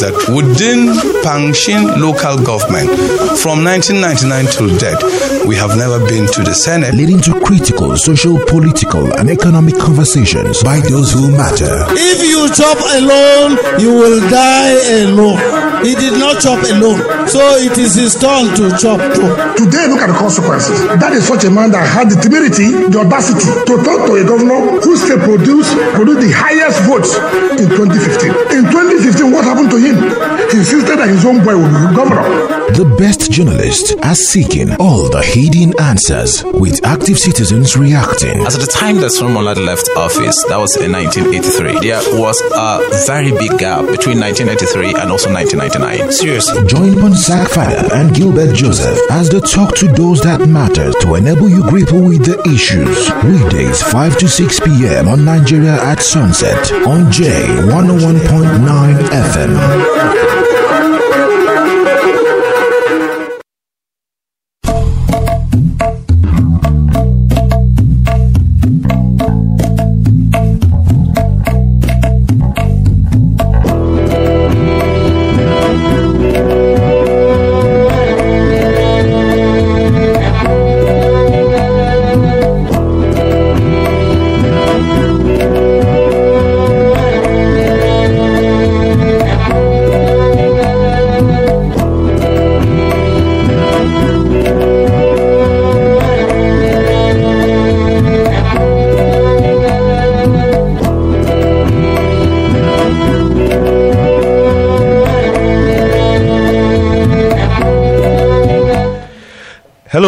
Is 0.00 0.08
that 0.08 0.32
within 0.32 0.96
Pankshin 1.20 2.00
local 2.00 2.40
government, 2.40 2.88
from 3.36 3.60
1999 3.60 4.48
till 4.48 4.72
date, 4.80 4.96
we 5.44 5.52
have 5.60 5.76
never 5.76 6.00
been 6.08 6.24
to 6.24 6.40
the 6.40 6.56
Senate. 6.56 6.94
leading 6.96 7.20
to 7.20 7.36
critical 7.44 7.96
social, 7.96 8.40
political, 8.48 9.04
and 9.20 9.28
economic 9.28 9.76
conversations 9.76 10.62
by 10.64 10.80
those 10.88 11.12
who 11.12 11.28
matter. 11.28 11.84
If 11.92 12.24
you 12.24 12.48
chop 12.56 12.80
alone, 12.96 13.60
you 13.76 13.92
will 13.92 14.24
die 14.32 15.04
alone. 15.04 15.36
He 15.84 15.92
did 15.96 16.16
not 16.16 16.40
chop 16.40 16.60
alone, 16.64 17.00
so 17.28 17.40
it 17.60 17.76
is 17.76 17.92
his 17.96 18.16
turn 18.16 18.52
to 18.56 18.72
chop 18.80 19.00
too. 19.12 19.28
Today, 19.60 19.84
look 19.88 20.00
at 20.00 20.08
the 20.08 20.16
consequences. 20.16 20.80
That 20.96 21.12
is 21.12 21.28
such 21.28 21.44
a 21.44 21.50
man 21.50 21.72
that 21.72 21.84
had 21.84 22.08
the 22.08 22.16
temerity, 22.16 22.68
the 22.88 23.00
audacity 23.04 23.48
to 23.68 23.74
talk 23.84 24.08
to 24.08 24.16
a 24.16 24.24
governor 24.24 24.80
who 24.80 24.96
still 24.96 25.20
produced, 25.20 25.72
produced 25.92 26.20
the 26.24 26.32
highest 26.32 26.84
votes 26.88 27.16
in 27.60 27.68
2015. 27.68 28.60
In 28.60 28.64
2015, 28.68 29.32
what 29.32 29.44
happened 29.44 29.68
to 29.72 29.78
him? 29.80 29.89
He 29.94 30.58
insisted 30.58 30.98
that 30.98 31.08
his 31.08 31.24
own 31.24 31.42
boy 31.44 31.56
would 31.56 31.70
be 31.70 31.94
governor. 31.96 32.22
The 32.70 32.84
best 32.98 33.30
journalists 33.30 33.92
are 34.02 34.14
seeking 34.14 34.74
all 34.76 35.10
the 35.10 35.22
hidden 35.22 35.74
answers, 35.80 36.44
with 36.44 36.84
active 36.86 37.18
citizens 37.18 37.76
reacting. 37.76 38.46
As 38.46 38.54
at 38.54 38.60
the 38.62 38.70
time 38.70 38.96
that 39.02 39.10
Solomon 39.10 39.44
left 39.66 39.90
office, 39.96 40.38
that 40.48 40.56
was 40.56 40.76
in 40.76 40.92
1983, 40.92 41.80
there 41.82 42.00
was 42.18 42.40
a 42.54 42.80
very 43.06 43.32
big 43.32 43.58
gap 43.58 43.84
between 43.90 44.20
1993 44.22 44.94
and 45.02 45.10
also 45.10 45.32
1999. 45.32 46.12
Seriously. 46.12 46.62
Join 46.66 46.94
Ponsah 46.94 47.46
Fada 47.48 47.90
and 47.94 48.14
Gilbert 48.14 48.54
Joseph 48.54 48.98
as 49.10 49.28
they 49.30 49.40
talk 49.40 49.74
to 49.76 49.86
those 49.88 50.22
that 50.22 50.46
matter 50.48 50.92
to 51.02 51.14
enable 51.14 51.48
you 51.48 51.62
grapple 51.68 52.02
with 52.06 52.24
the 52.24 52.38
issues. 52.48 53.10
Weekdays 53.26 53.82
5 53.82 54.18
to 54.18 54.28
6 54.28 54.60
p.m. 54.60 55.08
on 55.08 55.24
Nigeria 55.24 55.74
at 55.82 56.00
sunset 56.02 56.70
on 56.86 57.10
J101.9 57.10 58.94
FM. 59.10 59.79
Não, 59.80 59.96
não, 59.96 60.04
não, 60.04 60.52
não. 60.52 60.59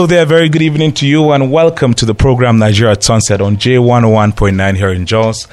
Hello 0.03 0.09
there, 0.09 0.27
very 0.27 0.49
good 0.49 0.63
evening 0.63 0.91
to 0.95 1.07
you, 1.07 1.31
and 1.31 1.53
welcome 1.53 1.95
to 1.95 2.05
the 2.05 2.13
program 2.13 2.59
Nigeria 2.59 2.91
at 2.91 3.05
Sunset 3.05 3.41
on 3.41 3.57
J101.9 3.57 4.77
here 4.77 4.91
in 4.91 5.07
Jos. 5.07 5.47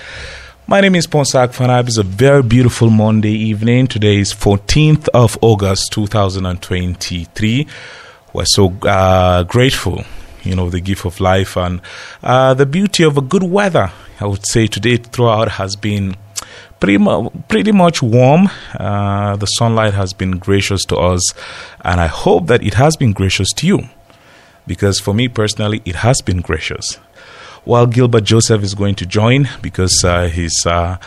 My 0.65 0.81
name 0.81 0.95
is 0.95 1.05
Ponsah 1.05 1.49
Fanap. 1.49 1.85
It's 1.85 1.99
a 1.99 2.03
very 2.03 2.41
beautiful 2.41 2.89
Monday 2.89 3.29
evening. 3.29 3.85
Today 3.85 4.17
is 4.17 4.33
14th 4.33 5.07
of 5.09 5.37
August 5.43 5.91
2023. 5.91 7.67
We're 8.33 8.45
so 8.45 8.75
uh, 8.81 9.43
grateful, 9.43 10.03
you 10.41 10.55
know, 10.55 10.71
the 10.71 10.81
gift 10.81 11.05
of 11.05 11.19
life 11.19 11.55
and 11.55 11.79
uh, 12.23 12.55
the 12.55 12.65
beauty 12.65 13.03
of 13.03 13.19
a 13.19 13.21
good 13.21 13.43
weather. 13.43 13.91
I 14.19 14.25
would 14.25 14.47
say 14.47 14.65
today 14.65 14.97
throughout 14.97 15.47
has 15.51 15.75
been 15.75 16.15
pretty, 16.79 16.97
mu- 16.97 17.29
pretty 17.49 17.71
much 17.71 18.01
warm. 18.01 18.49
Uh, 18.73 19.35
the 19.35 19.45
sunlight 19.45 19.93
has 19.93 20.11
been 20.13 20.39
gracious 20.39 20.85
to 20.85 20.97
us, 20.97 21.35
and 21.81 22.01
I 22.01 22.07
hope 22.07 22.47
that 22.47 22.63
it 22.63 22.73
has 22.73 22.97
been 22.97 23.13
gracious 23.13 23.53
to 23.53 23.67
you 23.67 23.89
because 24.69 24.99
for 24.99 25.15
me 25.15 25.27
personally, 25.27 25.81
it 25.83 25.95
has 25.95 26.21
been 26.21 26.41
gracious. 26.41 26.95
While 27.65 27.87
Gilbert 27.87 28.23
Joseph 28.23 28.61
is 28.63 28.75
going 28.75 28.93
to 28.95 29.05
join 29.05 29.49
because 29.63 30.03
uh, 30.05 30.27
he's 30.27 30.63
uh, 30.67 30.97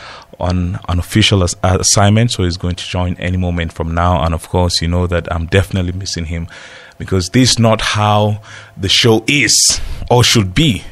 on 0.41 0.81
an 0.89 0.99
official 0.99 1.45
as- 1.45 1.55
uh, 1.63 1.79
assignment, 1.81 2.33
so 2.33 2.43
he's 2.43 2.57
going 2.57 2.75
to 2.75 2.85
join 2.85 3.15
any 3.19 3.37
moment 3.37 3.73
from 3.73 3.95
now. 3.95 4.23
And 4.25 4.35
of 4.35 4.49
course, 4.49 4.83
you 4.83 4.89
know 4.89 5.07
that 5.07 5.33
I'm 5.33 5.47
definitely 5.47 5.93
missing 5.93 6.25
him 6.27 6.49
because 6.99 7.29
this 7.31 7.53
is 7.53 7.59
not 7.61 7.81
how 7.81 8.43
the 8.77 8.89
show 8.89 9.25
is 9.29 9.81
or 10.11 10.25
should 10.25 10.55
be. 10.55 10.83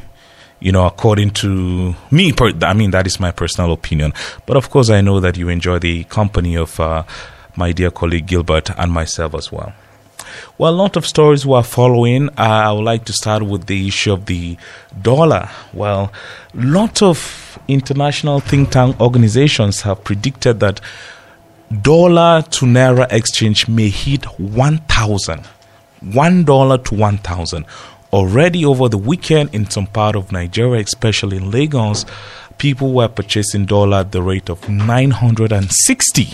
You 0.61 0.71
know, 0.73 0.87
according 0.87 1.31
to 1.43 1.95
me, 2.13 2.33
per- 2.33 2.53
I 2.63 2.73
mean, 2.73 2.93
that 2.93 3.07
is 3.07 3.19
my 3.19 3.33
personal 3.33 3.73
opinion. 3.73 4.13
But 4.47 4.57
of 4.57 4.71
course, 4.71 4.91
I 4.91 5.01
know 5.01 5.19
that 5.19 5.37
you 5.37 5.49
enjoy 5.49 5.81
the 5.81 6.05
company 6.05 6.55
of 6.57 6.79
uh, 6.79 7.03
my 7.57 7.73
dear 7.73 7.91
colleague 7.91 8.27
Gilbert 8.27 8.71
and 8.79 8.93
myself 8.93 9.35
as 9.35 9.51
well. 9.51 9.73
Well, 10.59 10.73
a 10.73 10.77
lot 10.77 10.97
of 10.97 11.07
stories 11.07 11.47
we're 11.47 11.63
following. 11.63 12.29
Uh, 12.31 12.33
I 12.39 12.73
would 12.73 12.85
like 12.85 13.05
to 13.07 13.13
start 13.13 13.43
with 13.43 13.67
the 13.67 13.89
issue 13.89 14.13
of 14.13 14.27
the 14.27 14.57
dollar. 15.01 15.49
Well, 15.73 16.13
lot 16.55 17.03
of 17.03 17.59
international 17.69 18.41
think 18.41 18.71
tank 18.71 19.01
organizations 19.01 19.83
have 19.83 20.05
predicted 20.05 20.61
that 20.61 20.81
dollar 21.83 22.43
to 22.43 22.67
naira 22.67 23.11
exchange 23.13 23.69
may 23.69 23.89
hit 23.89 24.25
1,000. 24.39 25.47
One 26.01 26.45
dollar 26.45 26.79
to 26.79 26.95
1,000. 26.95 27.65
Already 28.13 28.65
over 28.65 28.89
the 28.89 28.99
weekend 28.99 29.55
in 29.55 29.71
some 29.71 29.87
part 29.87 30.17
of 30.17 30.33
Nigeria, 30.33 30.83
especially 30.83 31.37
in 31.37 31.51
Lagos, 31.51 32.05
people 32.59 32.93
were 32.93 33.09
purchasing 33.09 33.67
dollar 33.67 33.99
at 33.99 34.13
the 34.13 34.21
rate 34.23 34.49
of 34.49 34.69
960. 34.69 36.29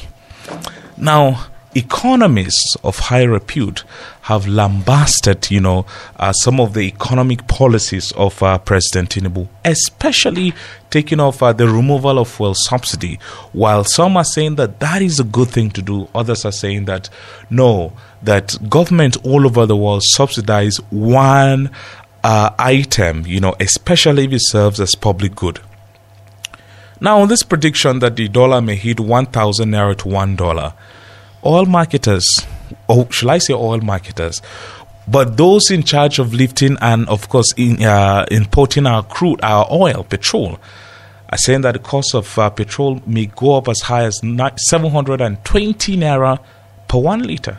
Now, 0.96 1.46
economists 1.76 2.76
of 2.82 2.98
high 2.98 3.22
repute 3.22 3.84
have 4.22 4.46
lambasted, 4.46 5.50
you 5.50 5.60
know, 5.60 5.86
uh, 6.16 6.32
some 6.32 6.58
of 6.58 6.74
the 6.74 6.80
economic 6.80 7.46
policies 7.46 8.12
of 8.12 8.42
uh, 8.42 8.58
President 8.58 9.10
Tinubu, 9.10 9.48
especially 9.64 10.54
taking 10.90 11.20
off 11.20 11.42
uh, 11.42 11.52
the 11.52 11.68
removal 11.68 12.18
of 12.18 12.28
fuel 12.28 12.54
subsidy. 12.54 13.18
While 13.52 13.84
some 13.84 14.16
are 14.16 14.24
saying 14.24 14.56
that 14.56 14.80
that 14.80 15.02
is 15.02 15.20
a 15.20 15.24
good 15.24 15.48
thing 15.48 15.70
to 15.70 15.82
do, 15.82 16.08
others 16.14 16.44
are 16.44 16.52
saying 16.52 16.86
that 16.86 17.10
no, 17.50 17.92
that 18.22 18.56
government 18.68 19.16
all 19.24 19.46
over 19.46 19.66
the 19.66 19.76
world 19.76 20.02
subsidize 20.04 20.78
one 20.90 21.70
uh, 22.24 22.50
item, 22.58 23.26
you 23.26 23.38
know, 23.38 23.54
especially 23.60 24.24
if 24.24 24.32
it 24.32 24.42
serves 24.42 24.80
as 24.80 24.94
public 24.94 25.34
good. 25.36 25.60
Now, 27.00 27.20
on 27.20 27.28
this 27.28 27.42
prediction 27.42 27.98
that 27.98 28.16
the 28.16 28.26
dollar 28.28 28.62
may 28.62 28.76
hit 28.76 28.98
1,000 28.98 29.70
naira 29.70 29.96
to 29.98 30.04
$1, 30.04 30.72
oil 31.46 31.66
marketers, 31.66 32.26
or 32.88 33.10
shall 33.12 33.30
I 33.30 33.38
say 33.38 33.54
all 33.54 33.80
marketers, 33.80 34.42
but 35.08 35.36
those 35.36 35.70
in 35.70 35.84
charge 35.84 36.18
of 36.18 36.34
lifting 36.34 36.76
and, 36.80 37.08
of 37.08 37.28
course, 37.28 37.52
in, 37.56 37.82
uh, 37.82 38.26
importing 38.30 38.86
our 38.86 39.04
crude, 39.04 39.40
our 39.42 39.66
oil, 39.70 40.04
petrol, 40.04 40.58
are 41.28 41.38
saying 41.38 41.60
that 41.62 41.72
the 41.72 41.78
cost 41.78 42.14
of 42.14 42.38
uh, 42.38 42.50
petrol 42.50 43.00
may 43.06 43.26
go 43.26 43.56
up 43.56 43.68
as 43.68 43.80
high 43.82 44.04
as 44.04 44.18
720 44.18 45.96
naira 45.96 46.40
per 46.88 46.98
one 46.98 47.22
liter. 47.22 47.58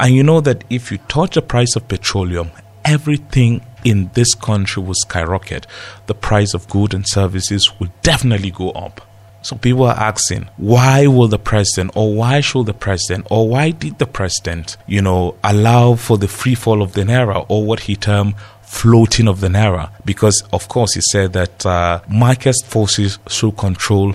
And 0.00 0.14
you 0.14 0.22
know 0.22 0.40
that 0.40 0.64
if 0.70 0.90
you 0.90 0.98
touch 0.98 1.34
the 1.34 1.42
price 1.42 1.76
of 1.76 1.88
petroleum, 1.88 2.50
everything 2.84 3.64
in 3.84 4.10
this 4.14 4.34
country 4.34 4.82
will 4.82 4.94
skyrocket. 4.94 5.66
The 6.06 6.14
price 6.14 6.54
of 6.54 6.68
goods 6.68 6.94
and 6.94 7.06
services 7.06 7.78
will 7.78 7.90
definitely 8.02 8.50
go 8.50 8.70
up. 8.70 9.03
So 9.44 9.56
people 9.56 9.84
are 9.84 9.94
asking, 9.94 10.48
why 10.56 11.06
will 11.06 11.28
the 11.28 11.38
president, 11.38 11.92
or 11.94 12.14
why 12.14 12.40
should 12.40 12.64
the 12.64 12.72
president, 12.72 13.26
or 13.30 13.46
why 13.46 13.72
did 13.72 13.98
the 13.98 14.06
president, 14.06 14.78
you 14.86 15.02
know, 15.02 15.34
allow 15.44 15.96
for 15.96 16.16
the 16.16 16.28
free 16.28 16.54
fall 16.54 16.80
of 16.80 16.94
the 16.94 17.02
naira, 17.02 17.44
or 17.50 17.62
what 17.62 17.80
he 17.80 17.94
termed 17.94 18.36
floating 18.62 19.28
of 19.28 19.40
the 19.42 19.48
naira? 19.48 19.90
Because 20.06 20.42
of 20.50 20.68
course 20.68 20.94
he 20.94 21.02
said 21.02 21.34
that 21.34 21.66
uh, 21.66 22.00
market 22.08 22.56
forces 22.64 23.18
should 23.28 23.58
control 23.58 24.14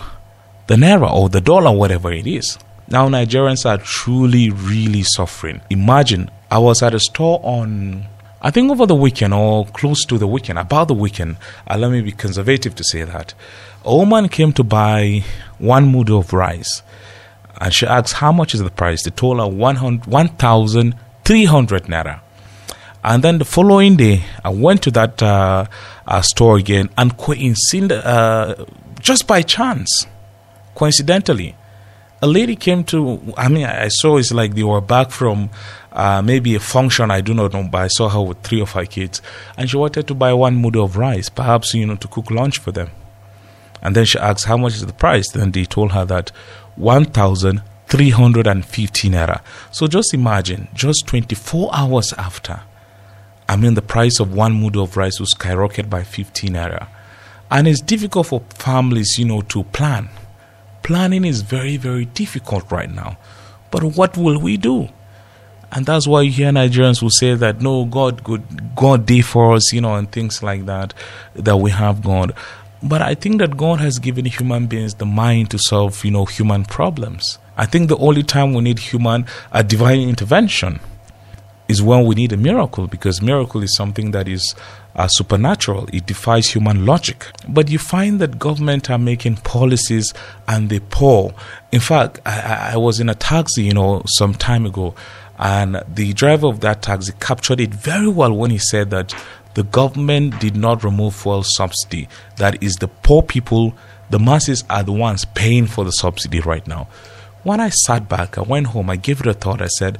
the 0.65 0.75
naira 0.75 1.11
or 1.13 1.29
the 1.29 1.41
dollar, 1.41 1.77
whatever 1.77 2.11
it 2.11 2.25
is. 2.25 2.57
Now 2.87 3.07
Nigerians 3.07 3.67
are 3.69 3.77
truly, 3.77 4.49
really 4.49 5.03
suffering. 5.03 5.61
Imagine 5.69 6.31
I 6.49 6.57
was 6.57 6.81
at 6.81 6.95
a 6.95 6.99
store 6.99 7.39
on 7.43 8.07
I 8.41 8.51
think 8.51 8.71
over 8.71 8.85
the 8.85 8.95
weekend 8.95 9.33
or 9.33 9.65
close 9.65 10.05
to 10.05 10.17
the 10.17 10.25
weekend, 10.25 10.59
about 10.59 10.87
the 10.87 10.93
weekend, 10.93 11.35
uh, 11.67 11.77
let 11.77 11.91
me 11.91 12.01
be 12.01 12.13
conservative 12.13 12.73
to 12.75 12.83
say 12.85 13.03
that. 13.03 13.33
A 13.89 13.95
woman 13.95 14.29
came 14.29 14.53
to 14.53 14.63
buy 14.63 15.23
one 15.57 15.91
mudu 15.91 16.19
of 16.19 16.31
rice 16.31 16.83
and 17.59 17.73
she 17.73 17.87
asked, 17.87 18.13
How 18.13 18.31
much 18.31 18.53
is 18.53 18.61
the 18.61 18.69
price? 18.69 19.01
They 19.03 19.09
told 19.09 19.39
her 19.39 19.47
100 19.47 20.05
1,300 20.05 21.83
naira. 21.85 22.19
And 23.03 23.23
then 23.23 23.39
the 23.39 23.45
following 23.45 23.97
day, 23.97 24.25
I 24.45 24.49
went 24.49 24.83
to 24.83 24.91
that 24.91 25.23
uh, 25.23 25.65
uh, 26.05 26.21
store 26.21 26.57
again 26.57 26.91
and 26.99 27.17
coincided, 27.17 27.93
uh, 27.93 28.63
just 28.99 29.25
by 29.25 29.41
chance, 29.41 30.05
coincidentally, 30.75 31.55
a 32.21 32.27
lady 32.27 32.55
came 32.55 32.83
to, 32.83 33.33
I 33.37 33.47
mean, 33.47 33.65
I 33.65 33.87
saw 33.87 34.17
it's 34.17 34.31
like 34.31 34.53
they 34.53 34.61
were 34.61 34.81
back 34.81 35.09
from 35.09 35.49
uh, 35.91 36.21
maybe 36.21 36.53
a 36.53 36.59
function, 36.59 37.09
I 37.09 37.21
do 37.21 37.33
not 37.33 37.53
know, 37.53 37.63
but 37.63 37.81
I 37.81 37.87
saw 37.87 38.07
her 38.07 38.21
with 38.21 38.43
three 38.43 38.61
of 38.61 38.69
her 38.73 38.85
kids. 38.85 39.19
And 39.57 39.67
she 39.67 39.77
wanted 39.77 40.07
to 40.09 40.13
buy 40.13 40.31
one 40.33 40.61
mudu 40.61 40.83
of 40.83 40.95
rice, 40.95 41.29
perhaps, 41.29 41.73
you 41.73 41.87
know, 41.87 41.95
to 41.95 42.07
cook 42.07 42.29
lunch 42.29 42.59
for 42.59 42.71
them. 42.71 42.91
And 43.81 43.95
then 43.95 44.05
she 44.05 44.19
asked, 44.19 44.45
how 44.45 44.57
much 44.57 44.75
is 44.75 44.85
the 44.85 44.93
price? 44.93 45.31
Then 45.31 45.51
they 45.51 45.65
told 45.65 45.93
her 45.93 46.05
that 46.05 46.31
1,350 46.75 49.09
naira. 49.09 49.41
So 49.71 49.87
just 49.87 50.13
imagine, 50.13 50.67
just 50.73 51.07
24 51.07 51.71
hours 51.73 52.13
after, 52.13 52.61
I 53.47 53.55
mean, 53.55 53.73
the 53.73 53.81
price 53.81 54.19
of 54.19 54.31
one 54.33 54.61
mudu 54.61 54.83
of 54.83 54.95
rice 54.95 55.19
was 55.19 55.33
skyrocketed 55.33 55.89
by 55.89 56.03
15 56.03 56.51
naira. 56.51 56.87
And 57.49 57.67
it's 57.67 57.81
difficult 57.81 58.27
for 58.27 58.43
families, 58.49 59.17
you 59.17 59.25
know, 59.25 59.41
to 59.41 59.63
plan. 59.63 60.09
Planning 60.83 61.25
is 61.25 61.41
very, 61.41 61.77
very 61.77 62.05
difficult 62.05 62.71
right 62.71 62.91
now. 62.91 63.17
But 63.71 63.83
what 63.83 64.17
will 64.17 64.39
we 64.39 64.57
do? 64.57 64.89
And 65.71 65.85
that's 65.85 66.07
why 66.07 66.21
you 66.21 66.31
hear 66.31 66.51
Nigerians 66.51 67.01
will 67.01 67.11
say 67.11 67.35
that 67.35 67.61
no, 67.61 67.85
God 67.85 68.23
good 68.23 68.75
God 68.75 69.05
did 69.05 69.25
for 69.25 69.53
us, 69.53 69.71
you 69.71 69.81
know, 69.81 69.95
and 69.95 70.11
things 70.11 70.41
like 70.41 70.65
that, 70.65 70.93
that 71.35 71.57
we 71.57 71.71
have 71.71 72.03
God. 72.03 72.33
But 72.81 73.01
I 73.01 73.13
think 73.15 73.39
that 73.39 73.57
God 73.57 73.79
has 73.81 73.99
given 73.99 74.25
human 74.25 74.67
beings 74.67 74.95
the 74.95 75.05
mind 75.05 75.51
to 75.51 75.59
solve, 75.59 76.03
you 76.05 76.11
know, 76.11 76.25
human 76.25 76.63
problems. 76.63 77.37
I 77.57 77.65
think 77.65 77.89
the 77.89 77.97
only 77.97 78.23
time 78.23 78.53
we 78.53 78.61
need 78.61 78.79
human 78.79 79.25
a 79.51 79.63
divine 79.63 79.99
intervention 79.99 80.79
is 81.67 81.81
when 81.81 82.05
we 82.05 82.15
need 82.15 82.31
a 82.31 82.37
miracle 82.37 82.87
because 82.87 83.21
miracle 83.21 83.61
is 83.61 83.75
something 83.75 84.11
that 84.11 84.27
is 84.27 84.55
uh, 84.95 85.07
supernatural. 85.07 85.87
It 85.93 86.05
defies 86.05 86.49
human 86.49 86.85
logic. 86.85 87.27
But 87.47 87.69
you 87.69 87.77
find 87.77 88.19
that 88.21 88.39
government 88.39 88.89
are 88.89 88.97
making 88.97 89.37
policies 89.37 90.13
and 90.47 90.69
they 90.69 90.79
pour. 90.79 91.33
In 91.71 91.79
fact 91.79 92.19
I, 92.25 92.71
I 92.73 92.77
was 92.77 92.99
in 92.99 93.09
a 93.09 93.15
taxi 93.15 93.63
you 93.63 93.73
know 93.73 94.03
some 94.05 94.33
time 94.33 94.65
ago 94.65 94.95
and 95.37 95.81
the 95.87 96.11
driver 96.13 96.47
of 96.47 96.59
that 96.59 96.81
taxi 96.81 97.13
captured 97.21 97.61
it 97.61 97.73
very 97.73 98.09
well 98.09 98.33
when 98.33 98.51
he 98.51 98.57
said 98.57 98.89
that 98.89 99.13
the 99.55 99.63
government 99.63 100.39
did 100.39 100.55
not 100.55 100.83
remove 100.83 101.15
fuel 101.15 101.43
subsidy 101.43 102.07
that 102.37 102.61
is 102.61 102.75
the 102.75 102.87
poor 102.87 103.21
people 103.21 103.73
the 104.09 104.19
masses 104.19 104.63
are 104.69 104.83
the 104.83 104.91
ones 104.91 105.25
paying 105.25 105.65
for 105.67 105.83
the 105.83 105.91
subsidy 105.91 106.39
right 106.39 106.67
now 106.67 106.87
when 107.43 107.59
I 107.59 107.69
sat 107.69 108.09
back, 108.09 108.37
I 108.37 108.41
went 108.41 108.67
home, 108.67 108.89
I 108.89 108.95
gave 108.95 109.21
it 109.21 109.27
a 109.27 109.33
thought. 109.33 109.61
I 109.61 109.67
said, 109.67 109.97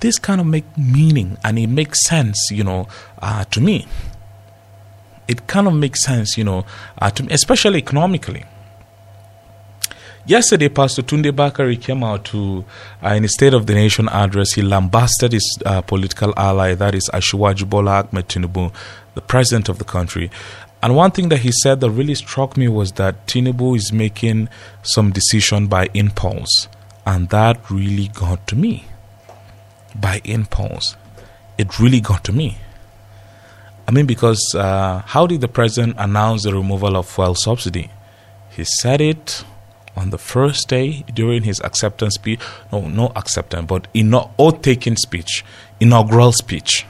this 0.00 0.18
kind 0.18 0.40
of 0.40 0.46
make 0.46 0.64
meaning 0.76 1.36
and 1.44 1.58
it 1.58 1.66
makes 1.66 2.04
sense, 2.06 2.48
you 2.50 2.64
know, 2.64 2.88
uh, 3.20 3.44
to 3.44 3.60
me. 3.60 3.86
It 5.26 5.46
kind 5.46 5.66
of 5.66 5.74
makes 5.74 6.02
sense, 6.02 6.38
you 6.38 6.44
know, 6.44 6.64
uh, 6.98 7.10
to 7.10 7.22
me, 7.24 7.32
especially 7.32 7.78
economically. 7.78 8.46
Yesterday, 10.28 10.68
Pastor 10.68 11.00
Tunde 11.00 11.32
Bakare 11.32 11.80
came 11.80 12.04
out 12.04 12.26
to, 12.26 12.62
uh, 13.02 13.14
in 13.14 13.22
his 13.22 13.32
State 13.32 13.54
of 13.54 13.66
the 13.66 13.72
Nation 13.72 14.10
address, 14.10 14.52
he 14.52 14.60
lambasted 14.60 15.32
his 15.32 15.58
uh, 15.64 15.80
political 15.80 16.34
ally, 16.36 16.74
that 16.74 16.94
is 16.94 17.08
Asiwaju 17.14 17.66
Bola 17.70 18.02
Ahmed 18.02 18.28
Tinubu, 18.28 18.70
the 19.14 19.22
president 19.22 19.70
of 19.70 19.78
the 19.78 19.86
country. 19.86 20.30
And 20.82 20.94
one 20.94 21.12
thing 21.12 21.30
that 21.30 21.38
he 21.38 21.50
said 21.62 21.80
that 21.80 21.88
really 21.88 22.14
struck 22.14 22.58
me 22.58 22.68
was 22.68 22.92
that 22.92 23.26
Tinubu 23.26 23.74
is 23.74 23.90
making 23.90 24.50
some 24.82 25.12
decision 25.12 25.66
by 25.66 25.88
impulse. 25.94 26.68
And 27.06 27.30
that 27.30 27.70
really 27.70 28.08
got 28.08 28.46
to 28.48 28.54
me 28.54 28.84
by 29.98 30.20
impulse. 30.24 30.94
It 31.56 31.80
really 31.80 32.02
got 32.02 32.22
to 32.24 32.34
me. 32.34 32.58
I 33.88 33.92
mean, 33.92 34.04
because 34.04 34.54
uh, 34.54 35.00
how 35.06 35.26
did 35.26 35.40
the 35.40 35.48
president 35.48 35.96
announce 35.96 36.42
the 36.42 36.52
removal 36.52 36.98
of 36.98 37.08
fuel 37.08 37.34
subsidy? 37.34 37.90
He 38.50 38.64
said 38.64 39.00
it 39.00 39.42
on 39.98 40.10
the 40.10 40.18
first 40.18 40.68
day 40.68 41.04
during 41.12 41.42
his 41.42 41.60
acceptance 41.60 42.14
speech. 42.14 42.40
No, 42.72 42.88
no 42.88 43.12
acceptance, 43.16 43.66
but 43.66 43.88
in 43.92 44.14
oath 44.14 44.62
taking 44.62 44.96
speech, 44.96 45.44
inaugural 45.80 46.32
speech. 46.32 46.86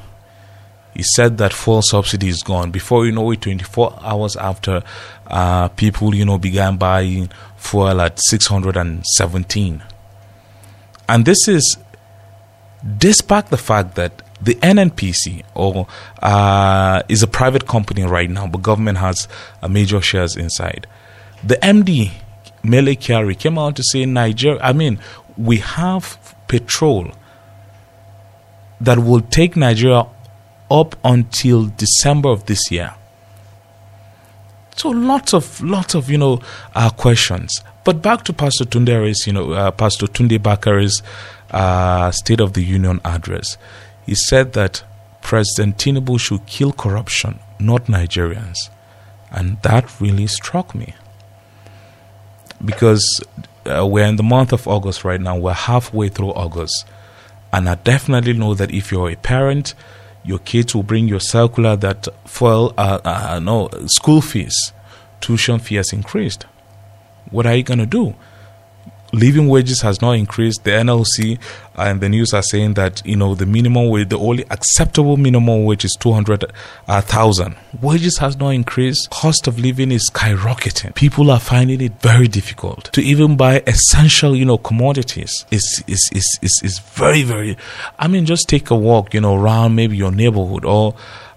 He 0.95 1.03
said 1.15 1.39
that 1.39 1.53
fuel 1.53 1.81
subsidy 1.83 2.29
is 2.29 2.43
gone. 2.43 2.71
Before 2.71 3.07
you 3.07 3.13
know 3.13 3.31
it, 3.31 3.41
24 3.43 3.99
hours 4.03 4.37
after, 4.37 4.83
uh, 5.29 5.69
people, 5.69 6.15
you 6.15 6.25
know, 6.25 6.39
began 6.39 6.77
buying 6.77 7.31
fuel 7.57 8.01
at 8.01 8.19
617. 8.19 9.83
And 11.09 11.25
this 11.25 11.49
is 11.49 11.79
despite 12.99 13.49
the 13.49 13.57
fact 13.57 13.95
that 13.95 14.23
the 14.41 14.57
NNPC 14.57 15.45
or 15.55 15.87
uh, 16.23 17.03
is 17.09 17.23
a 17.23 17.27
private 17.27 17.67
company 17.67 18.03
right 18.03 18.31
now, 18.31 18.47
but 18.47 18.63
government 18.63 18.99
has 18.99 19.29
a 19.63 19.69
major 19.69 20.01
shares 20.01 20.37
inside. 20.37 20.87
The 21.45 21.57
MD 21.57 22.11
Mele 22.69 22.95
Kyari 22.97 23.39
came 23.39 23.59
out 23.59 23.77
to 23.77 23.83
say 23.83 24.05
Nigeria. 24.05 24.61
I 24.63 24.73
mean, 24.73 24.99
we 25.37 25.59
have 25.59 26.19
petrol 26.49 27.13
that 28.81 28.99
will 28.99 29.21
take 29.21 29.57
Nigeria 29.57 30.07
up 30.71 30.97
until 31.05 31.67
December 31.67 32.29
of 32.29 32.47
this 32.47 32.71
year. 32.71 32.95
So 34.77 34.91
lots 34.91 35.35
of 35.35 35.61
lots 35.61 35.95
of 35.95 36.09
you 36.09 36.19
know 36.19 36.41
uh, 36.75 36.91
questions. 36.91 37.63
But 37.85 38.03
back 38.03 38.23
to 38.25 38.33
Pastor 38.33 38.65
Tunde's, 38.67 39.27
you 39.27 39.33
know, 39.33 39.53
uh, 39.53 39.71
Pastor 39.71 40.07
Tunde 40.07 40.39
Bakare's 40.39 41.03
uh, 41.51 42.11
State 42.11 42.41
of 42.41 42.53
the 42.53 42.63
Union 42.63 43.01
address. 43.05 43.57
He 44.05 44.15
said 44.15 44.53
that 44.53 44.85
President 45.23 45.79
Tinubu 45.79 46.21
should 46.21 46.45
kill 46.47 46.73
corruption, 46.73 47.39
not 47.59 47.87
Nigerians. 47.87 48.69
And 49.31 49.61
that 49.63 50.01
really 50.01 50.27
struck 50.27 50.75
me. 50.75 50.95
Because 52.65 53.21
uh, 53.67 53.87
we're 53.87 54.07
in 54.07 54.17
the 54.17 54.23
month 54.23 54.53
of 54.53 54.67
August 54.67 55.05
right 55.05 55.21
now, 55.21 55.37
we're 55.37 55.53
halfway 55.53 56.09
through 56.09 56.31
August. 56.31 56.87
And 57.53 57.69
I 57.69 57.77
definitely 57.77 58.33
know 58.33 58.55
that 58.55 58.73
if 58.73 58.93
you're 58.93 59.11
a 59.11 59.17
parent, 59.17 59.75
your 60.25 60.39
kids 60.41 60.75
will 60.75 60.83
bring 60.83 61.09
your 61.09 61.21
circular 61.21 61.77
that 61.77 62.09
fuel, 62.27 62.75
uh, 62.77 63.01
uh, 63.05 63.41
no, 63.43 63.71
school 63.87 64.21
fees, 64.21 64.73
tuition 65.21 65.59
fees 65.59 65.93
increased. 65.93 66.45
What 67.31 67.47
are 67.47 67.55
you 67.55 67.63
going 67.63 67.79
to 67.79 67.87
do? 67.87 68.15
Living 69.13 69.49
wages 69.49 69.81
has 69.83 70.01
not 70.01 70.13
increased. 70.13 70.65
The 70.65 70.71
NLC 70.71 71.39
and 71.77 72.01
the 72.01 72.09
news 72.09 72.33
are 72.33 72.43
saying 72.43 72.75
that 72.75 73.03
you 73.05 73.17
know 73.17 73.35
the 73.35 73.47
minimum 73.47 73.89
wage, 73.89 74.09
the 74.09 74.19
only 74.19 74.45
acceptable 74.51 75.17
minimum 75.17 75.65
wage 75.65 75.85
is 75.85 75.97
two 75.99 76.13
hundred 76.13 76.45
uh. 76.87 77.03
Wages 77.81 78.19
has 78.19 78.37
not 78.37 78.51
increased. 78.51 79.11
Cost 79.11 79.47
of 79.47 79.59
living 79.59 79.93
is 79.93 80.11
skyrocketing. 80.11 80.95
People 80.95 81.31
are 81.31 81.41
finding 81.41 81.81
it 81.81 82.01
very 82.01 82.29
difficult 82.29 82.91
to 82.93 83.01
even 83.01 83.37
buy 83.37 83.63
essential, 83.67 84.35
you 84.37 84.45
know, 84.45 84.59
commodities. 84.59 85.47
It's 85.51 85.83
is 85.87 86.11
is 86.13 86.39
is 86.43 86.61
is 86.63 86.79
very 86.79 87.23
very. 87.23 87.57
I 87.99 88.09
mean, 88.09 88.27
just 88.27 88.49
take 88.49 88.71
a 88.71 88.77
walk, 88.77 89.15
you 89.15 89.21
know, 89.21 89.37
around 89.37 89.75
maybe 89.75 89.97
your 89.97 90.13
neighborhood 90.13 90.65
or. 90.65 90.95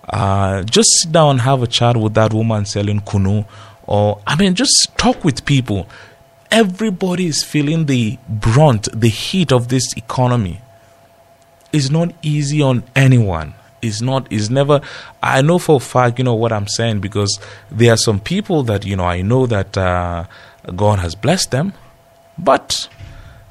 Uh, 0.10 0.62
just 0.63 0.89
sit 1.00 1.12
down 1.13 1.29
and 1.29 1.41
have 1.41 1.63
a 1.63 1.67
chat 1.67 1.96
with 1.96 2.15
that 2.15 2.34
woman 2.34 2.65
selling 2.65 3.00
kunu, 3.00 3.46
or 3.88 4.19
I 4.27 4.36
mean, 4.36 4.55
just 4.55 4.89
talk 4.98 5.24
with 5.24 5.46
people 5.46 5.88
everybody 6.51 7.27
is 7.27 7.43
feeling 7.43 7.86
the 7.86 8.20
brunt, 8.27 8.89
the 8.93 9.10
heat 9.10 9.51
of 9.51 9.70
this 9.70 9.93
economy. 9.96 10.62
It's 11.72 11.89
not 11.89 12.13
easy 12.22 12.62
on 12.62 12.84
anyone. 12.96 13.53
It's 13.81 14.01
not, 14.01 14.31
it's 14.31 14.50
never, 14.50 14.81
I 15.24 15.41
know 15.41 15.58
for 15.58 15.77
a 15.77 15.79
fact, 15.79 16.20
you 16.20 16.25
know, 16.25 16.36
what 16.36 16.51
I'm 16.51 16.67
saying 16.67 17.00
because 17.00 17.39
there 17.72 17.93
are 17.93 17.98
some 17.98 18.20
people 18.20 18.63
that, 18.63 18.86
you 18.86 18.96
know, 18.96 19.05
I 19.05 19.22
know 19.22 19.48
that 19.48 19.75
uh, 19.77 20.25
God 20.75 21.00
has 21.00 21.15
blessed 21.15 21.51
them. 21.51 21.74
But, 22.38 22.88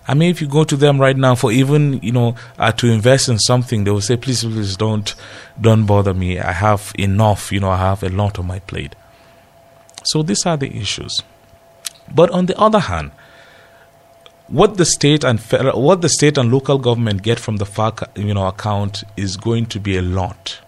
I 0.06 0.14
mean, 0.14 0.30
if 0.30 0.40
you 0.40 0.46
go 0.46 0.62
to 0.64 0.76
them 0.76 1.00
right 1.00 1.16
now 1.16 1.34
for 1.34 1.50
even, 1.50 2.00
you 2.00 2.12
know, 2.12 2.36
uh, 2.58 2.70
to 2.72 2.86
invest 2.88 3.28
in 3.28 3.38
something, 3.38 3.84
they 3.84 3.90
will 3.90 4.00
say, 4.00 4.16
please, 4.16 4.44
please 4.44 4.76
don't, 4.76 5.12
don't 5.60 5.86
bother 5.86 6.14
me. 6.14 6.38
I 6.38 6.52
have 6.52 6.92
enough, 6.96 7.50
you 7.50 7.58
know, 7.58 7.70
I 7.70 7.78
have 7.78 8.02
a 8.02 8.08
lot 8.10 8.38
on 8.38 8.46
my 8.46 8.60
plate. 8.60 8.94
So 10.04 10.22
these 10.22 10.46
are 10.46 10.56
the 10.56 10.74
issues. 10.76 11.22
But 12.14 12.30
on 12.30 12.46
the 12.46 12.58
other 12.58 12.80
hand, 12.80 13.12
what 14.48 14.76
the 14.76 14.84
state 14.84 15.22
and 15.22 15.40
federal, 15.40 15.80
what 15.80 16.02
the 16.02 16.08
state 16.08 16.36
and 16.36 16.52
local 16.52 16.78
government 16.78 17.22
get 17.22 17.38
from 17.38 17.58
the 17.58 17.66
FAC, 17.66 18.02
you 18.16 18.34
know, 18.34 18.46
account 18.46 19.04
is 19.16 19.36
going 19.36 19.66
to 19.66 19.78
be 19.78 19.96
a 19.96 20.02
lot. 20.02 20.60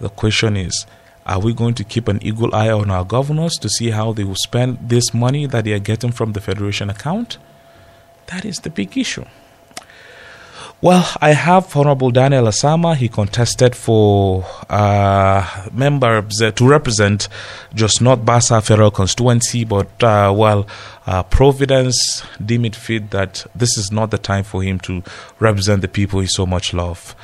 The 0.00 0.08
question 0.08 0.56
is, 0.56 0.86
are 1.24 1.40
we 1.40 1.52
going 1.52 1.74
to 1.74 1.84
keep 1.84 2.06
an 2.06 2.22
eagle 2.22 2.54
eye 2.54 2.70
on 2.70 2.88
our 2.90 3.04
governors 3.04 3.54
to 3.54 3.68
see 3.68 3.90
how 3.90 4.12
they 4.12 4.22
will 4.22 4.36
spend 4.36 4.78
this 4.80 5.12
money 5.12 5.46
that 5.46 5.64
they 5.64 5.72
are 5.72 5.80
getting 5.80 6.12
from 6.12 6.34
the 6.34 6.40
federation 6.40 6.88
account? 6.88 7.38
That 8.26 8.44
is 8.44 8.58
the 8.58 8.70
big 8.70 8.96
issue. 8.96 9.24
Well, 10.82 11.10
I 11.22 11.30
have 11.32 11.74
Honorable 11.74 12.10
Daniel 12.10 12.44
Asama. 12.44 12.94
He 12.96 13.08
contested 13.08 13.74
for 13.74 14.44
uh, 14.68 15.68
members 15.72 16.42
uh, 16.42 16.50
to 16.50 16.68
represent 16.68 17.28
Jos 17.74 18.02
North 18.02 18.20
Bassa 18.20 18.62
Federal 18.62 18.90
Constituency, 18.90 19.64
but 19.64 20.02
uh, 20.04 20.34
well, 20.36 20.66
uh, 21.06 21.22
Providence 21.22 22.22
deemed 22.44 22.66
it 22.66 22.76
fit 22.76 23.10
that 23.10 23.46
this 23.54 23.78
is 23.78 23.90
not 23.90 24.10
the 24.10 24.18
time 24.18 24.44
for 24.44 24.62
him 24.62 24.78
to 24.80 25.02
represent 25.38 25.80
the 25.80 25.88
people 25.88 26.20
he 26.20 26.26
so 26.26 26.44
much 26.44 26.74
loves. 26.74 27.14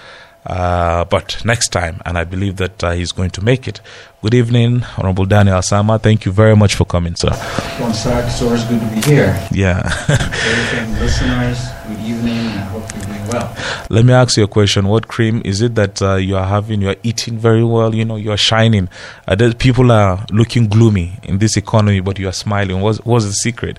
Uh, 0.47 1.05
but 1.05 1.45
next 1.45 1.69
time, 1.69 2.01
and 2.05 2.19
I 2.19 2.25
believe 2.25 2.57
that 2.57 2.83
uh, 2.83 2.93
he's 2.93 3.13
going 3.13 3.31
to 3.31 3.45
make 3.45 3.69
it. 3.69 3.81
Good 4.23 4.35
evening, 4.35 4.83
Honorable 4.97 5.27
Daniel 5.27 5.59
Asama. 5.59 6.01
Thank 6.03 6.25
you 6.25 6.33
very 6.33 6.57
much 6.57 6.75
for 6.75 6.85
coming, 6.85 7.15
sir. 7.15 7.31
Gonzag, 7.79 8.25
it's 8.25 8.43
always 8.43 8.65
good 8.65 8.81
to 8.81 8.87
be 8.87 9.01
here. 9.03 9.49
Yeah. 9.53 9.83
Listeners, 11.01 11.69
good 11.87 12.01
evening, 12.01 12.47
I 12.49 12.65
hope 12.73 12.92
doing 13.23 13.35
well. 13.35 13.57
Let 13.91 14.05
me 14.05 14.13
ask 14.13 14.37
you 14.37 14.45
a 14.45 14.49
question. 14.49 14.89
What 14.89 15.09
cream 15.09 15.43
is 15.45 15.63
it 15.63 15.75
that 15.75 16.01
uh, 16.03 16.17
you 16.17 16.37
are 16.37 16.47
having? 16.47 16.83
You 16.83 16.91
are 16.91 16.97
eating 17.03 17.39
very 17.39 17.65
well. 17.65 17.95
You 17.95 18.05
know, 18.05 18.17
you 18.17 18.31
are 18.33 18.37
shining. 18.37 18.89
Uh, 19.27 19.53
people 19.59 19.91
are 19.91 20.25
looking 20.31 20.69
gloomy 20.69 21.13
in 21.23 21.39
this 21.39 21.57
economy, 21.57 22.01
but 22.01 22.19
you 22.19 22.29
are 22.29 22.33
smiling. 22.33 22.81
What's, 22.81 22.99
what's 23.05 23.25
the 23.25 23.33
secret? 23.33 23.79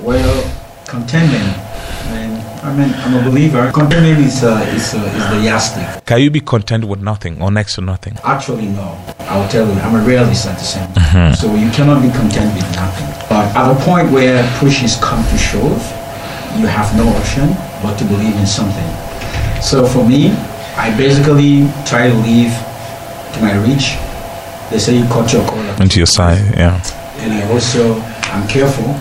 Well, 0.00 0.66
contentment, 0.86 1.56
I 2.62 2.76
mean, 2.76 2.92
I'm 2.94 3.14
a 3.26 3.30
believer. 3.30 3.70
Contentment 3.72 4.18
is, 4.20 4.44
uh, 4.44 4.64
is, 4.74 4.94
uh, 4.94 4.98
is 4.98 5.30
the 5.30 5.44
yardstick. 5.44 6.04
Can 6.04 6.20
you 6.20 6.30
be 6.30 6.40
content 6.40 6.84
with 6.84 7.00
nothing 7.00 7.40
or 7.40 7.50
next 7.50 7.76
to 7.76 7.80
nothing? 7.80 8.18
Actually, 8.24 8.66
no. 8.66 8.98
I'll 9.20 9.48
tell 9.48 9.66
you, 9.66 9.80
I'm 9.80 9.94
a 9.94 10.04
realist 10.04 10.46
at 10.46 10.58
the 10.58 10.64
same 10.64 10.92
time. 10.92 11.34
So 11.34 11.54
you 11.54 11.70
cannot 11.70 12.02
be 12.02 12.10
content 12.10 12.54
with 12.54 12.68
nothing. 12.74 13.06
But 13.28 13.54
at 13.56 13.70
a 13.70 13.84
point 13.84 14.10
where 14.10 14.42
pushes 14.58 14.96
come 14.96 15.24
to 15.30 15.38
shove, 15.38 15.80
you 16.58 16.66
have 16.66 16.94
no 16.96 17.08
option 17.08 17.48
but 17.82 17.96
to 17.98 18.04
believe 18.04 18.36
in 18.36 18.46
something. 18.46 18.90
So 19.60 19.86
for 19.86 20.06
me, 20.06 20.30
I 20.76 20.94
basically 20.96 21.68
try 21.84 22.08
to 22.08 22.14
live 22.14 22.52
to 23.34 23.38
my 23.40 23.54
reach. 23.64 23.96
They 24.70 24.78
say 24.78 24.96
you 24.96 25.04
cut 25.06 25.32
your 25.32 25.46
collar. 25.46 25.76
Into 25.80 25.98
your 25.98 26.06
side, 26.06 26.40
yeah. 26.56 26.80
and 27.18 27.32
I 27.32 27.42
also 27.52 28.00
I'm 28.32 28.46
careful 28.48 28.94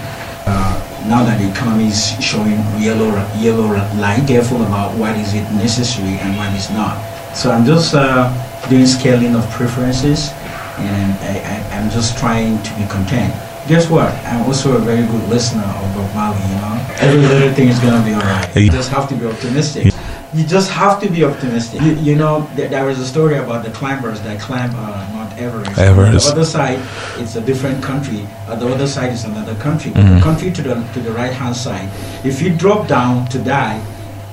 uh, 0.45 0.73
now 1.07 1.23
that 1.23 1.39
the 1.39 1.49
economy 1.49 1.87
is 1.87 2.17
showing 2.19 2.59
yellow 2.81 3.13
yellow 3.37 3.69
light. 4.01 4.27
Careful 4.27 4.61
about 4.63 4.97
what 4.97 5.15
is 5.17 5.33
it 5.33 5.45
necessary 5.53 6.17
and 6.19 6.35
what 6.35 6.51
is 6.55 6.69
not. 6.71 6.97
So 7.35 7.51
I'm 7.51 7.65
just 7.65 7.93
uh, 7.93 8.33
doing 8.69 8.85
scaling 8.85 9.35
of 9.35 9.47
preferences, 9.51 10.31
and 10.77 11.13
I, 11.29 11.37
I, 11.45 11.77
I'm 11.77 11.89
just 11.89 12.17
trying 12.17 12.61
to 12.63 12.71
be 12.75 12.85
content. 12.87 13.33
Guess 13.69 13.87
what? 13.87 14.11
I'm 14.25 14.41
also 14.47 14.75
a 14.75 14.79
very 14.79 15.05
good 15.05 15.29
listener 15.29 15.61
of 15.61 15.93
Bob 15.93 16.15
Marley. 16.15 16.41
You 16.41 16.55
know, 16.55 16.95
every 17.05 17.21
little 17.21 17.53
thing 17.53 17.67
is 17.67 17.77
gonna 17.77 18.03
be 18.03 18.13
alright. 18.15 18.55
You 18.55 18.67
just 18.71 18.89
have 18.89 19.07
to 19.09 19.15
be 19.15 19.27
optimistic. 19.27 19.93
You 20.33 20.43
just 20.43 20.71
have 20.71 20.99
to 21.01 21.09
be 21.09 21.23
optimistic. 21.23 21.79
You, 21.81 21.91
you 21.93 22.15
know, 22.15 22.49
there, 22.55 22.67
there 22.67 22.89
is 22.89 22.99
a 22.99 23.05
story 23.05 23.37
about 23.37 23.63
the 23.63 23.69
climbers 23.71 24.21
that 24.21 24.39
climb 24.39 24.71
uh, 24.75 25.07
Mount 25.13 25.37
Everest. 25.37 25.77
Everest. 25.79 26.29
On 26.29 26.35
the 26.35 26.41
other 26.41 26.45
side, 26.45 26.79
it's 27.21 27.35
a 27.35 27.41
different 27.41 27.83
country. 27.83 28.27
On 28.47 28.57
the 28.57 28.67
other 28.73 28.87
side 28.87 29.13
is 29.13 29.23
another 29.23 29.53
country. 29.55 29.91
Mhm. 29.91 30.15
The 30.17 30.21
country 30.23 30.49
to 30.51 30.61
the 30.63 30.73
to 30.93 30.99
the 30.99 31.11
right 31.11 31.31
hand 31.33 31.55
side. 31.55 31.89
If 32.23 32.41
you 32.41 32.49
drop 32.49 32.87
down 32.87 33.27
to 33.27 33.37
die, 33.37 33.79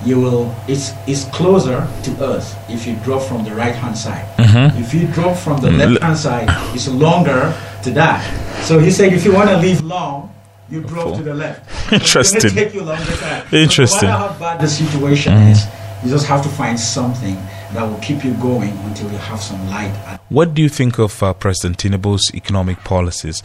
you 0.06 0.20
will. 0.20 0.54
It's 0.68 0.92
it's 1.06 1.24
closer 1.38 1.78
to 2.04 2.10
Earth 2.30 2.48
if 2.70 2.86
you 2.86 2.94
drop 3.04 3.22
from 3.22 3.44
the 3.44 3.54
right 3.62 3.74
hand 3.74 3.96
side. 3.98 4.24
Mhm. 4.38 4.78
If 4.80 4.94
you 4.94 5.06
drop 5.18 5.36
from 5.36 5.56
the 5.60 5.68
Mm, 5.70 5.78
left 5.78 6.02
hand 6.02 6.18
side, 6.26 6.48
it's 6.74 6.88
longer 6.88 7.52
to 7.84 7.90
that 8.00 8.20
So 8.68 8.78
he 8.78 8.90
said, 8.90 9.12
if 9.12 9.24
you 9.24 9.32
want 9.34 9.50
to 9.50 9.56
live 9.68 9.80
long, 9.84 10.30
you 10.70 10.80
drop 10.80 11.16
to 11.18 11.22
the 11.22 11.34
left. 11.34 11.60
Interesting. 11.92 12.50
Take 12.50 12.74
you 12.74 12.82
longer 12.82 13.16
time. 13.24 13.42
So 13.50 13.56
Interesting. 13.56 14.08
no 14.08 14.18
matter 14.18 14.32
how 14.32 14.38
bad 14.44 14.60
the 14.64 14.68
situation 14.68 15.32
Mhm. 15.34 15.50
is, 15.52 15.60
you 16.02 16.10
just 16.16 16.26
have 16.26 16.42
to 16.42 16.48
find 16.48 16.78
something 16.78 17.36
that 17.74 17.82
will 17.88 17.98
keep 18.08 18.24
you 18.24 18.32
going 18.48 18.74
until 18.88 19.08
you 19.12 19.18
have 19.30 19.40
some 19.42 19.60
light 19.70 19.92
What 20.28 20.54
do 20.54 20.62
you 20.62 20.68
think 20.68 20.98
of 20.98 21.22
uh, 21.22 21.32
President 21.34 21.78
Tinubu's 21.78 22.24
economic 22.34 22.78
policies? 22.84 23.42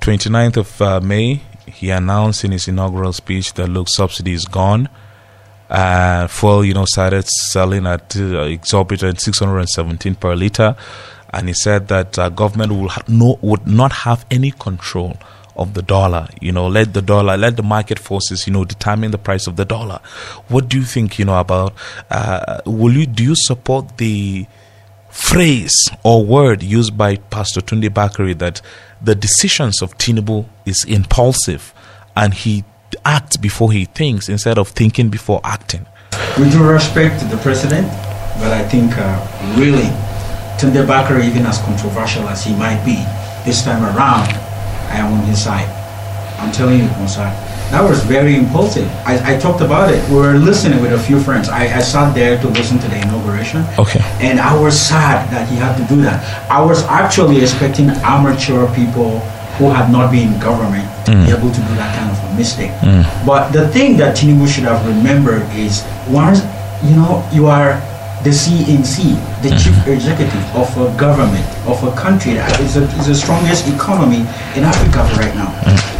29th 0.00 0.56
of 0.58 0.68
uh, 0.82 1.00
May, 1.00 1.40
he 1.66 1.90
announced 1.90 2.44
in 2.44 2.52
his 2.52 2.68
inaugural 2.68 3.12
speech 3.12 3.54
that 3.54 3.68
look, 3.68 3.88
subsidy 3.88 4.32
is 4.32 4.44
gone. 4.44 4.88
Uh, 5.68 6.26
fuel, 6.28 6.64
you 6.64 6.72
know, 6.72 6.84
started 6.86 7.26
selling 7.26 7.86
at 7.86 8.16
uh, 8.16 8.40
exorbitant 8.42 9.20
617 9.20 10.14
per 10.14 10.34
liter, 10.34 10.74
and 11.30 11.48
he 11.48 11.54
said 11.54 11.88
that 11.88 12.18
uh, 12.18 12.28
government 12.30 12.72
will 12.72 12.88
ha- 12.88 13.02
no, 13.06 13.38
would 13.42 13.66
not 13.66 13.92
have 13.92 14.24
any 14.30 14.50
control 14.50 15.16
of 15.58 15.74
the 15.74 15.82
dollar. 15.82 16.28
You 16.40 16.52
know, 16.52 16.68
let 16.68 16.94
the 16.94 17.02
dollar, 17.02 17.36
let 17.36 17.56
the 17.56 17.62
market 17.62 17.98
forces, 17.98 18.46
you 18.46 18.52
know, 18.52 18.64
determine 18.64 19.10
the 19.10 19.18
price 19.18 19.46
of 19.46 19.56
the 19.56 19.64
dollar. 19.64 20.00
What 20.46 20.68
do 20.68 20.78
you 20.78 20.84
think, 20.84 21.18
you 21.18 21.24
know, 21.24 21.38
about? 21.38 21.74
Uh, 22.10 22.60
will 22.64 22.92
you 22.94 23.06
do 23.06 23.24
you 23.24 23.34
support 23.36 23.98
the 23.98 24.46
phrase 25.10 25.74
or 26.04 26.24
word 26.24 26.62
used 26.62 26.96
by 26.96 27.16
Pastor 27.16 27.60
Tunde 27.60 27.88
Bakare 27.90 28.38
that 28.38 28.62
the 29.02 29.14
decisions 29.14 29.82
of 29.82 29.98
Tinubu 29.98 30.46
is 30.64 30.84
impulsive 30.84 31.74
and 32.16 32.34
he 32.34 32.64
acts 33.08 33.38
before 33.38 33.72
he 33.72 33.86
thinks 33.86 34.28
instead 34.28 34.58
of 34.58 34.68
thinking 34.68 35.08
before 35.08 35.40
acting. 35.42 35.86
With 36.38 36.52
due 36.52 36.62
respect 36.62 37.20
to 37.20 37.26
the 37.26 37.38
president, 37.38 37.88
but 38.40 38.52
I 38.52 38.62
think 38.68 38.92
uh, 38.96 39.16
really 39.56 39.88
Tunde 40.58 40.84
Bakare, 40.86 41.24
even 41.24 41.46
as 41.46 41.58
controversial 41.62 42.28
as 42.28 42.44
he 42.44 42.52
might 42.54 42.84
be, 42.84 42.98
this 43.46 43.64
time 43.64 43.82
around, 43.82 44.28
I 44.92 44.96
am 45.02 45.12
on 45.12 45.24
his 45.24 45.42
side. 45.42 45.68
I'm 46.38 46.52
telling 46.52 46.78
you, 46.80 46.88
Musa, 46.98 47.26
that 47.72 47.82
was 47.82 48.04
very 48.04 48.36
impulsive. 48.36 48.88
I, 49.04 49.34
I 49.34 49.38
talked 49.38 49.60
about 49.60 49.92
it. 49.92 50.00
We 50.10 50.16
were 50.16 50.38
listening 50.38 50.80
with 50.82 50.92
a 50.92 50.98
few 50.98 51.18
friends. 51.20 51.48
I, 51.48 51.64
I 51.78 51.80
sat 51.80 52.14
there 52.14 52.40
to 52.40 52.48
listen 52.48 52.78
to 52.78 52.88
the 52.88 52.98
inauguration. 53.00 53.64
Okay. 53.78 54.00
And 54.20 54.38
I 54.38 54.58
was 54.58 54.78
sad 54.78 55.30
that 55.32 55.48
he 55.48 55.56
had 55.56 55.76
to 55.76 55.84
do 55.94 56.00
that. 56.02 56.18
I 56.50 56.60
was 56.64 56.82
actually 56.84 57.40
expecting 57.40 57.88
amateur 58.16 58.72
people 58.74 59.20
who 59.58 59.70
had 59.70 59.90
not 59.90 60.10
been 60.10 60.32
in 60.32 60.38
government 60.40 60.86
to 61.04 61.10
be 61.12 61.26
Mm. 61.26 61.36
able 61.36 61.50
to 61.50 61.60
do 61.60 61.72
that 61.76 61.90
kind 61.96 62.10
of 62.10 62.18
a 62.30 62.34
mistake. 62.36 62.70
Mm. 62.82 63.02
But 63.26 63.52
the 63.52 63.66
thing 63.68 63.96
that 63.98 64.16
Tinubu 64.16 64.46
should 64.46 64.64
have 64.64 64.80
remembered 64.86 65.42
is 65.56 65.82
once 66.08 66.42
you 66.82 66.94
know 66.96 67.22
you 67.32 67.46
are 67.46 67.80
the 68.24 68.30
CNC, 68.30 69.14
the 69.42 69.50
chief 69.62 69.74
executive 69.86 70.42
of 70.54 70.66
a 70.78 70.90
government 70.98 71.44
of 71.66 71.78
a 71.84 71.92
country 71.94 72.34
that 72.34 72.50
is, 72.60 72.76
a, 72.76 72.82
is 72.98 73.06
the 73.06 73.14
strongest 73.14 73.68
economy 73.68 74.26
in 74.56 74.64
Africa 74.64 75.06
right 75.16 75.34
now. 75.34 75.50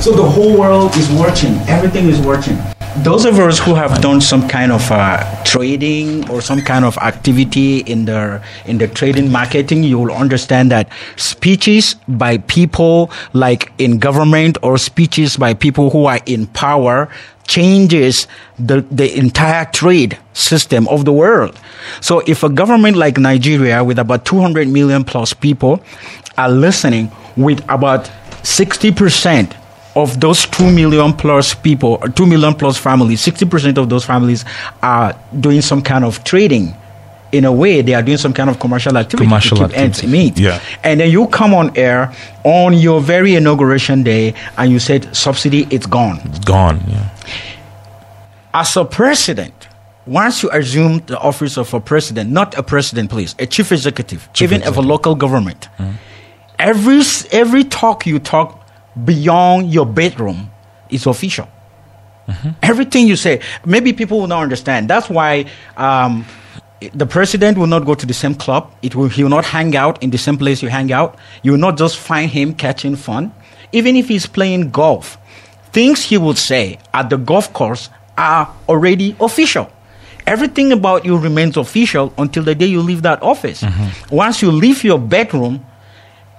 So 0.00 0.10
the 0.12 0.24
whole 0.26 0.56
world 0.58 0.94
is 0.96 1.08
watching. 1.10 1.54
Everything 1.68 2.08
is 2.08 2.18
watching. 2.18 2.58
Those 3.04 3.24
of 3.24 3.38
us 3.38 3.58
who 3.58 3.74
have 3.74 4.00
done 4.00 4.20
some 4.20 4.48
kind 4.48 4.72
of 4.72 4.90
uh, 4.90 5.22
trading 5.44 6.28
or 6.28 6.40
some 6.40 6.60
kind 6.60 6.84
of 6.84 6.98
activity 6.98 7.78
in 7.80 8.04
the 8.04 8.42
in 8.66 8.78
the 8.78 8.88
trading 8.88 9.30
marketing, 9.30 9.84
you 9.84 9.98
will 9.98 10.12
understand 10.12 10.70
that 10.72 10.90
speeches 11.16 11.94
by 12.08 12.38
people 12.38 13.10
like 13.32 13.72
in 13.78 13.98
government 13.98 14.58
or 14.62 14.78
speeches 14.78 15.36
by 15.36 15.54
people 15.54 15.90
who 15.90 16.06
are 16.06 16.20
in 16.26 16.46
power 16.48 17.08
changes 17.46 18.26
the, 18.58 18.82
the 18.90 19.16
entire 19.16 19.64
trade 19.66 20.18
system 20.34 20.86
of 20.88 21.04
the 21.04 21.12
world. 21.12 21.58
So 22.00 22.20
if 22.26 22.42
a 22.42 22.50
government 22.50 22.96
like 22.96 23.16
Nigeria 23.16 23.82
with 23.82 23.98
about 23.98 24.24
200 24.26 24.68
million 24.68 25.04
plus 25.04 25.32
people 25.32 25.82
are 26.36 26.50
listening 26.50 27.10
with 27.36 27.64
about 27.70 28.10
60% 28.42 29.54
of 29.98 30.20
those 30.20 30.46
2 30.46 30.70
million 30.70 31.12
plus 31.12 31.54
people, 31.54 31.98
2 31.98 32.26
million 32.26 32.54
plus 32.54 32.78
families, 32.78 33.20
60% 33.20 33.78
of 33.78 33.88
those 33.88 34.04
families 34.04 34.44
are 34.80 35.18
doing 35.40 35.60
some 35.60 35.82
kind 35.82 36.04
of 36.04 36.22
trading. 36.22 36.74
In 37.30 37.44
a 37.44 37.52
way, 37.52 37.82
they 37.82 37.92
are 37.92 38.02
doing 38.02 38.16
some 38.16 38.32
kind 38.32 38.48
of 38.48 38.58
commercial 38.58 38.96
activity 38.96 39.26
Commercial 39.26 39.58
to 39.58 39.68
keep 39.68 39.76
ends 39.76 39.98
activity. 39.98 40.18
meet. 40.18 40.38
Yeah. 40.38 40.60
And 40.82 41.00
then 41.00 41.10
you 41.10 41.26
come 41.26 41.52
on 41.52 41.76
air 41.76 42.14
on 42.44 42.72
your 42.72 43.02
very 43.02 43.34
inauguration 43.34 44.02
day 44.02 44.34
and 44.56 44.72
you 44.72 44.78
said 44.78 45.14
subsidy, 45.14 45.66
it's 45.70 45.84
gone. 45.84 46.20
It's 46.24 46.38
gone. 46.38 46.80
Yeah. 46.88 47.10
As 48.54 48.74
a 48.78 48.84
president, 48.86 49.68
once 50.06 50.42
you 50.42 50.50
assume 50.52 51.00
the 51.00 51.18
office 51.18 51.58
of 51.58 51.74
a 51.74 51.80
president, 51.80 52.30
not 52.30 52.56
a 52.56 52.62
president, 52.62 53.10
please, 53.10 53.34
a 53.38 53.46
chief 53.46 53.72
executive, 53.72 54.26
Chief 54.32 54.50
even 54.50 54.66
of 54.66 54.78
a 54.78 54.80
local 54.80 55.14
government, 55.14 55.68
mm. 55.78 55.92
every 56.58 57.02
every 57.30 57.64
talk 57.64 58.06
you 58.06 58.18
talk 58.18 58.57
beyond 59.04 59.72
your 59.72 59.86
bedroom 59.86 60.50
is 60.90 61.06
official. 61.06 61.48
Everything 62.62 63.06
you 63.06 63.16
say, 63.16 63.40
maybe 63.64 63.92
people 63.94 64.20
will 64.20 64.26
not 64.26 64.42
understand. 64.42 64.88
That's 64.88 65.08
why 65.08 65.46
um, 65.78 66.26
the 66.92 67.06
president 67.06 67.56
will 67.56 67.66
not 67.66 67.86
go 67.86 67.94
to 67.94 68.04
the 68.04 68.12
same 68.12 68.34
club. 68.34 68.70
It 68.82 68.94
will, 68.94 69.08
he 69.08 69.22
will 69.22 69.30
not 69.30 69.46
hang 69.46 69.74
out 69.76 70.02
in 70.02 70.10
the 70.10 70.18
same 70.18 70.36
place 70.36 70.62
you 70.62 70.68
hang 70.68 70.92
out. 70.92 71.16
You 71.42 71.52
will 71.52 71.58
not 71.58 71.78
just 71.78 71.96
find 71.96 72.30
him 72.30 72.54
catching 72.54 72.96
fun. 72.96 73.32
Even 73.72 73.96
if 73.96 74.08
he's 74.08 74.26
playing 74.26 74.70
golf, 74.70 75.16
things 75.72 76.02
he 76.04 76.18
would 76.18 76.36
say 76.38 76.78
at 76.92 77.08
the 77.08 77.16
golf 77.16 77.52
course 77.52 77.88
are 78.16 78.52
already 78.68 79.16
official. 79.20 79.70
Everything 80.26 80.72
about 80.72 81.06
you 81.06 81.16
remains 81.16 81.56
official 81.56 82.12
until 82.18 82.42
the 82.42 82.54
day 82.54 82.66
you 82.66 82.82
leave 82.82 83.00
that 83.02 83.22
office. 83.22 83.64
Once 84.10 84.42
you 84.42 84.50
leave 84.50 84.84
your 84.84 84.98
bedroom, 84.98 85.64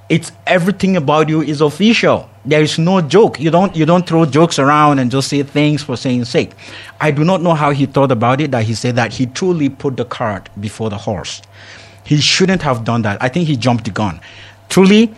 it's 0.09 0.31
everything 0.47 0.97
about 0.97 1.29
you 1.29 1.41
is 1.41 1.61
official. 1.61 2.27
There 2.43 2.63
is 2.63 2.79
no 2.79 2.99
joke. 2.99 3.39
You 3.39 3.51
don't 3.51 3.75
you 3.75 3.85
don't 3.85 4.07
throw 4.07 4.25
jokes 4.25 4.57
around 4.57 4.99
and 4.99 5.11
just 5.11 5.29
say 5.29 5.43
things 5.43 5.83
for 5.83 5.95
saying 5.95 6.25
sake. 6.25 6.51
I 6.99 7.11
do 7.11 7.23
not 7.23 7.41
know 7.41 7.53
how 7.53 7.71
he 7.71 7.85
thought 7.85 8.11
about 8.11 8.41
it 8.41 8.51
that 8.51 8.63
he 8.63 8.73
said 8.73 8.95
that 8.95 9.13
he 9.13 9.27
truly 9.27 9.69
put 9.69 9.97
the 9.97 10.05
cart 10.05 10.49
before 10.59 10.89
the 10.89 10.97
horse. 10.97 11.41
He 12.03 12.17
shouldn't 12.17 12.63
have 12.63 12.83
done 12.83 13.03
that. 13.03 13.21
I 13.21 13.29
think 13.29 13.47
he 13.47 13.55
jumped 13.55 13.85
the 13.85 13.91
gun. 13.91 14.19
Truly, 14.67 15.13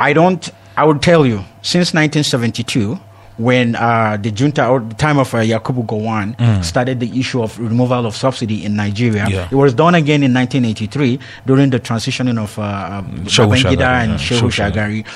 I 0.00 0.12
don't 0.12 0.50
I 0.76 0.84
would 0.84 1.02
tell 1.02 1.24
you, 1.26 1.44
since 1.60 1.94
1972, 1.94 2.98
when 3.38 3.74
uh, 3.76 4.16
the 4.20 4.30
junta 4.30 4.66
or 4.68 4.80
the 4.80 4.94
time 4.94 5.18
of 5.18 5.32
uh, 5.34 5.38
Yakubu 5.38 5.86
Gowon 5.86 6.62
started 6.64 7.00
the 7.00 7.18
issue 7.18 7.42
of 7.42 7.58
removal 7.58 8.06
of 8.06 8.14
subsidy 8.14 8.64
in 8.64 8.76
Nigeria. 8.76 9.26
Yeah. 9.28 9.48
It 9.50 9.54
was 9.54 9.74
done 9.74 9.94
again 9.94 10.22
in 10.22 10.34
1983 10.34 11.18
during 11.46 11.70
the 11.70 11.80
transitioning 11.80 12.38
of 12.38 12.58
uh, 12.58 12.62
uh, 12.62 13.02
Babangida 13.02 13.56
Shagari, 13.56 14.02
and 14.02 14.10
yeah, 14.12 14.16
Shehu 14.18 14.50
Shagari. 14.50 15.06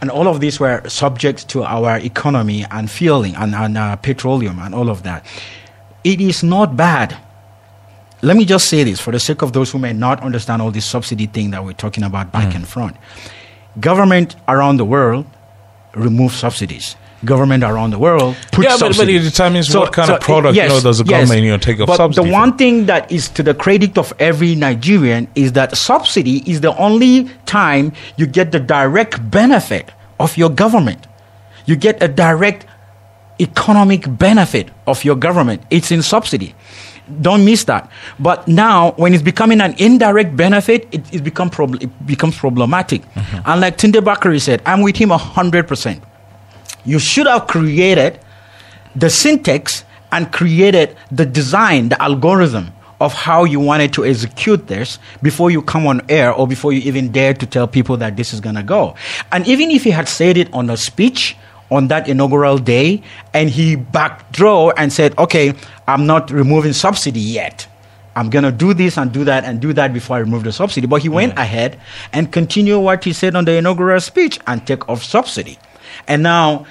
And 0.00 0.10
all 0.10 0.28
of 0.28 0.40
these 0.40 0.60
were 0.60 0.82
subject 0.88 1.48
to 1.50 1.64
our 1.64 1.98
economy 1.98 2.64
and 2.70 2.90
fueling 2.90 3.34
and, 3.34 3.54
and 3.54 3.76
uh, 3.76 3.96
petroleum 3.96 4.58
and 4.60 4.74
all 4.74 4.88
of 4.88 5.02
that. 5.02 5.26
It 6.04 6.20
is 6.20 6.42
not 6.42 6.76
bad. 6.76 7.16
Let 8.22 8.36
me 8.36 8.44
just 8.44 8.68
say 8.68 8.82
this 8.84 9.00
for 9.00 9.10
the 9.12 9.20
sake 9.20 9.42
of 9.42 9.52
those 9.52 9.70
who 9.70 9.78
may 9.78 9.92
not 9.92 10.22
understand 10.22 10.62
all 10.62 10.70
this 10.70 10.86
subsidy 10.86 11.26
thing 11.26 11.50
that 11.50 11.64
we're 11.64 11.72
talking 11.72 12.02
about 12.04 12.32
back 12.32 12.54
and 12.54 12.66
front. 12.66 12.96
Government 13.78 14.34
around 14.48 14.76
the 14.78 14.84
world 14.84 15.26
remove 15.94 16.32
subsidies. 16.32 16.96
Government 17.24 17.64
around 17.64 17.90
the 17.90 17.98
world 17.98 18.36
put 18.52 18.64
Yeah, 18.64 18.76
but- 18.78 18.96
but 18.96 19.08
it 19.08 19.18
determines 19.20 19.74
what 19.74 19.92
kind 19.92 20.08
of 20.10 20.20
product, 20.20 20.56
you 20.56 20.68
know, 20.68 20.80
does 20.80 20.98
the 20.98 21.04
government, 21.04 21.42
you 21.42 21.50
know, 21.50 21.56
take 21.58 21.80
off 21.80 21.88
but 21.88 21.96
subsidy 21.96 22.28
the 22.28 22.32
one 22.32 22.56
thing 22.56 22.86
that 22.86 23.10
is 23.10 23.28
to 23.30 23.42
the 23.42 23.54
credit 23.54 23.98
of 23.98 24.12
every 24.20 24.54
Nigerian 24.54 25.26
is 25.34 25.52
that 25.52 25.76
subsidy 25.76 26.48
is 26.48 26.60
the 26.60 26.76
only 26.76 27.28
time 27.44 27.92
you 28.16 28.26
get 28.26 28.52
the 28.52 28.60
direct 28.60 29.28
benefit 29.30 29.90
of 30.20 30.36
your 30.36 30.48
government. 30.48 31.06
You 31.66 31.74
get 31.74 32.00
a 32.02 32.06
direct 32.08 32.66
economic 33.40 34.04
benefit 34.18 34.70
of 34.86 35.04
your 35.04 35.16
government. 35.16 35.62
It's 35.70 35.90
in 35.90 36.02
subsidy. 36.02 36.54
Don't 37.20 37.44
miss 37.44 37.64
that. 37.64 37.90
But 38.18 38.46
now, 38.48 38.92
when 38.96 39.14
it's 39.14 39.22
becoming 39.22 39.60
an 39.60 39.74
indirect 39.78 40.36
benefit, 40.36 40.86
it, 40.92 41.02
it, 41.12 41.24
become 41.24 41.48
prob- 41.50 41.82
it 41.82 42.06
becomes 42.06 42.36
problematic. 42.36 43.02
Mm-hmm. 43.14 43.38
And 43.46 43.60
like 43.60 43.76
Tunde 43.78 44.00
Bakare 44.02 44.40
said, 44.40 44.60
I'm 44.66 44.82
with 44.82 44.96
him 44.96 45.08
100%. 45.10 46.00
You 46.84 46.98
should 46.98 47.26
have 47.26 47.46
created 47.46 48.20
the 48.94 49.10
syntax 49.10 49.84
and 50.12 50.32
created 50.32 50.96
the 51.10 51.26
design, 51.26 51.90
the 51.90 52.02
algorithm 52.02 52.72
of 53.00 53.12
how 53.12 53.44
you 53.44 53.60
wanted 53.60 53.92
to 53.92 54.04
execute 54.04 54.66
this 54.66 54.98
before 55.22 55.50
you 55.50 55.62
come 55.62 55.86
on 55.86 56.02
air 56.08 56.32
or 56.32 56.48
before 56.48 56.72
you 56.72 56.80
even 56.80 57.12
dare 57.12 57.34
to 57.34 57.46
tell 57.46 57.68
people 57.68 57.96
that 57.98 58.16
this 58.16 58.32
is 58.32 58.40
going 58.40 58.56
to 58.56 58.62
go. 58.62 58.94
And 59.30 59.46
even 59.46 59.70
if 59.70 59.84
he 59.84 59.90
had 59.90 60.08
said 60.08 60.36
it 60.36 60.52
on 60.52 60.68
a 60.70 60.76
speech 60.76 61.36
on 61.70 61.88
that 61.88 62.08
inaugural 62.08 62.58
day 62.58 63.02
and 63.32 63.50
he 63.50 63.76
backdraw 63.76 64.72
and 64.76 64.92
said, 64.92 65.16
okay, 65.18 65.54
I'm 65.86 66.06
not 66.06 66.30
removing 66.30 66.72
subsidy 66.72 67.20
yet. 67.20 67.68
I'm 68.16 68.30
going 68.30 68.44
to 68.44 68.50
do 68.50 68.74
this 68.74 68.98
and 68.98 69.12
do 69.12 69.22
that 69.24 69.44
and 69.44 69.60
do 69.60 69.72
that 69.74 69.92
before 69.92 70.16
I 70.16 70.20
remove 70.20 70.42
the 70.42 70.50
subsidy. 70.50 70.88
But 70.88 71.02
he 71.02 71.08
went 71.08 71.38
ahead 71.38 71.78
and 72.12 72.32
continued 72.32 72.80
what 72.80 73.04
he 73.04 73.12
said 73.12 73.36
on 73.36 73.44
the 73.44 73.52
inaugural 73.52 74.00
speech 74.00 74.40
and 74.44 74.66
take 74.66 74.88
off 74.88 75.04
subsidy. 75.04 75.56
And 76.08 76.22
now 76.22 76.66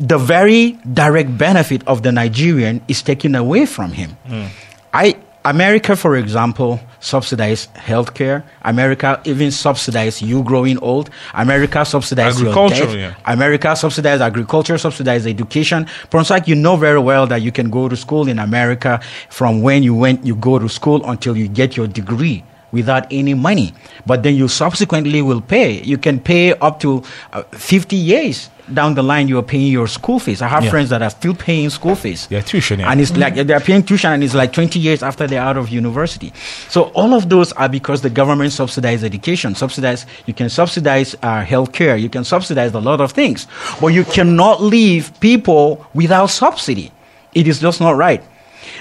the 0.00 0.18
very 0.18 0.72
direct 0.92 1.36
benefit 1.38 1.86
of 1.86 2.02
the 2.02 2.12
Nigerian 2.12 2.82
is 2.88 3.02
taken 3.02 3.34
away 3.34 3.66
from 3.66 3.92
him. 3.92 4.10
Hmm. 4.26 4.46
I 4.92 5.16
America, 5.44 5.94
for 5.94 6.16
example, 6.16 6.80
subsidized 6.98 7.72
healthcare. 7.74 8.42
America 8.62 9.20
even 9.24 9.52
subsidized 9.52 10.20
you 10.20 10.42
growing 10.42 10.76
old. 10.78 11.08
America 11.34 11.84
subsidized 11.84 12.40
your 12.40 12.48
Agriculture, 12.50 12.98
yeah. 12.98 13.14
America 13.26 13.76
subsidized 13.76 14.22
agriculture, 14.22 14.76
subsidized 14.76 15.24
education. 15.28 15.86
Ponsah, 16.10 16.44
you 16.48 16.56
know 16.56 16.74
very 16.74 16.98
well 16.98 17.28
that 17.28 17.42
you 17.42 17.52
can 17.52 17.70
go 17.70 17.88
to 17.88 17.96
school 17.96 18.26
in 18.26 18.40
America 18.40 19.00
from 19.30 19.62
when 19.62 19.84
you 19.84 19.94
went, 19.94 20.26
you 20.26 20.34
go 20.34 20.58
to 20.58 20.68
school 20.68 21.04
until 21.08 21.36
you 21.36 21.46
get 21.46 21.76
your 21.76 21.86
degree 21.86 22.42
without 22.76 23.04
any 23.10 23.34
money. 23.34 23.72
But 24.06 24.22
then 24.22 24.34
you 24.36 24.46
subsequently 24.48 25.20
will 25.22 25.40
pay. 25.40 25.82
You 25.82 25.98
can 25.98 26.20
pay 26.20 26.52
up 26.66 26.78
to 26.80 27.02
uh, 27.32 27.42
50 27.52 27.96
years 27.96 28.50
down 28.72 28.94
the 28.94 29.02
line. 29.02 29.28
You 29.28 29.38
are 29.38 29.42
paying 29.54 29.70
your 29.72 29.86
school 29.88 30.18
fees. 30.18 30.42
I 30.42 30.48
have 30.48 30.64
Yeah. 30.64 30.70
friends 30.70 30.88
that 30.90 31.00
are 31.02 31.10
still 31.10 31.34
paying 31.34 31.70
school 31.70 31.94
fees. 31.94 32.26
Yeah, 32.30 32.40
tuition, 32.42 32.80
yeah. 32.80 32.90
And 32.90 33.00
it's 33.00 33.16
like 33.16 33.34
they're 33.34 33.60
paying 33.60 33.82
tuition 33.84 34.12
and 34.12 34.22
it's 34.24 34.34
like 34.34 34.52
20 34.52 34.78
years 34.78 35.02
after 35.02 35.26
they're 35.26 35.42
out 35.50 35.56
of 35.56 35.68
university. 35.68 36.32
So 36.68 36.82
all 36.94 37.14
of 37.14 37.28
those 37.28 37.52
are 37.52 37.68
because 37.68 38.02
the 38.02 38.10
government 38.10 38.52
subsidized 38.52 39.04
education, 39.04 39.54
subsidize, 39.54 40.04
you 40.26 40.34
can 40.34 40.48
subsidize 40.50 41.14
uh, 41.22 41.44
healthcare, 41.44 42.00
you 42.00 42.08
can 42.08 42.24
subsidize 42.24 42.74
a 42.74 42.80
lot 42.80 43.00
of 43.00 43.12
things, 43.12 43.46
but 43.80 43.88
you 43.88 44.04
cannot 44.04 44.62
leave 44.62 45.12
people 45.20 45.86
without 45.94 46.26
subsidy. 46.30 46.90
It 47.34 47.46
is 47.46 47.60
just 47.60 47.80
not 47.80 47.96
right. 47.96 48.22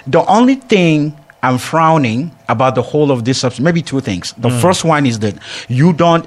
The 0.07 0.25
only 0.25 0.55
thing 0.55 1.13
I'm 1.45 1.57
frowning 1.57 2.31
about 2.49 2.75
the 2.75 2.81
whole 2.81 3.11
of 3.11 3.23
this 3.23 3.39
subsidy, 3.41 3.63
maybe 3.63 3.81
two 3.81 4.01
things. 4.01 4.33
The 4.37 4.49
first 4.49 4.83
one 4.83 5.05
is 5.05 5.19
that 5.19 5.35
you 5.67 5.93
don't 5.93 6.25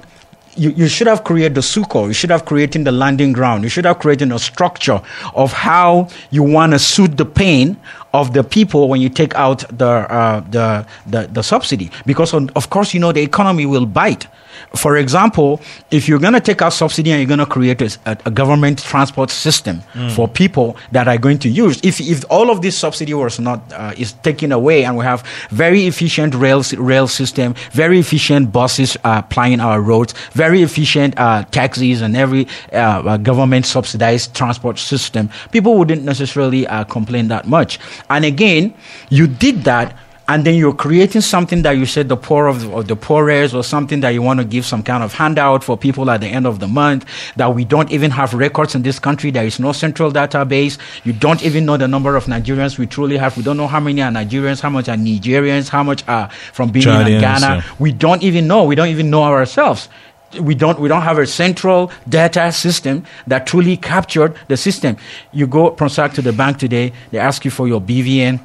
you, 0.56 0.70
you 0.70 0.88
should 0.88 1.06
have 1.06 1.24
created 1.24 1.54
the 1.54 1.60
sukkah. 1.60 2.06
You 2.06 2.12
should 2.12 2.30
have 2.30 2.44
created 2.44 2.84
the 2.84 2.92
landing 2.92 3.32
ground. 3.32 3.62
You 3.62 3.68
should 3.70 3.84
have 3.84 3.98
created 3.98 4.32
a 4.32 4.38
structure 4.38 5.00
of 5.34 5.52
how 5.52 6.08
you 6.30 6.42
want 6.42 6.72
to 6.72 6.78
suit 6.78 7.16
the 7.16 7.24
pain 7.24 7.76
of 8.12 8.32
the 8.32 8.42
people 8.42 8.88
when 8.88 9.00
you 9.00 9.08
take 9.08 9.34
out 9.34 9.60
the, 9.76 9.86
uh, 9.86 10.40
the, 10.50 10.86
the, 11.06 11.28
the 11.28 11.42
subsidy. 11.42 11.90
Because, 12.06 12.34
on, 12.34 12.50
of 12.56 12.70
course, 12.70 12.92
you 12.92 13.00
know, 13.00 13.12
the 13.12 13.22
economy 13.22 13.66
will 13.66 13.86
bite. 13.86 14.26
For 14.74 14.96
example, 14.96 15.60
if 15.90 16.08
you're 16.08 16.18
going 16.18 16.34
to 16.34 16.40
take 16.40 16.62
out 16.62 16.72
subsidy 16.72 17.10
and 17.12 17.20
you're 17.20 17.28
going 17.28 17.46
to 17.46 17.46
create 17.46 17.80
a, 17.82 18.18
a, 18.24 18.30
government 18.30 18.82
transport 18.82 19.30
system 19.30 19.80
for 20.14 20.28
people 20.28 20.76
that 20.92 21.08
are 21.08 21.18
going 21.18 21.38
to 21.40 21.48
use, 21.48 21.80
if, 21.82 22.00
if 22.00 22.24
all 22.30 22.50
of 22.50 22.62
this 22.62 22.76
subsidy 22.76 23.14
was 23.14 23.40
not 23.40 23.60
uh, 23.72 23.92
is 23.96 24.12
taken 24.12 24.52
away 24.52 24.84
and 24.84 24.96
we 24.96 25.04
have 25.04 25.24
very 25.50 25.86
efficient 25.86 26.34
rail 26.34 26.62
rail 26.76 27.08
system, 27.08 27.54
very 27.72 27.98
efficient 27.98 28.52
buses 28.52 28.96
uh, 29.04 29.22
plying 29.22 29.60
our 29.60 29.80
roads, 29.80 30.14
very 30.32 30.62
efficient 30.62 31.18
uh, 31.18 31.44
taxis 31.50 32.00
and 32.02 32.16
every 32.16 32.46
uh, 32.72 32.76
uh, 32.76 33.16
government 33.16 33.66
subsidized 33.66 34.34
transport 34.34 34.78
system, 34.78 35.30
people 35.52 35.76
wouldn't 35.78 36.02
necessarily 36.02 36.66
uh, 36.66 36.84
complain 36.84 37.28
that 37.28 37.46
much. 37.46 37.78
And 38.10 38.24
again, 38.24 38.74
you 39.10 39.26
did 39.26 39.64
that 39.64 39.96
and 40.28 40.44
then 40.44 40.54
you're 40.54 40.74
creating 40.74 41.22
something 41.22 41.62
that 41.62 41.72
you 41.72 41.86
said 41.86 42.08
the 42.08 42.16
poor 42.16 42.46
of 42.46 42.60
the, 42.60 42.70
or 42.70 42.82
the 42.84 42.94
poorest 42.94 43.54
or 43.54 43.64
something 43.64 44.00
that 44.00 44.10
you 44.10 44.20
want 44.20 44.38
to 44.38 44.44
give 44.44 44.66
some 44.66 44.82
kind 44.82 45.02
of 45.02 45.14
handout 45.14 45.64
for 45.64 45.76
people 45.76 46.10
at 46.10 46.20
the 46.20 46.26
end 46.26 46.46
of 46.46 46.60
the 46.60 46.68
month 46.68 47.06
that 47.36 47.54
we 47.54 47.64
don't 47.64 47.90
even 47.90 48.10
have 48.10 48.34
records 48.34 48.74
in 48.74 48.82
this 48.82 48.98
country 48.98 49.30
there 49.30 49.46
is 49.46 49.58
no 49.58 49.72
central 49.72 50.12
database. 50.12 50.78
You 51.04 51.14
don't 51.14 51.42
even 51.42 51.64
know 51.64 51.78
the 51.78 51.88
number 51.88 52.14
of 52.14 52.26
nigerians 52.26 52.78
we 52.78 52.86
truly 52.86 53.16
have. 53.16 53.36
We 53.36 53.42
don't 53.42 53.56
know 53.56 53.66
how 53.66 53.80
many 53.80 54.02
are 54.02 54.10
nigerians 54.10 54.60
how 54.60 54.70
much 54.70 54.88
are 54.88 54.96
nigerians 54.96 55.70
how 55.70 55.82
much 55.82 56.06
are 56.06 56.28
from 56.52 56.70
being 56.70 56.86
in 56.86 57.20
ghana. 57.20 57.40
yeah. 57.40 57.62
we 57.78 57.92
don't 57.92 58.22
even 58.22 58.46
know. 58.46 58.64
We 58.64 58.74
don't 58.74 58.88
even 58.88 59.08
know 59.08 59.22
ourselves. 59.22 59.88
We 60.38 60.54
don't 60.54 60.78
we 60.78 60.88
don't 60.88 61.02
have 61.02 61.16
a 61.16 61.26
central 61.26 61.90
data 62.06 62.52
system 62.52 63.04
that 63.26 63.46
truly 63.46 63.78
captured 63.78 64.34
the 64.48 64.58
system. 64.58 64.98
You 65.32 65.46
go 65.46 65.70
Ponsah 65.70 66.12
to 66.14 66.22
the 66.22 66.34
bank 66.34 66.58
today. 66.58 66.92
They 67.12 67.18
ask 67.18 67.46
you 67.46 67.50
for 67.50 67.66
your 67.66 67.80
bvn 67.80 68.40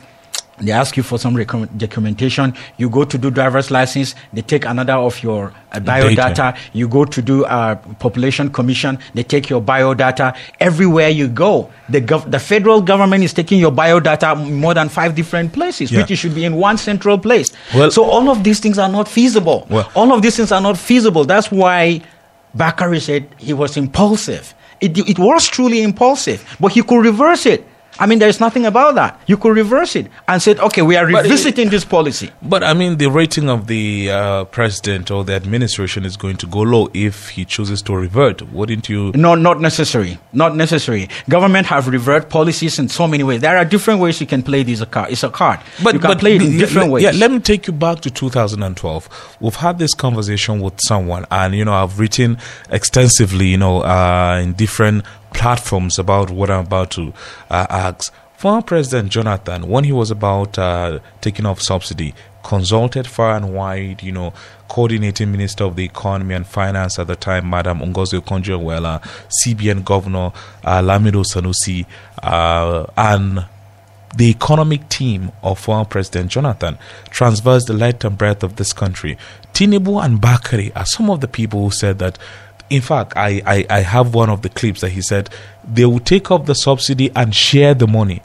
they 0.60 0.72
ask 0.72 0.96
you 0.96 1.04
for 1.04 1.18
some 1.18 1.36
recom- 1.36 1.68
documentation. 1.78 2.54
You 2.78 2.90
go 2.90 3.04
to 3.06 3.18
do 3.18 3.32
driver's 3.32 3.72
license. 3.72 4.14
They 4.34 4.42
take 4.42 4.66
another 4.66 4.94
of 4.94 5.22
your 5.24 5.52
uh, 5.72 5.80
biodata. 5.80 6.16
Data. 6.16 6.58
You 6.74 6.88
go 6.88 7.06
to 7.06 7.22
do 7.22 7.44
uh, 7.46 7.76
population 8.00 8.52
commission. 8.52 9.00
They 9.16 9.24
take 9.24 9.50
your 9.50 9.62
biodata. 9.62 10.36
Everywhere 10.60 11.10
you 11.10 11.28
go, 11.28 11.72
the 11.90 12.02
gov- 12.02 12.30
the 12.30 12.40
federal 12.40 12.82
government 12.82 13.24
is 13.24 13.34
taking 13.34 13.60
your 13.60 13.72
biodata 13.72 14.46
in 14.46 14.56
more 14.56 14.74
than 14.76 14.90
five 14.90 15.16
different 15.16 15.54
places, 15.54 15.92
Yeah. 15.92 16.02
which 16.02 16.12
it 16.12 16.16
should 16.18 16.36
be 16.36 16.46
in 16.46 16.56
one 16.56 16.78
central 16.78 17.18
place. 17.18 17.52
Well- 17.74 17.90
so 17.92 18.04
all 18.04 18.30
of 18.30 18.44
these 18.44 18.60
things 18.60 18.78
are 18.78 18.90
not 18.90 19.08
feasible. 19.08 19.66
Well- 19.70 19.90
all 19.96 20.14
of 20.14 20.22
these 20.22 20.36
things 20.38 20.52
are 20.52 20.62
not 20.62 20.78
feasible. 20.78 21.26
That's 21.26 21.52
why 21.52 22.02
Bakare 22.56 23.02
said 23.02 23.28
he 23.38 23.54
was 23.54 23.76
impulsive. 23.78 24.54
It, 24.80 24.98
it 25.10 25.18
was 25.18 25.48
truly 25.48 25.82
impulsive, 25.82 26.46
but 26.60 26.74
he 26.74 26.84
could 26.84 27.04
reverse 27.04 27.46
it. 27.48 27.66
I 28.00 28.06
mean, 28.06 28.20
there's 28.20 28.40
nothing 28.40 28.66
about 28.66 28.96
that. 28.96 29.20
You 29.28 29.38
could 29.38 29.56
reverse 29.56 29.96
it 29.96 30.08
and 30.28 30.42
said, 30.42 30.60
okay, 30.60 30.82
we 30.82 30.96
are 30.96 31.10
But 31.12 31.26
it- 31.26 31.30
revisiting 31.30 31.70
this 31.70 31.86
policy. 31.86 32.32
But 32.42 32.64
I 32.64 32.74
mean, 32.74 32.98
the 32.98 33.08
rating 33.10 33.50
of 33.50 33.68
the 33.68 34.10
uh, 34.12 34.44
president 34.46 35.12
or 35.12 35.24
the 35.24 35.34
administration 35.34 36.06
is 36.06 36.18
going 36.18 36.38
to 36.38 36.48
go 36.48 36.60
low 36.62 36.90
if 36.94 37.30
he 37.30 37.46
chooses 37.46 37.82
to 37.84 37.96
revert. 37.96 38.42
Wouldn't 38.52 38.90
you? 38.90 39.12
No, 39.16 39.36
not 39.36 39.62
necessary. 39.62 40.18
Not 40.32 40.56
necessary. 40.56 41.10
Government 41.30 41.68
have 41.68 41.88
revert 41.88 42.30
policies 42.30 42.80
in 42.80 42.90
so 42.90 43.08
many 43.08 43.24
ways. 43.24 43.42
There 43.42 43.58
are 43.58 43.66
different 43.66 44.00
ways 44.00 44.20
you 44.20 44.28
can 44.28 44.44
play 44.44 44.64
this 44.64 44.82
a 44.82 44.86
card. 44.86 45.12
It's 45.12 45.24
a 45.24 45.30
card. 45.30 45.60
But, 45.84 45.94
you 45.94 46.00
can 46.00 46.18
play 46.18 46.36
it 46.36 46.42
in 46.42 46.58
different 46.58 46.92
ways. 46.92 47.04
Yeah, 47.04 47.12
let 47.12 47.32
me 47.32 47.40
take 47.40 47.68
you 47.68 47.74
back 47.74 48.00
to 48.02 48.10
2012. 48.10 49.38
We've 49.40 49.56
had 49.56 49.78
this 49.80 49.94
conversation 49.94 50.60
with 50.62 50.74
someone, 50.82 51.26
and 51.32 51.54
you 51.54 51.66
know, 51.66 51.74
I've 51.74 52.00
written 52.00 52.38
extensively, 52.70 53.48
you 53.48 53.58
know, 53.58 53.82
uh, 53.84 54.40
in 54.42 54.54
different 54.54 55.06
platforms 55.34 56.00
about 56.00 56.30
what 56.30 56.50
I'm 56.50 56.66
about 56.66 56.92
to 56.92 57.14
uh, 57.50 57.68
ask. 57.70 58.14
Former 58.38 58.62
President 58.62 59.10
Jonathan, 59.10 59.68
when 59.70 59.86
he 59.86 59.92
was 59.92 60.12
about 60.12 60.58
uh, 60.60 61.00
taking 61.22 61.46
off 61.46 61.62
subsidy, 61.62 62.14
consulted 62.44 63.08
far 63.08 63.36
and 63.36 63.54
wide, 63.54 64.04
you 64.04 64.12
know, 64.12 64.34
coordinating 64.68 65.32
Minister 65.32 65.64
of 65.64 65.76
the 65.76 65.86
Economy 65.86 66.36
and 66.36 66.46
Finance 66.46 67.00
at 67.00 67.08
the 67.08 67.16
time, 67.16 67.50
Madam 67.50 67.80
Ngozi 67.80 68.20
Okonjo-Iweala, 68.20 69.02
CBN 69.46 69.86
Governor 69.86 70.34
uh, 70.64 70.82
Lamido 70.82 71.24
Sanusi, 71.24 71.86
uh, 72.22 72.86
and 72.98 73.46
the 74.16 74.30
economic 74.30 74.90
team 74.90 75.32
of 75.42 75.58
former 75.60 75.86
President 75.86 76.30
Jonathan 76.30 76.78
transversed 77.10 77.68
the 77.68 77.74
length 77.74 78.04
and 78.06 78.18
breadth 78.18 78.44
of 78.44 78.58
this 78.58 78.74
country. 78.74 79.18
Tinubu 79.54 80.04
and 80.04 80.20
Bakare 80.20 80.72
are 80.76 80.86
some 80.86 81.10
of 81.10 81.22
the 81.22 81.28
people 81.28 81.64
who 81.64 81.72
said 81.72 82.00
that 82.00 82.20
in 82.70 82.82
fact, 82.82 83.14
I, 83.16 83.42
I, 83.46 83.66
I 83.70 83.80
have 83.82 84.14
one 84.14 84.30
of 84.30 84.42
the 84.42 84.50
clips 84.50 84.82
that 84.82 84.92
he 84.92 85.02
said 85.02 85.30
they 85.64 85.86
will 85.86 86.00
take 86.00 86.32
up 86.32 86.46
the 86.46 86.56
subsidy 86.56 87.12
and 87.16 87.36
share 87.36 87.74
the 87.74 87.88
money. 87.88 88.22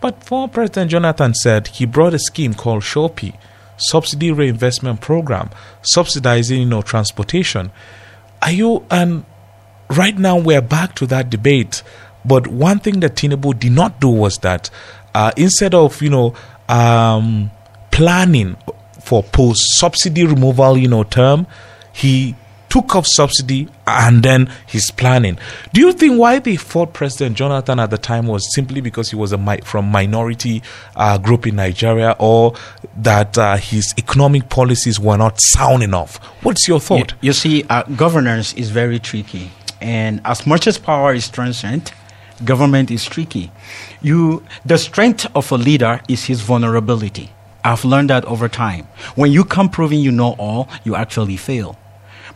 But 0.00 0.24
former 0.24 0.48
President 0.48 0.90
Jonathan 0.90 1.34
said 1.34 1.68
he 1.68 1.84
brought 1.84 2.14
a 2.14 2.18
scheme 2.18 2.54
called 2.54 2.84
SURE-P, 2.84 3.34
Subsidy 3.76 4.32
Reinvestment 4.32 5.00
Program, 5.00 5.50
subsidizing 5.82 6.60
you 6.60 6.66
know 6.66 6.82
transportation. 6.82 7.70
Are 8.42 8.52
you 8.52 8.86
and 8.90 9.24
right 9.90 10.16
now 10.16 10.38
we're 10.38 10.62
back 10.62 10.94
to 10.96 11.06
that 11.06 11.28
debate. 11.30 11.82
But 12.24 12.46
one 12.46 12.78
thing 12.78 13.00
that 13.00 13.16
Tinubu 13.16 13.58
did 13.58 13.72
not 13.72 14.00
do 14.00 14.08
was 14.08 14.38
that 14.38 14.70
uh, 15.14 15.32
instead 15.36 15.74
of 15.74 16.00
you 16.00 16.10
know 16.10 16.34
um, 16.68 17.50
planning 17.90 18.56
for 19.00 19.22
post 19.22 19.62
subsidy 19.78 20.24
removal, 20.24 20.76
you 20.78 20.88
know, 20.88 21.02
term, 21.02 21.46
he 21.92 22.34
took 22.70 22.94
off 22.94 23.06
subsidy 23.06 23.68
and 23.86 24.22
then 24.22 24.50
he's 24.66 24.90
planning. 24.92 25.36
Do 25.74 25.80
you 25.80 25.92
think 25.92 26.18
why 26.18 26.38
they 26.38 26.56
fought 26.56 26.94
President 26.94 27.36
Jonathan 27.36 27.78
at 27.80 27.90
the 27.90 27.98
time 27.98 28.26
was 28.26 28.54
simply 28.54 28.80
because 28.80 29.10
he 29.10 29.16
was 29.16 29.32
a 29.32 29.38
mi- 29.38 29.60
from 29.64 29.90
minority 29.90 30.62
uh, 30.96 31.18
group 31.18 31.46
in 31.46 31.56
Nigeria, 31.56 32.16
or 32.18 32.54
that 32.96 33.36
uh, 33.36 33.56
his 33.56 33.92
economic 33.98 34.48
policies 34.48 34.98
were 34.98 35.16
not 35.16 35.38
sound 35.40 35.82
enough? 35.82 36.16
What's 36.42 36.66
your 36.68 36.80
thought? 36.80 37.12
You, 37.20 37.28
you 37.28 37.32
see, 37.32 37.64
uh, 37.68 37.82
governance 37.82 38.54
is 38.54 38.70
very 38.70 38.98
tricky, 39.00 39.50
and 39.80 40.20
as 40.24 40.46
much 40.46 40.66
as 40.66 40.78
power 40.78 41.12
is 41.12 41.28
transient, 41.28 41.92
government 42.44 42.90
is 42.90 43.04
tricky. 43.04 43.50
You, 44.00 44.44
the 44.64 44.78
strength 44.78 45.26
of 45.34 45.50
a 45.50 45.56
leader 45.56 46.00
is 46.08 46.24
his 46.24 46.40
vulnerability. 46.40 47.30
I've 47.64 47.84
learned 47.84 48.10
that 48.10 48.24
over 48.24 48.48
time. 48.48 48.86
When 49.16 49.32
you 49.32 49.44
come 49.44 49.68
proving 49.68 50.00
you 50.00 50.12
know 50.12 50.34
all, 50.38 50.68
you 50.84 50.94
actually 50.94 51.36
fail. 51.36 51.76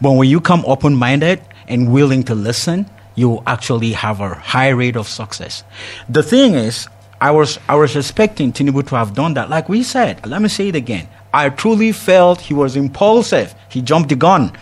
But 0.00 0.12
when 0.12 0.28
you 0.28 0.40
come 0.40 0.64
open 0.66 0.96
minded 0.96 1.40
and 1.68 1.92
willing 1.92 2.22
to 2.24 2.34
listen, 2.34 2.88
you 3.14 3.42
actually 3.46 3.92
have 3.92 4.20
a 4.20 4.34
high 4.34 4.70
rate 4.70 4.96
of 4.96 5.08
success. 5.08 5.64
The 6.08 6.22
thing 6.22 6.54
is, 6.54 6.88
I 7.20 7.30
was, 7.30 7.58
I 7.68 7.76
was 7.76 7.96
expecting 7.96 8.52
Tinubu 8.52 8.86
to 8.88 8.96
have 8.96 9.14
done 9.14 9.34
that. 9.34 9.48
Like 9.50 9.68
we 9.68 9.82
said, 9.82 10.26
let 10.26 10.42
me 10.42 10.48
say 10.48 10.68
it 10.68 10.74
again. 10.74 11.08
I 11.32 11.48
truly 11.48 11.92
felt 11.92 12.40
he 12.40 12.54
was 12.54 12.76
impulsive. 12.76 13.54
He 13.68 13.82
jumped 13.82 14.08
the 14.08 14.16
gun. 14.16 14.52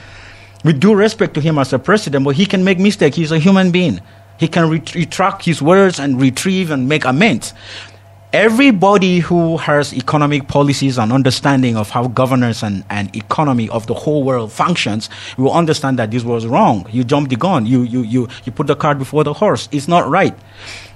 With 0.64 0.81
due 0.81 0.95
respect 0.95 1.35
to 1.35 1.40
him 1.40 1.59
as 1.59 1.73
a 1.73 1.79
president, 1.79 2.25
but 2.25 2.37
he 2.37 2.47
can 2.47 2.62
make 2.62 2.79
mistakes. 2.79 3.16
He's 3.16 3.33
a 3.33 3.38
human 3.38 3.73
being. 3.73 4.01
He 4.38 4.49
can 4.49 4.71
ret- 4.71 4.95
retract 4.95 5.45
his 5.45 5.61
words 5.61 5.99
and 5.99 6.21
retrieve 6.21 6.71
and 6.71 6.88
make 6.88 7.05
amends 7.05 7.53
everybody 8.33 9.18
who 9.18 9.59
has 9.59 9.92
economic 9.92 10.49
policies 10.49 10.99
and 10.99 11.12
understanding 11.12 11.77
of 11.77 11.90
how 11.90 12.09
governance 12.09 12.62
and, 12.62 12.85
and 12.88 13.14
economy 13.14 13.68
of 13.68 13.87
the 13.87 13.95
whole 13.95 14.23
world 14.23 14.51
functions 14.51 15.11
will 15.37 15.53
understand 15.53 15.99
that 15.99 16.11
this 16.11 16.25
was 16.25 16.47
wrong. 16.47 16.87
You 16.90 17.05
jumped 17.05 17.31
the 17.31 17.37
gun. 17.37 17.66
You, 17.66 17.83
you, 17.83 18.03
you, 18.03 18.29
you 18.45 18.53
put 18.53 18.66
the 18.66 18.77
cart 18.77 18.99
before 18.99 19.25
the 19.25 19.35
horse. 19.35 19.68
It's 19.71 19.87
not 19.88 20.09
right. 20.09 20.35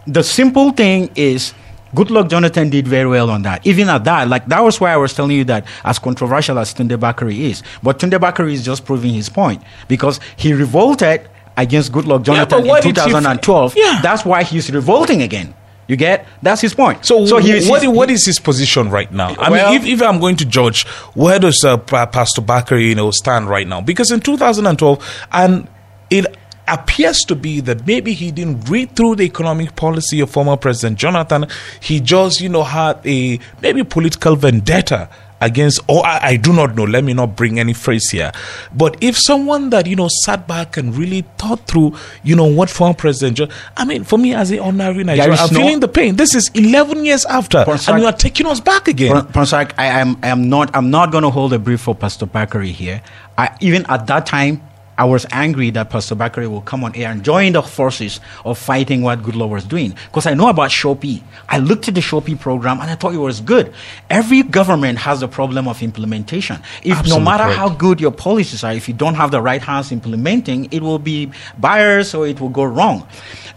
The 0.07 0.23
simple 0.23 0.71
thing 0.71 1.11
is, 1.15 1.53
Goodluck 1.95 2.29
Jonathan 2.29 2.69
did 2.69 2.89
very 2.89 3.09
well 3.09 3.31
on 3.31 3.43
that. 3.43 3.67
Even 3.67 3.89
at 3.89 4.05
that, 4.05 4.29
like 4.29 4.47
that 4.47 4.61
was 4.61 4.81
why 4.81 4.93
I 4.93 4.97
was 4.97 5.15
telling 5.15 5.37
you 5.37 5.45
that 5.45 5.67
as 5.85 5.99
controversial 5.99 6.59
as 6.59 6.75
Tunde 6.75 6.97
Bakare 6.99 7.37
is, 7.37 7.63
but 7.83 7.99
Tunde 7.99 8.19
Bakare 8.19 8.53
is 8.53 8.65
just 8.65 8.85
proving 8.85 9.15
his 9.15 9.29
point 9.29 9.63
because 9.89 10.21
he 10.37 10.53
revolted 10.53 11.29
against 11.57 11.93
Goodluck 11.93 12.23
Jonathan 12.23 12.67
yeah, 12.67 12.77
in 12.77 12.83
2012. 12.83 13.75
yeah. 13.77 14.01
That's 14.03 14.25
why 14.25 14.43
he's 14.43 14.71
revolting 14.71 15.23
again. 15.23 15.55
You 15.89 15.97
get? 15.97 16.27
That's 16.43 16.61
his 16.61 16.75
point. 16.75 17.05
So, 17.05 17.27
so 17.27 17.39
he, 17.39 17.69
what, 17.69 17.87
what 17.87 18.11
is 18.11 18.27
his 18.27 18.41
position 18.41 18.91
right 18.91 19.11
now? 19.13 19.35
I 19.39 19.51
well, 19.51 19.73
mean, 19.73 19.81
if, 19.81 19.87
if 19.87 20.03
I'm 20.03 20.19
going 20.19 20.37
to 20.37 20.45
judge, 20.45 20.87
where 21.15 21.39
does 21.39 21.63
uh, 21.65 21.77
Pastor 21.77 22.43
Bakare, 22.43 22.85
you 22.85 22.95
know, 22.95 23.11
stand 23.13 23.49
right 23.49 23.67
now? 23.67 23.81
Because 23.81 24.11
in 24.11 24.21
2012, 24.21 25.27
and 25.33 25.69
it 26.11 26.37
appears 26.69 27.21
to 27.21 27.37
be 27.37 27.61
that 27.61 27.87
maybe 27.87 28.13
he 28.13 28.33
didn't 28.33 28.69
read 28.69 28.97
through 28.97 29.17
the 29.17 29.23
economic 29.23 29.77
policy 29.77 30.21
of 30.21 30.31
former 30.31 30.57
President 30.57 30.99
Jonathan. 30.99 31.47
He 31.81 32.01
just, 32.01 32.41
you 32.41 32.49
know, 32.49 32.65
had 32.65 33.01
a 33.07 33.39
maybe 33.63 33.85
political 33.85 34.35
vendetta 34.35 35.09
against 35.41 35.81
or 35.89 36.05
I, 36.05 36.21
I, 36.23 36.37
do 36.37 36.53
not 36.53 36.75
know 36.75 36.85
let 36.85 37.05
me 37.05 37.13
not 37.13 37.37
bring 37.37 37.59
any 37.59 37.73
phrase 37.73 38.11
here. 38.11 38.33
But 38.75 38.97
if 39.03 39.17
someone 39.19 39.71
that 39.71 39.87
you 39.87 39.97
know 39.97 40.09
sat 40.25 40.49
back 40.49 40.77
and 40.77 40.97
really 40.97 41.23
thought 41.39 41.67
through 41.67 41.95
you 42.23 42.35
know 42.35 42.47
what 42.47 42.71
former 42.71 42.95
president 42.95 43.53
i 43.77 43.85
mean 43.85 44.05
for 44.05 44.19
me 44.19 44.35
as 44.35 44.51
an 44.51 44.61
ordinary 44.61 45.05
nigerian 45.05 45.39
i'm 45.39 45.53
no, 45.53 45.61
feeling 45.61 45.81
the 45.81 45.89
pain. 45.89 46.17
This 46.17 46.35
is 46.35 46.51
11 46.55 47.05
years 47.05 47.25
after 47.27 47.65
Ponsah, 47.65 47.93
and 47.93 48.01
you 48.01 48.07
are 48.07 48.13
taking 48.13 48.47
us 48.47 48.61
back 48.61 48.89
again. 48.89 49.15
Ponsah, 49.27 49.73
I, 49.77 49.87
am 49.87 50.17
I 50.23 50.29
am 50.29 50.49
not 50.49 50.75
i'm 50.75 50.91
not 50.91 51.13
going 51.13 51.23
to 51.23 51.31
hold 51.31 51.53
a 51.53 51.59
brief 51.59 51.83
for 51.83 51.95
pastor 51.95 52.27
bakare 52.27 52.71
here. 52.71 53.03
I, 53.37 53.55
even 53.61 53.85
at 53.87 54.07
that 54.07 54.27
time 54.27 54.63
I 54.99 55.05
was 55.05 55.27
angry 55.31 55.71
that 55.71 55.91
Pastor 55.91 56.15
Bakare 56.15 56.49
will 56.49 56.63
come 56.63 56.83
on 56.83 56.95
air 56.97 57.11
and 57.11 57.23
join 57.23 57.53
the 57.53 57.63
forces 57.63 58.21
of 58.45 58.59
fighting 58.59 59.03
what 59.03 59.23
Goodluck 59.23 59.51
was 59.51 59.65
doing. 59.65 59.95
Because 60.07 60.27
I 60.27 60.35
know 60.35 60.49
about 60.49 60.71
SURE-P. 60.71 61.23
I 61.49 61.59
looked 61.59 61.89
at 61.89 61.95
the 61.95 62.03
SURE-P 62.03 62.37
program 62.37 62.81
and 62.81 62.91
I 62.91 62.95
thought 62.95 63.15
it 63.15 63.19
was 63.19 63.41
good. 63.41 63.75
Every 64.09 64.43
government 64.43 64.99
has 64.99 65.23
a 65.23 65.29
problem 65.29 65.69
of 65.69 65.83
implementation. 65.83 66.63
If 66.83 67.07
no 67.07 67.21
matter 67.21 67.45
how 67.45 67.69
good 67.69 68.01
your 68.01 68.13
policies 68.13 68.65
are, 68.65 68.73
if 68.73 68.89
you 68.89 68.95
don't 68.95 69.15
have 69.15 69.31
the 69.31 69.43
right 69.43 69.61
hands 69.61 69.93
implementing, 69.93 70.69
it 70.73 70.83
will 70.83 70.99
be 70.99 71.31
biased 71.59 72.15
or 72.15 72.27
it 72.27 72.41
will 72.41 72.49
go 72.49 72.65
wrong. 72.65 73.07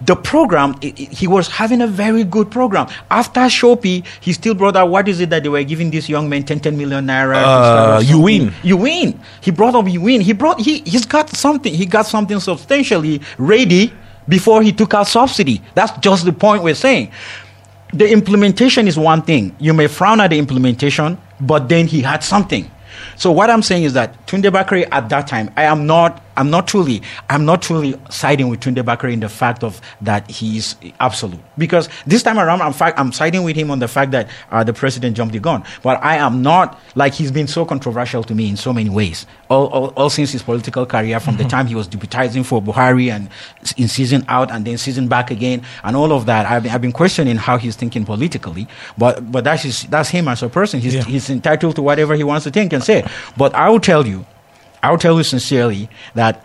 The 0.02 0.16
program, 0.16 0.76
it, 0.82 0.98
it, 0.98 1.10
he 1.12 1.28
was 1.28 1.48
having 1.50 1.82
a 1.82 1.88
very 1.88 2.24
good 2.24 2.50
program. 2.50 2.88
After 3.12 3.50
SURE-P, 3.50 4.04
he 4.22 4.34
still 4.34 4.56
brought 4.56 4.78
out 4.78 4.90
what 4.90 5.08
is 5.10 5.20
it 5.20 5.30
that 5.30 5.44
they 5.44 5.50
were 5.50 5.64
giving 5.64 5.90
these 5.92 6.08
young 6.08 6.30
men 6.30 6.44
10, 6.44 6.62
10 6.62 6.78
million 6.78 7.06
naira? 7.06 7.36
Uh, 7.36 8.00
you 8.00 8.20
win. 8.20 8.54
You 8.64 8.78
win. 8.78 9.20
He 9.42 9.52
brought 9.52 9.76
up 9.76 9.90
you 9.90 10.02
win. 10.02 10.22
He 10.22 10.32
brought, 10.32 10.62
he, 10.62 10.80
he's 10.80 11.06
got 11.06 11.30
something, 11.30 11.74
he 11.74 11.86
got 11.86 12.06
something 12.06 12.40
substantially 12.40 13.22
ready 13.38 13.92
before 14.30 14.62
he 14.62 14.72
took 14.72 14.94
out 14.94 15.08
subsidy. 15.08 15.62
That's 15.76 15.92
just 16.00 16.24
the 16.24 16.32
point 16.34 16.64
we're 16.64 16.76
saying. 16.76 17.12
The 17.94 18.10
implementation 18.10 18.88
is 18.88 18.98
one 18.98 19.24
thing. 19.24 19.56
You 19.60 19.74
may 19.74 19.88
frown 19.88 20.22
at 20.22 20.30
the 20.30 20.38
implementation, 20.38 21.18
but 21.42 21.68
then 21.68 21.88
he 21.88 22.02
had 22.02 22.24
something. 22.24 22.70
So 23.16 23.32
what 23.32 23.50
I'm 23.50 23.64
saying 23.64 23.84
is 23.84 23.94
that 23.94 24.28
Tunde 24.28 24.50
Bakare 24.52 24.88
at 24.92 25.10
that 25.10 25.28
time, 25.28 25.52
I 25.58 25.64
am 25.64 25.88
not 25.88 26.22
I'm 26.40 26.50
not 26.50 26.68
truly, 26.68 27.02
I'm 27.30 27.44
not 27.46 27.62
truly 27.62 28.00
siding 28.10 28.48
with 28.48 28.62
Tunde 28.62 28.82
Bakare 28.84 29.12
in 29.12 29.20
the 29.20 29.28
fact 29.28 29.64
of 29.64 29.82
that 30.02 30.32
he's 30.32 30.76
absolute. 31.00 31.42
Because 31.58 31.90
this 32.08 32.24
time 32.24 32.40
around, 32.40 32.62
I'm, 32.62 32.74
fa- 32.74 32.98
I'm 32.98 33.12
siding 33.12 33.44
with 33.44 33.58
him 33.58 33.70
on 33.70 33.80
the 33.80 33.88
fact 33.90 34.12
that 34.12 34.30
uh, 34.50 34.64
the 34.64 34.74
president 34.74 35.18
jumped 35.18 35.34
the 35.34 35.40
gun. 35.40 35.64
But 35.84 36.02
I 36.02 36.16
am 36.16 36.42
not, 36.42 36.80
like, 36.96 37.14
he's 37.14 37.32
been 37.32 37.48
so 37.48 37.66
controversial 37.66 38.24
to 38.24 38.34
me 38.34 38.50
in 38.50 38.56
so 38.56 38.72
many 38.72 38.90
ways. 38.90 39.26
All, 39.50 39.68
all, 39.68 39.88
all 39.98 40.10
since 40.10 40.32
his 40.32 40.42
political 40.42 40.86
career, 40.86 41.20
from 41.20 41.34
mm-hmm. 41.34 41.44
the 41.44 41.50
time 41.50 41.68
he 41.68 41.76
was 41.76 41.88
deputizing 41.88 42.46
for 42.46 42.62
Buhari 42.62 43.12
and 43.12 43.30
in 43.76 43.90
season 43.90 44.24
out 44.30 44.50
and 44.50 44.64
then 44.66 44.78
season 44.78 45.10
back 45.10 45.32
again, 45.32 45.62
and 45.84 45.96
all 45.96 46.14
of 46.14 46.26
that, 46.28 46.46
I've 46.46 46.64
been, 46.64 46.72
I've 46.72 46.82
been 46.82 46.94
questioning 46.94 47.36
how 47.36 47.58
he's 47.58 47.76
thinking 47.76 48.06
politically. 48.06 48.66
But, 48.98 49.30
but 49.30 49.44
that's, 49.44 49.64
his, 49.64 49.84
that's 49.84 50.10
him 50.10 50.30
as 50.30 50.42
a 50.42 50.48
person. 50.48 50.80
He's, 50.80 50.96
yeah. 50.96 51.04
he's 51.04 51.30
entitled 51.30 51.76
to 51.76 51.82
whatever 51.82 52.16
he 52.16 52.24
wants 52.24 52.46
to 52.46 52.52
think 52.52 52.72
and 52.72 52.82
say. 52.82 53.06
But 53.36 53.54
I 53.54 53.68
will 53.68 53.82
tell 53.82 54.08
you, 54.08 54.26
I 54.82 54.92
will 54.92 54.98
tell 54.98 55.18
you 55.18 55.24
sincerely 55.24 55.90
that 56.16 56.44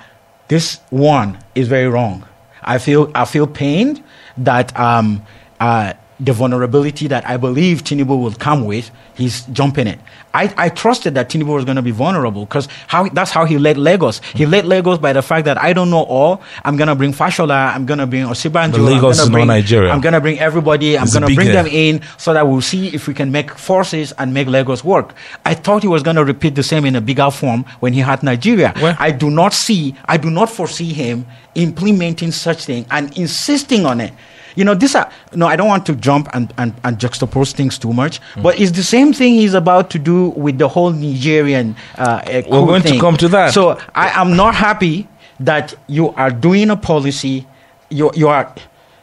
this 0.48 0.80
one 0.90 1.38
is 1.54 1.68
very 1.68 1.88
wrong. 1.88 2.26
I 2.62 2.78
feel, 2.78 3.10
I 3.14 3.24
feel 3.24 3.46
pained 3.46 4.02
that 4.36 4.78
um, 4.78 5.22
uh, 5.60 5.94
the 6.24 6.32
vulnerability 6.32 7.06
that 7.08 7.28
I 7.28 7.36
believe 7.36 7.84
Tinubu 7.84 8.20
will 8.20 8.32
come 8.32 8.64
with, 8.64 8.90
he's 9.14 9.42
jumping 9.46 9.86
it. 9.86 9.98
I, 10.32 10.52
I 10.56 10.68
trusted 10.68 11.14
that 11.14 11.28
Tinubu 11.28 11.54
was 11.54 11.64
going 11.64 11.76
to 11.76 11.82
be 11.82 11.90
vulnerable 11.90 12.44
because 12.44 12.66
how, 12.86 13.08
that's 13.08 13.30
how 13.30 13.44
he 13.44 13.58
led 13.58 13.76
Lagos. 13.76 14.20
He 14.34 14.44
mm. 14.44 14.50
led 14.50 14.64
Lagos 14.64 14.98
by 14.98 15.12
the 15.12 15.22
fact 15.22 15.44
that 15.44 15.58
I 15.58 15.72
don't 15.72 15.90
know 15.90 16.02
all. 16.02 16.42
I'm 16.64 16.76
going 16.76 16.88
to 16.88 16.94
bring 16.94 17.12
Fashola. 17.12 17.74
I'm 17.74 17.86
going 17.86 17.98
to 17.98 18.06
bring 18.06 18.24
Osinbajo. 18.26 18.84
Lagos 18.84 19.20
is 19.20 19.28
bring, 19.28 19.46
not 19.46 19.54
Nigeria. 19.54 19.92
I'm 19.92 20.00
going 20.00 20.14
to 20.14 20.20
bring 20.20 20.38
everybody. 20.40 20.98
I'm 20.98 21.06
going 21.06 21.28
to 21.28 21.34
bring 21.34 21.48
them 21.52 21.66
in 21.66 22.00
so 22.18 22.32
that 22.32 22.48
we'll 22.48 22.62
see 22.62 22.88
if 22.88 23.06
we 23.06 23.14
can 23.14 23.30
make 23.30 23.56
forces 23.56 24.12
and 24.18 24.34
make 24.34 24.48
Lagos 24.48 24.82
work. 24.82 25.14
I 25.44 25.54
thought 25.54 25.82
he 25.82 25.88
was 25.88 26.02
going 26.02 26.16
to 26.16 26.24
repeat 26.24 26.54
the 26.54 26.62
same 26.62 26.84
in 26.84 26.96
a 26.96 27.00
bigger 27.00 27.30
form 27.30 27.64
when 27.80 27.92
he 27.92 28.00
had 28.00 28.22
Nigeria. 28.22 28.72
Well, 28.80 28.96
I 28.98 29.10
do 29.10 29.30
not 29.30 29.52
see, 29.52 29.94
I 30.06 30.16
do 30.16 30.30
not 30.30 30.50
foresee 30.50 30.92
him 30.92 31.26
implementing 31.54 32.32
such 32.32 32.64
thing 32.64 32.86
and 32.90 33.16
insisting 33.16 33.86
on 33.86 34.00
it. 34.00 34.12
You 34.54 34.64
know, 34.64 34.74
this 34.74 34.94
are, 34.94 35.10
no, 35.34 35.46
I 35.46 35.56
don't 35.56 35.68
want 35.68 35.84
to 35.86 35.94
jump 35.96 36.28
and, 36.32 36.52
and, 36.58 36.74
and 36.84 36.98
juxtapose 36.98 37.52
things 37.52 37.78
too 37.78 37.92
much, 37.92 38.20
mm. 38.34 38.42
but 38.42 38.58
it's 38.60 38.72
the 38.72 38.82
same 38.82 39.12
thing 39.12 39.34
he's 39.34 39.54
about 39.54 39.90
to 39.90 39.98
do 39.98 40.28
with 40.30 40.58
the 40.58 40.68
whole 40.68 40.90
Nigerian 40.92 41.74
uh, 41.96 42.22
We're 42.26 42.42
going 42.42 42.82
thing. 42.82 42.94
to 42.94 43.00
come 43.00 43.16
to 43.16 43.28
that. 43.28 43.52
So 43.52 43.78
I 43.94 44.20
am 44.20 44.36
not 44.36 44.54
happy 44.54 45.08
that 45.40 45.74
you 45.88 46.10
are 46.10 46.30
doing 46.30 46.70
a 46.70 46.76
policy, 46.76 47.46
you, 47.90 48.10
you 48.14 48.28
are 48.28 48.54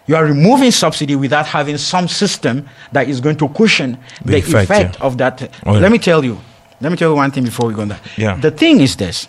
you 0.07 0.15
are 0.15 0.25
removing 0.25 0.71
subsidy 0.71 1.15
without 1.15 1.45
having 1.45 1.77
some 1.77 2.07
system 2.07 2.67
that 2.91 3.07
is 3.07 3.21
going 3.21 3.37
to 3.37 3.47
cushion 3.49 3.97
the, 4.25 4.31
the 4.31 4.37
effect, 4.39 4.69
effect 4.69 4.97
yeah. 4.99 5.05
of 5.05 5.17
that. 5.19 5.41
Oh, 5.65 5.73
yeah. 5.73 5.79
Let 5.79 5.91
me 5.91 5.99
tell 5.99 6.25
you. 6.25 6.37
Let 6.81 6.91
me 6.91 6.97
tell 6.97 7.11
you 7.11 7.15
one 7.15 7.31
thing 7.31 7.43
before 7.45 7.67
we 7.67 7.75
go 7.75 7.83
on 7.83 7.89
that. 7.89 8.01
Yeah. 8.17 8.35
The 8.35 8.51
thing 8.51 8.81
is 8.81 8.95
this. 8.95 9.27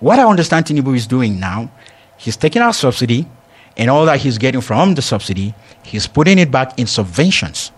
What 0.00 0.18
I 0.18 0.24
understand 0.24 0.66
Tinubu 0.66 0.96
is 0.96 1.06
doing 1.06 1.40
now, 1.40 1.70
he's 2.16 2.36
taking 2.36 2.62
out 2.62 2.74
subsidy, 2.74 3.26
and 3.76 3.90
all 3.90 4.06
that 4.06 4.20
he's 4.20 4.38
getting 4.38 4.60
from 4.60 4.94
the 4.94 5.02
subsidy, 5.02 5.54
he's 5.82 6.06
putting 6.06 6.38
it 6.38 6.50
back 6.50 6.78
in 6.78 6.86
subventions. 6.86 7.70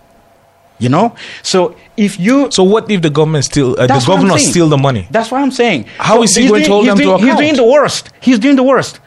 You 0.79 0.89
know, 0.89 1.15
so 1.41 1.75
if 1.97 2.19
you 2.19 2.51
So 2.51 2.63
what 2.63 2.91
if 2.91 3.01
the 3.01 3.09
government 3.09 3.45
still 3.45 3.71
uh, 3.79 3.87
the 3.87 4.03
governor 4.05 4.37
steal 4.37 4.69
the 4.69 4.77
money? 4.77 5.07
That's 5.09 5.31
what 5.31 5.41
I'm 5.41 5.49
saying. 5.49 5.85
How 5.97 6.21
is 6.21 6.35
he 6.35 6.47
going 6.47 6.61
to 6.61 6.67
doing- 6.67 6.71
hold 6.71 6.83
he's 6.85 6.89
them 6.89 6.97
to 6.97 7.03
doing, 7.03 7.19
He's 7.31 7.35
doing 7.35 7.55
the 7.55 7.63
worst. 7.63 8.09
He's 8.19 8.37
doing 8.37 8.55
the 8.57 8.63
worst. 8.63 8.99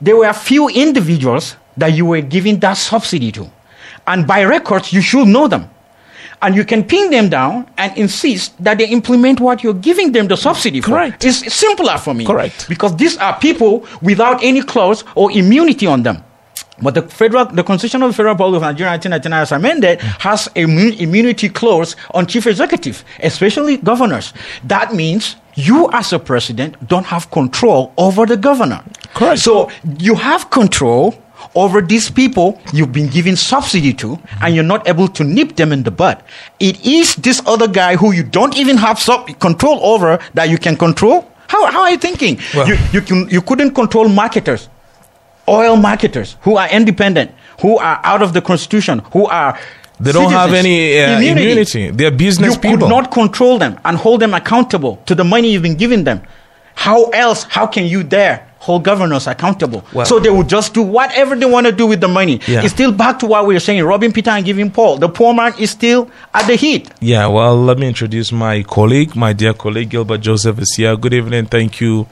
There 0.00 0.16
were 0.16 0.26
a 0.28 0.32
few 0.32 0.68
individuals 0.68 1.56
that 1.78 1.94
you 1.94 2.06
were 2.06 2.20
giving 2.20 2.60
that 2.60 2.74
subsidy 2.74 3.32
to. 3.32 3.50
And 4.06 4.24
by 4.24 4.44
records, 4.44 4.92
you 4.92 5.00
should 5.00 5.26
know 5.26 5.48
them. 5.48 5.68
And 6.42 6.54
you 6.54 6.64
can 6.64 6.84
pin 6.84 7.10
them 7.10 7.28
down 7.28 7.68
and 7.76 7.96
insist 7.98 8.62
that 8.62 8.78
they 8.78 8.86
implement 8.88 9.40
what 9.40 9.64
you're 9.64 9.74
giving 9.74 10.12
them 10.12 10.28
the 10.28 10.36
subsidy 10.36 10.80
for. 10.80 10.90
Correct. 10.90 11.24
It's 11.24 11.52
simpler 11.52 11.96
for 11.98 12.14
me. 12.14 12.24
Correct. 12.24 12.68
Because 12.68 12.94
these 12.94 13.16
are 13.16 13.36
people 13.40 13.84
without 14.00 14.44
any 14.44 14.62
clause 14.62 15.02
or 15.16 15.32
immunity 15.32 15.86
on 15.88 16.02
them. 16.04 16.22
But 16.82 16.94
the 16.94 17.02
federal, 17.02 17.46
the 17.46 17.62
Constitution 17.64 18.02
of 18.02 18.10
the 18.10 18.14
Federal 18.14 18.34
Republic 18.34 18.56
of 18.58 18.62
Nigeria, 18.62 18.92
1999, 18.92 19.42
as 19.42 19.52
amended, 19.52 20.00
has 20.20 20.46
a 20.48 20.50
immu- 20.66 20.98
immunity 21.00 21.48
clause 21.48 21.96
on 22.12 22.26
chief 22.26 22.46
executive, 22.46 23.02
especially 23.22 23.78
governors. 23.78 24.34
That 24.64 24.94
means 24.94 25.36
you, 25.54 25.88
as 25.92 26.12
a 26.12 26.18
president, 26.18 26.76
don't 26.86 27.06
have 27.06 27.30
control 27.30 27.92
over 27.96 28.26
the 28.26 28.36
governor. 28.36 28.82
Correct. 29.14 29.40
So 29.40 29.70
you 29.98 30.14
have 30.16 30.50
control 30.50 31.14
over 31.54 31.80
these 31.80 32.10
people 32.10 32.60
you've 32.74 32.92
been 32.92 33.08
giving 33.08 33.36
subsidy 33.36 33.94
to, 33.94 34.18
and 34.42 34.54
you're 34.54 34.64
not 34.64 34.86
able 34.86 35.08
to 35.08 35.24
nip 35.24 35.56
them 35.56 35.72
in 35.72 35.82
the 35.82 35.90
bud. 35.90 36.22
It 36.60 36.84
is 36.84 37.14
this 37.16 37.40
other 37.46 37.68
guy 37.68 37.96
who 37.96 38.12
you 38.12 38.22
don't 38.22 38.54
even 38.58 38.76
have 38.76 38.98
sub- 38.98 39.38
control 39.40 39.78
over 39.82 40.18
that 40.34 40.50
you 40.50 40.58
can 40.58 40.76
control. 40.76 41.26
How, 41.48 41.70
how 41.70 41.82
are 41.82 41.90
you 41.90 41.96
thinking? 41.98 42.38
Well- 42.54 42.68
you, 42.68 42.76
you, 42.92 43.00
can, 43.00 43.28
you 43.30 43.40
couldn't 43.40 43.70
control 43.74 44.08
marketers 44.08 44.68
oil 45.48 45.76
marketers 45.76 46.36
who 46.42 46.56
are 46.56 46.68
independent, 46.68 47.30
who 47.60 47.78
are 47.78 48.00
out 48.04 48.22
of 48.22 48.32
the 48.32 48.40
constitution, 48.42 49.00
who 49.12 49.26
are 49.26 49.58
They 50.00 50.12
don't 50.12 50.30
have 50.32 50.52
any, 50.52 50.98
uh, 51.00 51.20
immunity. 51.20 51.90
They're 51.90 52.10
business 52.10 52.54
you 52.54 52.60
people. 52.60 52.78
could 52.78 52.88
not 52.88 53.10
control 53.10 53.58
them 53.58 53.78
and 53.84 53.96
hold 53.96 54.20
them 54.20 54.34
accountable 54.34 55.02
to 55.06 55.14
the 55.14 55.24
money 55.24 55.50
you've 55.52 55.62
been 55.62 55.76
giving 55.76 56.04
them. 56.04 56.20
How 56.74 57.04
else? 57.10 57.44
How 57.48 57.66
can 57.66 57.86
you 57.86 58.02
dare 58.02 58.46
hold 58.58 58.84
governors 58.84 59.26
accountable? 59.26 59.82
Well- 59.94 60.04
so 60.04 60.18
they 60.18 60.28
will 60.28 60.42
just 60.42 60.74
do 60.74 60.82
whatever 60.82 61.34
they 61.34 61.46
want 61.46 61.66
to 61.66 61.72
do 61.72 61.86
with 61.86 62.02
the 62.02 62.08
money. 62.08 62.40
Yeah. 62.46 62.62
It's 62.62 62.74
still 62.74 62.92
back 62.92 63.18
to 63.20 63.26
what 63.26 63.46
we 63.46 63.54
were 63.54 63.60
saying: 63.60 63.82
robbing 63.82 64.12
Peter 64.12 64.28
and 64.30 64.44
giving 64.44 64.70
Paul. 64.70 64.98
The 64.98 65.08
poor 65.08 65.32
man 65.32 65.54
is 65.58 65.70
still 65.70 66.10
at 66.34 66.46
the 66.46 66.56
heat. 66.56 66.90
Yeah, 67.00 67.28
well, 67.28 67.56
let 67.56 67.78
me 67.78 67.88
introduce 67.88 68.30
my 68.32 68.62
colleague, 68.64 69.16
my 69.16 69.32
dear 69.32 69.54
colleague 69.54 69.88
Gilbert 69.88 70.18
Joseph 70.20 70.58
is 70.58 70.74
here. 70.76 70.94
Good 70.96 71.14
evening. 71.14 71.46
Thank 71.46 71.80
you 71.80 72.06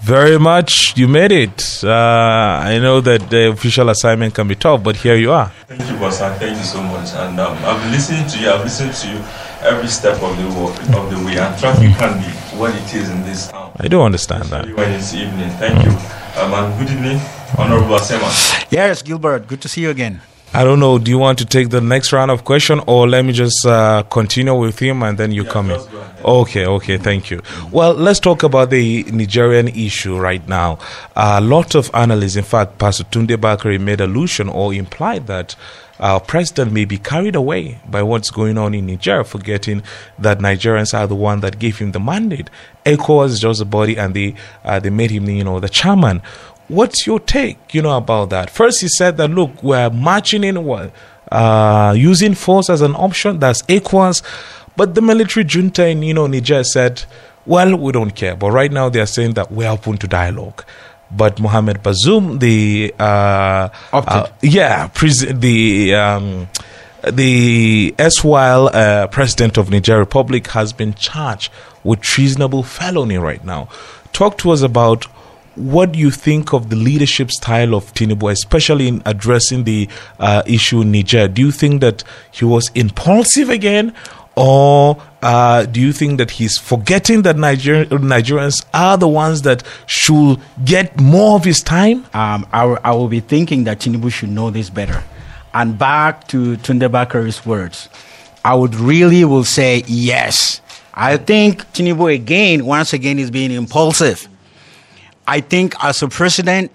very 0.00 0.38
much. 0.38 0.96
You 0.96 1.08
made 1.08 1.32
it. 1.32 1.80
Uh, 1.84 1.90
I 1.90 2.78
know 2.78 3.00
that 3.00 3.28
the 3.30 3.50
official 3.50 3.88
assignment 3.88 4.34
can 4.34 4.46
be 4.48 4.54
tough, 4.54 4.82
but 4.82 4.96
here 4.96 5.16
you 5.16 5.32
are. 5.32 5.46
Thank 5.68 5.80
you, 5.82 5.96
Bossa. 5.96 6.36
Thank 6.38 6.56
you 6.58 6.64
so 6.64 6.82
much. 6.82 7.10
And 7.14 7.38
um, 7.40 7.56
I've 7.64 7.80
been 7.82 7.92
listening 7.92 8.26
to 8.28 8.38
you. 8.38 8.50
I've 8.50 8.62
listened 8.64 8.94
to 8.94 9.08
you 9.10 9.18
every 9.62 9.88
step 9.88 10.22
of 10.22 10.36
the 10.38 10.48
wa- 10.60 10.98
of 11.00 11.10
the 11.10 11.18
way. 11.24 11.36
And 11.38 11.58
traffic 11.58 11.90
can 11.98 12.18
be 12.20 12.30
what 12.58 12.74
it 12.74 12.94
is 12.94 13.10
in 13.10 13.22
this 13.24 13.48
town. 13.48 13.72
I 13.80 13.88
do 13.88 14.00
understand 14.02 14.44
that. 14.44 14.64
Especially 14.66 14.74
When 14.74 14.92
it's 14.92 15.14
evening. 15.14 15.50
Thank 15.58 15.84
you. 15.84 15.92
Um, 16.40 16.52
and 16.52 16.78
good 16.78 16.90
evening, 16.92 17.20
Honorable 17.56 17.96
Asama. 17.96 18.28
Yes, 18.70 19.02
Gilbert. 19.02 19.46
Good 19.48 19.62
to 19.62 19.68
see 19.68 19.80
you 19.82 19.90
again. 19.90 20.20
I 20.56 20.64
don't 20.64 20.80
know. 20.80 20.98
Do 20.98 21.10
you 21.10 21.18
want 21.18 21.38
to 21.40 21.44
take 21.44 21.68
the 21.68 21.82
next 21.82 22.14
round 22.14 22.30
of 22.30 22.46
question, 22.46 22.80
or 22.86 23.06
let 23.06 23.26
me 23.26 23.34
just 23.34 23.66
uh, 23.66 24.04
continue 24.04 24.54
with 24.58 24.78
him 24.78 25.02
and 25.02 25.18
then 25.18 25.30
you 25.30 25.44
come 25.44 25.70
in? 25.70 25.76
just 25.76 25.90
go 25.92 25.98
ahead. 25.98 26.24
Okay, 26.24 26.64
okay, 26.66 26.96
thank 26.96 27.30
you. 27.30 27.42
Well, 27.70 27.92
let's 27.92 28.20
talk 28.20 28.42
about 28.42 28.70
the 28.70 29.02
Nigerian 29.02 29.68
issue 29.68 30.16
right 30.16 30.48
now. 30.48 30.78
A 31.14 31.42
lot 31.42 31.74
of 31.74 31.90
analysts, 31.92 32.36
in 32.36 32.44
fact, 32.44 32.78
Pastor 32.78 33.04
Tunde 33.04 33.36
Bakare 33.36 33.78
made 33.78 34.00
allusion 34.00 34.48
or 34.48 34.72
implied 34.72 35.26
that 35.26 35.56
our 36.00 36.20
president 36.20 36.72
may 36.72 36.86
be 36.86 36.96
carried 36.96 37.36
away 37.36 37.78
by 37.86 38.02
what's 38.02 38.30
going 38.30 38.56
on 38.56 38.72
in 38.72 38.86
Nigeria, 38.86 39.24
forgetting 39.24 39.82
that 40.18 40.38
Nigerians 40.38 40.98
are 40.98 41.06
the 41.06 41.14
one 41.14 41.40
that 41.40 41.58
gave 41.58 41.76
him 41.78 41.92
the 41.92 42.00
mandate. 42.00 42.48
ECOWAS 42.86 43.26
is 43.26 43.40
just 43.40 43.60
a 43.60 43.66
body, 43.66 43.98
and 43.98 44.14
they 44.14 44.34
uh, 44.64 44.78
they 44.80 44.88
made 44.90 45.10
him, 45.10 45.28
you 45.28 45.44
know, 45.44 45.60
the 45.60 45.68
chairman. 45.68 46.22
What's 46.68 47.06
your 47.06 47.20
take, 47.20 47.74
you 47.74 47.82
know, 47.82 47.96
about 47.96 48.30
that? 48.30 48.50
First, 48.50 48.80
he 48.80 48.88
said 48.88 49.16
that 49.18 49.28
look, 49.30 49.62
we're 49.62 49.90
marching 49.90 50.42
in, 50.44 50.64
what, 50.64 50.92
uh, 51.30 51.94
using 51.96 52.34
force 52.34 52.68
as 52.70 52.80
an 52.82 52.94
option. 52.96 53.38
That's 53.38 53.62
ECOWAS, 53.62 54.22
but 54.76 54.94
the 54.94 55.02
military 55.02 55.44
junta 55.44 55.86
in, 55.86 56.02
you 56.02 56.14
know, 56.14 56.26
Niger 56.26 56.64
said, 56.64 57.04
well, 57.46 57.76
we 57.76 57.92
don't 57.92 58.10
care. 58.10 58.34
But 58.36 58.50
right 58.50 58.70
now, 58.70 58.88
they 58.88 59.00
are 59.00 59.06
saying 59.06 59.34
that 59.34 59.52
we're 59.52 59.70
open 59.70 59.96
to 59.98 60.08
dialogue. 60.08 60.64
But 61.10 61.38
Mohamed 61.38 61.84
Bazoum, 61.84 62.40
the 62.40 62.92
uh, 62.98 63.68
uh, 63.92 64.26
yeah, 64.42 64.88
pres- 64.88 65.24
the 65.32 65.94
um, 65.94 66.48
the 67.08 67.94
erstwhile 68.00 68.68
uh, 68.72 69.06
president 69.06 69.56
of 69.56 69.70
Niger 69.70 69.98
Republic 69.98 70.48
has 70.48 70.72
been 70.72 70.94
charged 70.94 71.52
with 71.84 72.00
treasonable 72.00 72.64
felony 72.64 73.18
right 73.18 73.44
now. 73.44 73.68
Talk 74.12 74.36
to 74.38 74.50
us 74.50 74.62
about 74.62 75.06
what 75.56 75.92
do 75.92 75.98
you 75.98 76.10
think 76.10 76.52
of 76.52 76.70
the 76.70 76.76
leadership 76.76 77.30
style 77.30 77.74
of 77.74 77.92
Tinubu, 77.94 78.30
especially 78.30 78.88
in 78.88 79.02
addressing 79.06 79.64
the 79.64 79.88
uh, 80.18 80.42
issue 80.46 80.82
in 80.82 80.92
Niger. 80.92 81.28
Do 81.28 81.42
you 81.42 81.50
think 81.50 81.80
that 81.80 82.04
he 82.30 82.44
was 82.44 82.70
impulsive 82.74 83.48
again, 83.50 83.94
or 84.36 85.02
uh, 85.22 85.64
do 85.64 85.80
you 85.80 85.92
think 85.92 86.18
that 86.18 86.30
he's 86.32 86.58
forgetting 86.58 87.22
that 87.22 87.36
Niger- 87.36 87.86
Nigerians 87.86 88.64
are 88.74 88.98
the 88.98 89.08
ones 89.08 89.42
that 89.42 89.62
should 89.86 90.38
get 90.64 91.00
more 91.00 91.36
of 91.36 91.44
his 91.44 91.60
time? 91.60 92.04
um, 92.14 92.46
I, 92.52 92.64
will- 92.66 92.78
will 92.84 93.08
be 93.08 93.20
thinking 93.20 93.64
that 93.64 93.78
Tinubu 93.80 94.12
should 94.12 94.28
know 94.30 94.50
this 94.50 94.68
better. 94.70 95.02
And 95.54 95.78
back 95.78 96.28
to 96.28 96.58
Tunde 96.58 96.88
Bakare's 96.90 97.46
words, 97.46 97.88
I 98.44 98.54
would 98.54 98.74
really 98.74 99.24
will 99.24 99.44
say 99.44 99.84
yes. 99.86 100.60
I 100.92 101.16
think 101.16 101.62
Tinubu 101.72 102.14
again, 102.14 102.66
once 102.66 102.92
again, 102.92 103.18
is 103.18 103.30
being 103.30 103.50
impulsive. 103.50 104.28
I 105.26 105.40
think 105.40 105.74
as 105.82 106.02
a 106.02 106.08
president, 106.08 106.70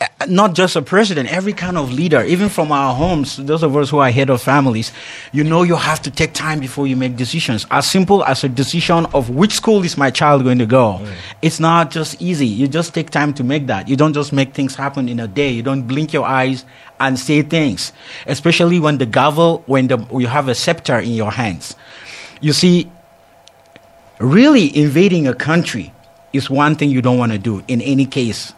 eh, 0.00 0.06
not 0.28 0.54
just 0.54 0.76
a 0.76 0.82
president, 0.82 1.30
every 1.30 1.52
kind 1.52 1.76
of 1.76 1.92
leader, 1.92 2.22
even 2.24 2.48
from 2.48 2.72
our 2.72 2.94
homes, 2.94 3.36
those 3.36 3.62
of 3.62 3.76
us 3.76 3.90
who 3.90 3.98
are 3.98 4.10
head 4.10 4.30
of 4.30 4.40
families, 4.40 4.92
you 5.32 5.44
know 5.44 5.62
you 5.62 5.76
have 5.76 6.00
to 6.02 6.10
take 6.10 6.32
time 6.32 6.58
before 6.58 6.86
you 6.86 6.96
make 6.96 7.16
decisions. 7.16 7.66
As 7.70 7.90
simple 7.90 8.24
as 8.24 8.44
a 8.44 8.48
decision 8.48 9.06
of 9.12 9.28
which 9.28 9.52
school 9.52 9.84
is 9.84 9.98
my 9.98 10.10
child 10.10 10.42
going 10.42 10.58
to 10.58 10.66
go. 10.66 11.06
It's 11.42 11.60
not 11.60 11.90
just 11.90 12.20
easy. 12.22 12.46
You 12.46 12.66
just 12.66 12.94
take 12.94 13.10
time 13.10 13.34
to 13.34 13.44
make 13.44 13.66
that. 13.66 13.88
You 13.88 13.96
don't 13.96 14.14
just 14.14 14.32
make 14.32 14.54
things 14.54 14.74
happen 14.74 15.08
in 15.08 15.20
a 15.20 15.28
day. 15.28 15.50
You 15.50 15.62
don't 15.62 15.82
blink 15.82 16.14
your 16.14 16.24
eyes 16.24 16.64
and 16.98 17.18
say 17.18 17.42
things, 17.42 17.92
especially 18.26 18.80
when 18.80 18.98
the 18.98 19.06
gavel, 19.06 19.64
when 19.66 19.88
the, 19.88 19.98
you 20.12 20.28
have 20.28 20.48
a 20.48 20.54
scepter 20.54 20.98
in 20.98 21.12
your 21.12 21.32
hands. 21.32 21.76
You 22.40 22.52
see, 22.52 22.90
really 24.18 24.74
invading 24.76 25.26
a 25.26 25.34
country 25.34 25.92
is 26.32 26.48
one 26.50 26.76
thing 26.76 26.90
you 26.90 27.02
don't 27.02 27.18
want 27.18 27.32
to 27.32 27.38
do 27.38 27.62
in 27.68 27.80
any 27.80 28.06
case. 28.06 28.52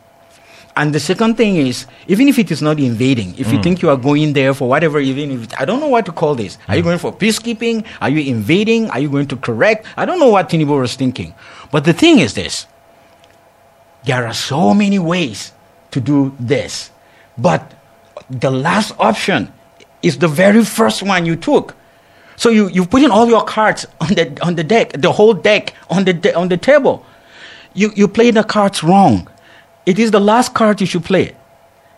And 0.76 0.92
the 0.92 0.98
second 0.98 1.36
thing 1.36 1.56
is, 1.56 1.86
even 2.08 2.26
if 2.26 2.38
it 2.38 2.50
is 2.50 2.60
not 2.60 2.80
invading, 2.80 3.38
if 3.38 3.52
you 3.52 3.58
mm. 3.58 3.62
think 3.62 3.80
you 3.80 3.90
are 3.90 3.96
going 3.96 4.32
there 4.32 4.52
for 4.54 4.68
whatever, 4.68 4.98
even 4.98 5.30
if 5.30 5.44
it, 5.44 5.60
I 5.60 5.64
don't 5.64 5.78
know 5.78 5.88
what 5.88 6.04
to 6.06 6.12
call 6.12 6.34
this. 6.34 6.58
Are 6.66 6.74
you 6.74 6.82
mm. 6.82 6.86
going 6.86 6.98
for 6.98 7.12
peacekeeping? 7.12 7.86
Are 8.00 8.10
you 8.10 8.28
invading? 8.28 8.90
Are 8.90 8.98
you 8.98 9.08
going 9.08 9.28
to 9.28 9.36
correct? 9.36 9.86
I 9.96 10.04
don't 10.04 10.18
know 10.18 10.30
what 10.30 10.48
Tinubu 10.48 10.80
was 10.80 10.96
thinking. 10.96 11.32
But 11.70 11.84
the 11.84 11.92
thing 11.92 12.18
is 12.18 12.34
this 12.34 12.66
there 14.04 14.26
are 14.26 14.34
so 14.34 14.74
many 14.74 14.98
ways 14.98 15.52
to 15.92 16.00
do 16.00 16.34
this. 16.40 16.90
But 17.38 17.74
the 18.28 18.50
last 18.50 18.92
option 18.98 19.52
is 20.02 20.18
the 20.18 20.28
very 20.28 20.64
first 20.64 21.02
one 21.02 21.24
you 21.24 21.36
took. 21.36 21.76
So 22.36 22.50
you, 22.50 22.68
you 22.68 22.84
put 22.84 23.02
in 23.02 23.10
all 23.10 23.28
your 23.28 23.44
cards 23.44 23.86
on 24.00 24.08
the, 24.08 24.38
on 24.42 24.56
the 24.56 24.64
deck, 24.64 24.92
the 24.92 25.12
whole 25.12 25.34
deck 25.34 25.72
on 25.88 26.04
the, 26.04 26.34
on 26.36 26.48
the 26.48 26.56
table. 26.56 27.06
You, 27.74 27.92
you 27.94 28.08
play 28.08 28.30
the 28.30 28.44
cards 28.44 28.82
wrong. 28.82 29.28
It 29.86 29.98
is 29.98 30.10
the 30.10 30.20
last 30.20 30.54
card 30.54 30.80
you 30.80 30.86
should 30.86 31.04
play. 31.04 31.34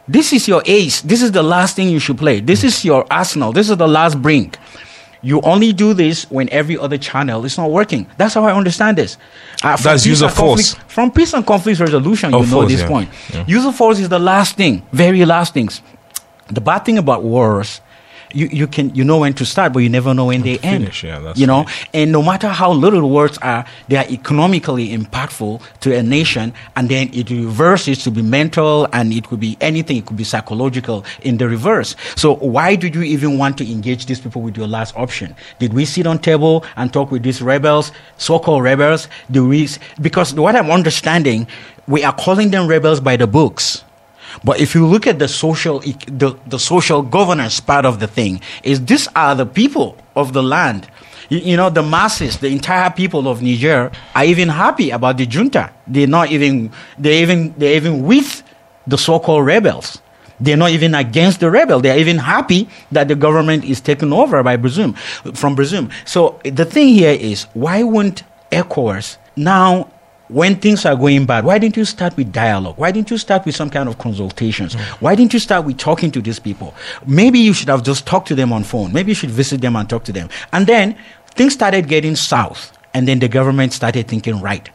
This 0.09 0.33
is 0.33 0.47
your 0.49 0.63
ace. 0.67 1.03
This 1.03 1.23
is 1.23 1.33
the 1.33 1.43
last 1.43 1.77
thing 1.77 1.89
you 1.89 1.99
should 1.99 2.19
play. 2.19 2.41
This 2.41 2.65
is 2.65 2.85
your 2.85 3.07
arsenal. 3.11 3.53
This 3.53 3.69
is 3.71 3.77
the 3.77 3.89
last 3.89 4.21
brink. 4.23 4.59
You 5.23 5.41
only 5.41 5.73
do 5.73 5.93
this 5.95 6.31
when 6.31 6.49
every 6.51 6.79
other 6.79 6.99
channel 6.99 7.45
is 7.45 7.59
not 7.59 7.71
working. 7.71 8.07
That's 8.17 8.35
how 8.35 8.45
I 8.45 8.55
understand 8.55 8.97
this. 8.99 9.17
Uh, 9.63 9.77
That's 9.77 10.07
use 10.07 10.23
of 10.23 10.33
force. 10.33 10.75
From 10.87 11.11
peace 11.11 11.33
and 11.35 11.45
conflict 11.45 11.81
resolution, 11.81 12.33
Of 12.33 12.45
you 12.45 12.51
know 12.53 12.61
force, 12.61 12.71
this 12.73 12.81
yeah. 12.83 12.89
point. 12.89 13.11
Yeah. 13.33 13.45
Use 13.49 13.65
of 13.67 13.75
force 13.75 13.99
is 13.99 14.09
the 14.09 14.21
last 14.21 14.57
thing, 14.57 14.87
very 14.93 15.25
last 15.25 15.53
things. 15.53 15.83
The 16.49 16.61
bad 16.61 16.85
thing 16.85 16.99
about 16.99 17.25
wars, 17.25 17.81
you, 18.33 18.47
you 18.47 18.67
can 18.67 18.95
you 18.95 19.05
know 19.05 19.19
when 19.19 19.35
to 19.35 19.45
start, 19.45 19.73
but 19.73 19.81
you 19.81 19.89
never 19.89 20.15
know 20.15 20.27
when 20.27 20.43
they 20.43 20.59
end. 20.59 21.03
Yeah, 21.03 21.33
you 21.35 21.47
know, 21.47 21.65
right. 21.65 21.89
and 21.95 22.13
no 22.13 22.23
matter 22.23 22.49
how 22.49 22.73
little 22.73 23.09
words 23.11 23.39
are, 23.39 23.65
they 23.89 23.97
are 23.97 24.05
economically 24.09 24.89
impactful 24.97 25.63
to 25.81 25.97
a 25.97 26.03
nation, 26.03 26.53
and 26.77 26.89
then 26.89 27.11
it 27.13 27.31
reverses 27.31 28.03
to 28.05 28.11
be 28.11 28.23
mental, 28.23 28.89
and 28.93 29.13
it 29.13 29.25
could 29.25 29.41
be 29.41 29.57
anything. 29.61 29.97
It 29.97 30.07
could 30.07 30.17
be 30.17 30.25
psychological 30.25 31.05
in 31.23 31.39
the 31.39 31.49
reverse. 31.49 31.97
So 32.17 32.35
why 32.37 32.77
did 32.77 32.95
you 32.95 33.03
even 33.03 33.39
want 33.39 33.59
to 33.59 33.71
engage 33.71 34.07
these 34.07 34.21
people 34.21 34.43
with 34.43 34.57
your 34.57 34.69
last 34.69 34.97
option? 34.97 35.35
Did 35.59 35.73
we 35.73 35.85
sit 35.85 36.07
on 36.07 36.19
table 36.19 36.65
and 36.77 36.93
talk 36.93 37.11
with 37.11 37.23
these 37.23 37.41
rebels, 37.41 37.93
so-called 38.19 38.63
rebels? 38.63 39.09
Do 39.31 39.49
we? 39.49 39.69
Because 40.01 40.35
what 40.35 40.57
I'm 40.57 40.71
understanding, 40.71 41.47
we 41.89 42.05
are 42.05 42.13
calling 42.13 42.51
them 42.51 42.67
rebels 42.67 43.01
by 43.01 43.17
the 43.17 43.27
books. 43.27 43.85
But 44.47 44.61
if 44.61 44.77
you 44.77 44.87
look 44.87 45.09
at 45.09 45.19
the 45.19 45.27
social, 45.27 45.81
the, 45.81 46.39
the 46.47 46.59
social 46.59 47.03
governance 47.03 47.59
part 47.59 47.85
of 47.85 47.99
the 47.99 48.07
thing, 48.07 48.41
is 48.63 48.85
these 48.85 49.09
are 49.17 49.35
the 49.35 49.45
people 49.45 49.99
of 50.15 50.33
the 50.35 50.43
land. 50.43 50.87
You, 51.29 51.39
you 51.39 51.57
know, 51.57 51.69
the 51.69 51.83
masses, 51.83 52.39
the 52.39 52.47
entire 52.47 52.91
people 52.91 53.27
of 53.27 53.43
Niger 53.43 53.91
are 54.15 54.25
even 54.25 54.49
happy 54.49 54.91
about 54.91 55.17
the 55.17 55.27
junta. 55.27 55.73
They're 55.89 56.07
not 56.07 56.31
even, 56.31 56.71
they're 56.97 57.21
even, 57.25 57.55
they're 57.59 57.75
even 57.75 58.05
with 58.05 58.45
the 58.87 58.97
so-called 58.97 59.45
rebels. 59.45 60.01
They're 60.39 60.57
not 60.57 60.71
even 60.71 60.95
against 60.95 61.41
the 61.41 61.51
rebel. 61.51 61.81
They're 61.81 61.99
even 61.99 62.19
happy 62.19 62.69
that 62.93 63.09
the 63.09 63.17
government 63.17 63.65
is 63.65 63.81
taken 63.81 64.13
over 64.13 64.45
by 64.45 64.57
Bazoum, 64.57 64.97
from 65.37 65.57
Bazoum. 65.57 65.91
So 66.05 66.39
the 66.45 66.65
thing 66.65 66.95
here 66.95 67.17
is, 67.19 67.49
why 67.55 67.83
won't 67.83 68.23
ECOWAS 68.53 69.17
now, 69.35 69.91
when 70.29 70.57
things 70.57 70.85
are 70.85 70.97
going 70.97 71.27
bad, 71.27 71.45
why 71.45 71.59
didn't 71.59 71.77
you 71.77 71.85
start 71.85 72.17
with 72.17 72.33
dialogue? 72.33 72.77
Why 72.79 72.91
didn't 72.91 73.11
you 73.11 73.19
start 73.19 73.47
with 73.47 73.55
some 73.55 73.71
kind 73.71 73.89
of 73.89 73.99
consultations? 73.99 74.75
Mm. 74.75 74.81
Why 75.01 75.15
didn't 75.15 75.33
you 75.33 75.39
start 75.39 75.65
with 75.65 75.79
talking 75.79 76.11
to 76.13 76.21
these 76.21 76.39
people? 76.39 76.75
Maybe 77.07 77.39
you 77.39 77.53
should 77.53 77.69
have 77.69 77.83
just 77.83 78.07
talked 78.07 78.29
to 78.29 78.35
them 78.35 78.53
on 78.53 78.65
phone. 78.65 78.93
Maybe 78.93 79.13
you 79.13 79.15
should 79.15 79.31
visit 79.31 79.61
them 79.61 79.77
and 79.77 79.89
talk 79.89 80.05
to 80.05 80.13
them. 80.13 80.29
And 80.53 80.67
then 80.67 80.97
things 81.27 81.55
started 81.55 81.89
getting 81.89 82.17
south, 82.17 82.77
and 82.95 83.07
then 83.07 83.21
the 83.21 83.29
government 83.29 83.73
started 83.73 84.09
thinking 84.09 84.41
right. 84.41 84.69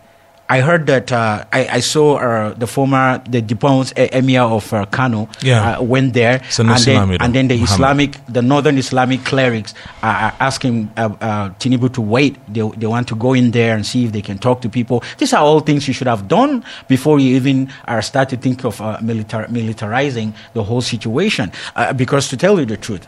I 0.57 0.59
heard 0.67 0.83
that 0.87 1.07
uh, 1.11 1.45
I, 1.59 1.61
I 1.77 1.79
saw 1.79 2.17
uh, 2.17 2.53
the 2.63 2.67
former 2.67 3.21
the 3.29 3.41
deposed 3.41 3.97
e- 3.97 4.09
emir 4.11 4.41
of 4.57 4.73
uh, 4.73 4.85
Kano 4.95 5.29
Yeah. 5.41 5.77
uh, 5.79 5.83
went 5.93 6.13
there, 6.13 6.39
Sanusi 6.49 6.91
and 6.97 7.09
then, 7.11 7.21
and 7.23 7.33
then 7.35 7.47
the. 7.47 7.55
Islamic, 7.63 8.11
the 8.27 8.41
northern 8.41 8.77
Islamic 8.77 9.23
clerics 9.23 9.73
are 10.03 10.33
asking 10.39 10.75
uh, 10.97 11.01
uh, 11.21 11.49
Tinubu 11.61 11.87
to 11.93 12.01
wait. 12.01 12.33
They, 12.53 12.63
they 12.79 12.87
want 12.95 13.07
to 13.07 13.15
go 13.15 13.31
in 13.33 13.51
there 13.51 13.73
and 13.75 13.85
see 13.85 14.03
if 14.05 14.11
they 14.11 14.21
can 14.21 14.37
talk 14.39 14.57
to 14.63 14.69
people. 14.69 14.97
These 15.19 15.33
are 15.37 15.41
all 15.47 15.61
things 15.61 15.87
you 15.87 15.93
should 15.93 16.07
have 16.15 16.27
done 16.27 16.63
before 16.89 17.17
you 17.23 17.35
even 17.37 17.71
uh, 17.87 18.01
start 18.01 18.27
to 18.29 18.37
think 18.37 18.65
of 18.65 18.81
uh, 18.81 18.97
militar- 19.01 19.47
militarizing 19.47 20.33
the 20.53 20.63
whole 20.63 20.81
situation. 20.81 21.51
Uh, 21.77 21.93
because 21.93 22.27
to 22.27 22.35
tell 22.35 22.59
you 22.59 22.65
the 22.65 22.77
truth, 22.77 23.07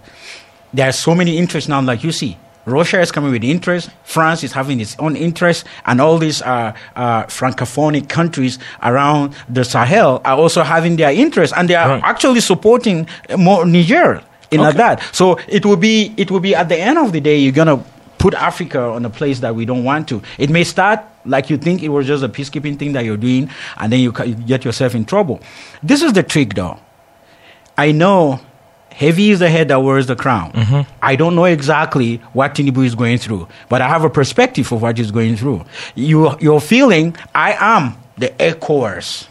there 0.73 0.87
are 0.87 0.93
so 1.07 1.13
many 1.13 1.37
interests 1.37 1.67
now, 1.67 1.81
like 1.81 2.03
you 2.07 2.13
see. 2.13 2.37
Russia 2.65 3.01
is 3.01 3.11
coming 3.11 3.31
with 3.31 3.43
interest. 3.43 3.89
France 4.03 4.43
is 4.43 4.53
having 4.53 4.79
its 4.79 4.95
own 4.99 5.15
interest, 5.15 5.65
and 5.85 5.99
all 5.99 6.17
these 6.17 6.41
uh, 6.41 6.73
uh, 6.95 7.23
francophonic 7.23 8.07
countries 8.09 8.57
around 8.81 9.35
the 9.49 9.63
Sahel 9.65 10.21
are 10.23 10.37
also 10.37 10.63
having 10.63 10.95
their 10.95 11.11
interest, 11.11 11.53
and 11.57 11.69
they 11.69 11.75
are 11.75 11.89
Right. 11.89 12.03
actually 12.03 12.39
supporting 12.39 13.07
more 13.37 13.65
Niger 13.65 14.21
in 14.51 14.61
like 14.61 14.75
that. 14.77 15.01
So 15.11 15.37
it 15.47 15.65
will 15.65 15.75
be 15.77 16.13
it 16.17 16.31
will 16.31 16.39
be 16.39 16.55
at 16.55 16.69
the 16.69 16.77
end 16.79 16.97
of 16.97 17.11
the 17.11 17.19
day, 17.19 17.37
you're 17.37 17.51
gonna 17.51 17.83
put 18.17 18.33
Africa 18.35 18.79
on 18.79 19.03
a 19.03 19.09
place 19.09 19.39
that 19.41 19.53
we 19.53 19.65
don't 19.65 19.83
want 19.83 20.07
to. 20.07 20.21
It 20.37 20.49
may 20.49 20.63
start 20.63 21.01
like 21.25 21.49
you 21.49 21.57
think 21.57 21.83
it 21.83 21.89
was 21.89 22.07
just 22.07 22.23
a 22.23 22.29
peacekeeping 22.29 22.79
thing 22.79 22.93
that 22.93 23.03
you're 23.03 23.17
doing, 23.17 23.49
and 23.77 23.91
then 23.91 23.99
you, 23.99 24.13
you 24.25 24.35
get 24.35 24.63
yourself 24.63 24.95
in 24.95 25.03
trouble. 25.03 25.41
This 25.81 26.01
is 26.01 26.13
the 26.13 26.23
trick, 26.23 26.53
though. 26.53 26.79
I 27.77 27.91
know 27.91 28.39
heavy 28.93 29.31
is 29.31 29.39
the 29.39 29.49
head 29.49 29.67
that 29.69 29.77
wears 29.77 30.07
the 30.07 30.15
crown. 30.15 30.51
Mm-hmm. 30.51 30.91
I 31.01 31.15
don't 31.15 31.35
know 31.35 31.45
exactly 31.45 32.17
what 32.33 32.55
Tinubu 32.55 32.85
is 32.85 32.95
going 32.95 33.17
through, 33.17 33.47
but 33.69 33.81
I 33.81 33.87
have 33.87 34.03
a 34.03 34.09
perspective 34.09 34.71
of 34.71 34.81
what 34.81 34.97
he's 34.97 35.11
going 35.11 35.35
through. 35.35 35.65
You, 35.95 36.37
you're 36.39 36.61
feeling, 36.61 37.15
I 37.33 37.53
am 37.59 37.97
the 38.17 38.29
ECOWAS 38.29 39.27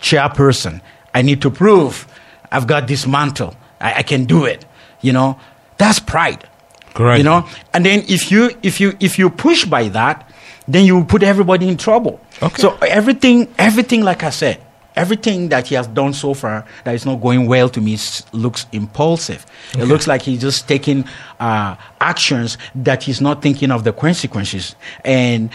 chairperson. 0.00 0.80
I 1.14 1.22
need 1.22 1.42
to 1.42 1.50
prove 1.50 2.06
I've 2.50 2.66
got 2.66 2.88
this 2.88 3.06
mantle. 3.06 3.54
I, 3.80 3.94
I 3.94 4.02
can 4.02 4.24
do 4.24 4.44
it. 4.44 4.64
You 5.00 5.12
know, 5.12 5.38
that's 5.78 5.98
pride. 5.98 6.46
Correct. 6.94 7.18
You 7.18 7.24
know, 7.24 7.48
and 7.72 7.84
then 7.84 8.04
if 8.08 8.30
you 8.30 8.50
if 8.62 8.80
you 8.80 8.96
if 9.00 9.18
you 9.18 9.30
push 9.30 9.64
by 9.64 9.88
that, 9.88 10.28
then 10.66 10.84
you 10.84 11.04
put 11.04 11.22
everybody 11.22 11.68
in 11.68 11.76
trouble. 11.76 12.20
Okay. 12.42 12.60
So 12.60 12.76
everything 12.78 13.52
everything 13.58 14.02
like 14.02 14.22
I 14.24 14.30
said, 14.30 14.60
everything 14.96 15.48
that 15.48 15.68
he 15.68 15.74
has 15.74 15.86
done 15.86 16.12
so 16.12 16.34
far 16.34 16.66
that 16.84 16.94
is 16.94 17.06
not 17.06 17.16
going 17.20 17.46
well 17.46 17.68
to 17.68 17.80
me 17.80 17.96
looks 18.32 18.66
impulsive. 18.72 19.46
It 19.74 19.84
looks 19.84 20.06
like 20.06 20.22
he's 20.22 20.40
just 20.40 20.68
taking 20.68 21.04
uh, 21.38 21.76
actions 22.00 22.58
that 22.74 23.02
he's 23.02 23.20
not 23.20 23.42
thinking 23.42 23.70
of 23.70 23.84
the 23.84 23.92
consequences, 23.92 24.74
and 25.04 25.50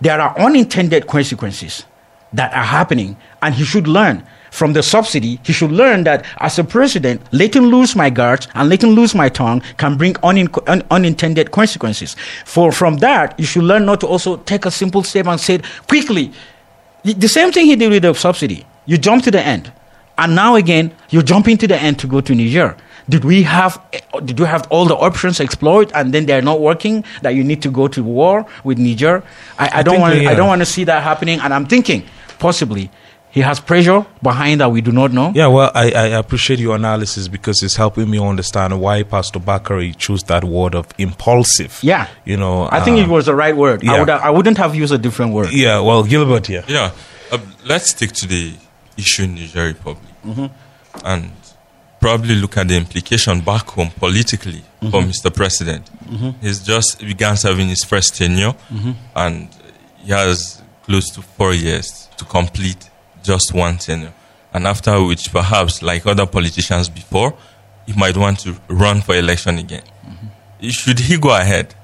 there 0.00 0.20
are 0.20 0.38
unintended 0.38 1.06
consequences 1.06 1.84
that 2.32 2.52
are 2.54 2.64
happening, 2.64 3.16
and 3.42 3.54
he 3.54 3.64
should 3.64 3.88
learn 3.88 4.24
from 4.50 4.72
the 4.72 4.82
subsidy. 4.82 5.40
He 5.44 5.52
should 5.52 5.72
learn 5.72 6.04
that 6.04 6.24
as 6.38 6.58
a 6.58 6.64
president, 6.64 7.22
letting 7.32 7.62
loose 7.62 7.94
my 7.94 8.10
guards 8.10 8.48
and 8.54 8.68
letting 8.68 8.90
loose 8.90 9.14
my 9.14 9.28
tongue 9.28 9.62
can 9.76 9.96
bring 9.96 10.14
unin- 10.14 10.62
un- 10.68 10.82
unintended 10.90 11.50
consequences. 11.52 12.16
For 12.44 12.72
from 12.72 12.98
that, 12.98 13.38
you 13.38 13.46
should 13.46 13.62
learn 13.64 13.86
not 13.86 14.00
to 14.00 14.06
also 14.06 14.38
take 14.38 14.66
a 14.66 14.70
simple 14.70 15.02
step 15.02 15.26
and 15.26 15.40
say 15.40 15.60
quickly. 15.88 16.32
The 17.04 17.28
same 17.28 17.52
thing 17.52 17.66
he 17.66 17.76
did 17.76 17.90
with 17.90 18.02
the 18.02 18.12
subsidy. 18.14 18.66
You 18.90 18.98
jump 18.98 19.22
to 19.22 19.30
the 19.30 19.40
end, 19.40 19.72
and 20.18 20.34
now 20.34 20.56
again 20.56 20.90
you're 21.10 21.22
jumping 21.22 21.56
to 21.58 21.68
the 21.68 21.80
end 21.80 22.00
to 22.00 22.08
go 22.08 22.20
to 22.20 22.34
Niger. 22.34 22.76
Did 23.08 23.24
we 23.24 23.44
have? 23.44 23.80
Did 24.24 24.36
you 24.40 24.46
have 24.46 24.66
all 24.68 24.84
the 24.84 24.96
options 24.96 25.38
explored, 25.38 25.92
and 25.94 26.12
then 26.12 26.26
they're 26.26 26.42
not 26.42 26.60
working? 26.60 27.04
That 27.22 27.36
you 27.36 27.44
need 27.44 27.62
to 27.62 27.70
go 27.70 27.86
to 27.86 28.02
war 28.02 28.44
with 28.64 28.78
Niger? 28.78 29.22
I, 29.60 29.78
I 29.78 29.82
don't 29.84 30.00
want. 30.00 30.14
they 30.16 30.26
I 30.26 30.34
don't 30.34 30.48
want 30.48 30.60
to 30.62 30.66
see 30.66 30.82
that 30.90 31.04
happening. 31.04 31.38
And 31.38 31.54
I'm 31.54 31.66
thinking 31.66 32.02
possibly 32.40 32.90
he 33.30 33.42
has 33.42 33.60
pressure 33.60 34.04
behind 34.24 34.60
that 34.60 34.72
we 34.72 34.80
do 34.80 34.90
not 34.90 35.12
know. 35.12 35.30
Yeah, 35.36 35.46
well, 35.46 35.70
I, 35.72 35.92
I 35.92 36.06
appreciate 36.18 36.58
your 36.58 36.74
analysis 36.74 37.28
because 37.28 37.62
it's 37.62 37.76
helping 37.76 38.10
me 38.10 38.18
understand 38.18 38.80
why 38.80 39.04
Pastor 39.04 39.38
Bakare 39.38 39.96
chose 39.96 40.24
that 40.24 40.42
word 40.42 40.74
of 40.74 40.88
impulsive. 40.98 41.78
Yeah. 41.84 42.08
You 42.24 42.36
know, 42.36 42.68
I 42.72 42.80
think 42.80 42.98
uh, 42.98 43.02
it 43.02 43.08
was 43.08 43.26
the 43.26 43.36
right 43.36 43.56
word. 43.56 43.86
I 43.86 43.92
yeah. 43.92 44.00
would. 44.00 44.10
I 44.10 44.30
wouldn't 44.30 44.58
have 44.58 44.74
used 44.74 44.92
a 44.92 44.98
different 44.98 45.32
word. 45.32 45.52
Yeah, 45.52 45.78
well, 45.78 46.02
Gilbert 46.02 46.48
here. 46.48 46.64
Yeah, 46.66 46.90
uh, 47.30 47.38
let's 47.64 47.92
stick 47.92 48.10
to 48.14 48.26
the 48.26 48.54
issue 48.96 49.24
in 49.24 49.34
Niger 49.34 49.66
Republic 49.66 50.14
mm-hmm. 50.24 50.46
and 51.04 51.30
probably 52.00 52.34
look 52.34 52.56
at 52.56 52.68
the 52.68 52.76
implication 52.76 53.40
back 53.40 53.66
home 53.68 53.90
politically 53.90 54.62
for 54.80 54.86
mm-hmm. 55.02 55.10
Mr. 55.10 55.34
President. 55.34 55.84
Mm-hmm. 56.04 56.30
He's 56.40 56.60
just 56.60 57.00
began 57.00 57.36
serving 57.36 57.68
his 57.68 57.84
first 57.84 58.16
tenure 58.16 58.54
and 59.14 59.48
he 59.98 60.10
has 60.12 60.62
close 60.82 61.10
to 61.10 61.22
four 61.22 61.52
years 61.54 62.08
to 62.16 62.24
complete 62.24 62.88
just 63.22 63.52
one 63.54 63.76
tenure. 63.78 64.12
And 64.52 64.66
after 64.66 65.02
which, 65.04 65.30
perhaps, 65.30 65.82
like 65.82 66.06
other 66.06 66.26
politicians 66.26 66.88
before, 66.88 67.36
he 67.86 67.92
might 67.92 68.16
want 68.16 68.40
to 68.40 68.56
run 68.68 69.00
for 69.00 69.14
election 69.14 69.58
again. 69.58 69.82
Should 70.62 70.98
he 70.98 71.18
go 71.18 71.30
ahead? 71.36 71.74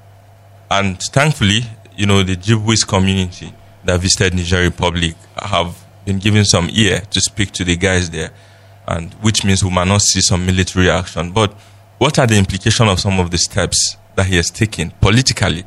And 0.69 0.99
thankfully, 1.01 1.61
you 1.95 2.05
know, 2.05 2.23
the 2.23 2.35
Jibwis 2.35 2.85
community 2.87 3.53
that 3.85 3.99
visited 4.01 4.33
Niger 4.35 4.61
Republic 4.61 5.15
have 5.37 5.75
been 6.07 6.17
given 6.19 6.45
some 6.45 6.69
ear 6.71 7.01
to 7.11 7.19
speak 7.19 7.51
to 7.51 7.65
the 7.65 7.75
guys 7.75 8.09
there, 8.09 8.31
and 8.87 9.13
which 9.15 9.43
means 9.43 9.61
we 9.63 9.69
might 9.69 9.87
not 9.87 10.01
see 10.01 10.21
some 10.21 10.45
military 10.45 10.89
action. 10.89 11.31
But 11.31 11.51
what 11.97 12.17
are 12.17 12.25
the 12.25 12.37
implications 12.37 12.89
of 12.89 12.99
some 12.99 13.19
of 13.19 13.29
the 13.29 13.37
steps 13.37 13.97
that 14.15 14.25
he 14.25 14.37
has 14.37 14.49
taken 14.49 14.91
politically? 15.01 15.65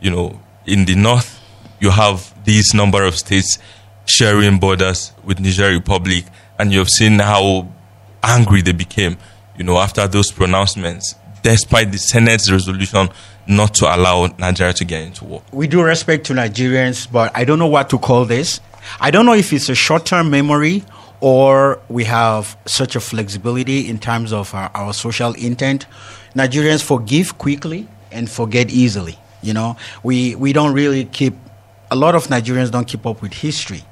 You 0.00 0.10
know, 0.10 0.40
in 0.66 0.84
the 0.86 0.96
north, 0.96 1.40
you 1.80 1.90
have 1.90 2.34
these 2.44 2.74
number 2.74 3.04
of 3.04 3.16
states 3.16 3.58
sharing 4.06 4.58
borders 4.58 5.12
with 5.24 5.38
Niger 5.38 5.68
Republic, 5.70 6.24
and 6.58 6.72
you 6.72 6.80
have 6.80 6.88
seen 6.88 7.20
how 7.20 7.68
angry 8.24 8.62
they 8.62 8.72
became, 8.72 9.16
you 9.56 9.62
know, 9.62 9.78
after 9.78 10.06
those 10.08 10.32
pronouncements, 10.32 11.14
despite 11.42 11.92
the 11.92 11.98
Senate's 11.98 12.50
resolution 12.50 13.08
not 13.46 13.72
to 13.74 13.84
allow 13.86 14.26
Nigeria 14.38 14.72
to 14.72 14.84
get 14.84 15.02
into 15.02 15.24
war. 15.24 15.42
we 15.52 15.68
do 15.68 15.80
respect 15.80 16.26
to 16.26 16.32
Nigerians, 16.32 17.06
but 17.10 17.30
I 17.36 17.44
don't 17.44 17.60
know 17.60 17.68
what 17.68 17.88
to 17.90 17.98
call 17.98 18.24
this. 18.24 18.60
I 19.00 19.10
don't 19.10 19.26
know 19.26 19.34
if 19.34 19.52
it's 19.52 19.68
a 19.68 19.74
short 19.74 20.06
term 20.06 20.30
memory 20.30 20.84
or 21.20 21.80
we 21.88 22.04
have 22.04 22.56
such 22.66 22.96
a 22.96 23.00
flexibility 23.00 23.88
in 23.88 23.98
terms 23.98 24.32
of 24.32 24.54
our, 24.54 24.70
our 24.74 24.92
social 24.92 25.32
intent. 25.34 25.86
Nigerians 26.34 26.82
forgive 26.82 27.38
quickly 27.38 27.88
and 28.12 28.30
forget 28.30 28.70
easily. 28.70 29.18
You 29.42 29.54
know, 29.54 29.76
we, 30.02 30.34
we 30.34 30.52
don't 30.52 30.72
really 30.72 31.04
keep, 31.04 31.34
a 31.90 31.96
lot 31.96 32.14
of 32.14 32.26
Nigerians 32.26 32.70
don't 32.70 32.86
keep 32.86 33.06
up 33.06 33.22
with 33.22 33.32
history. 33.32 33.82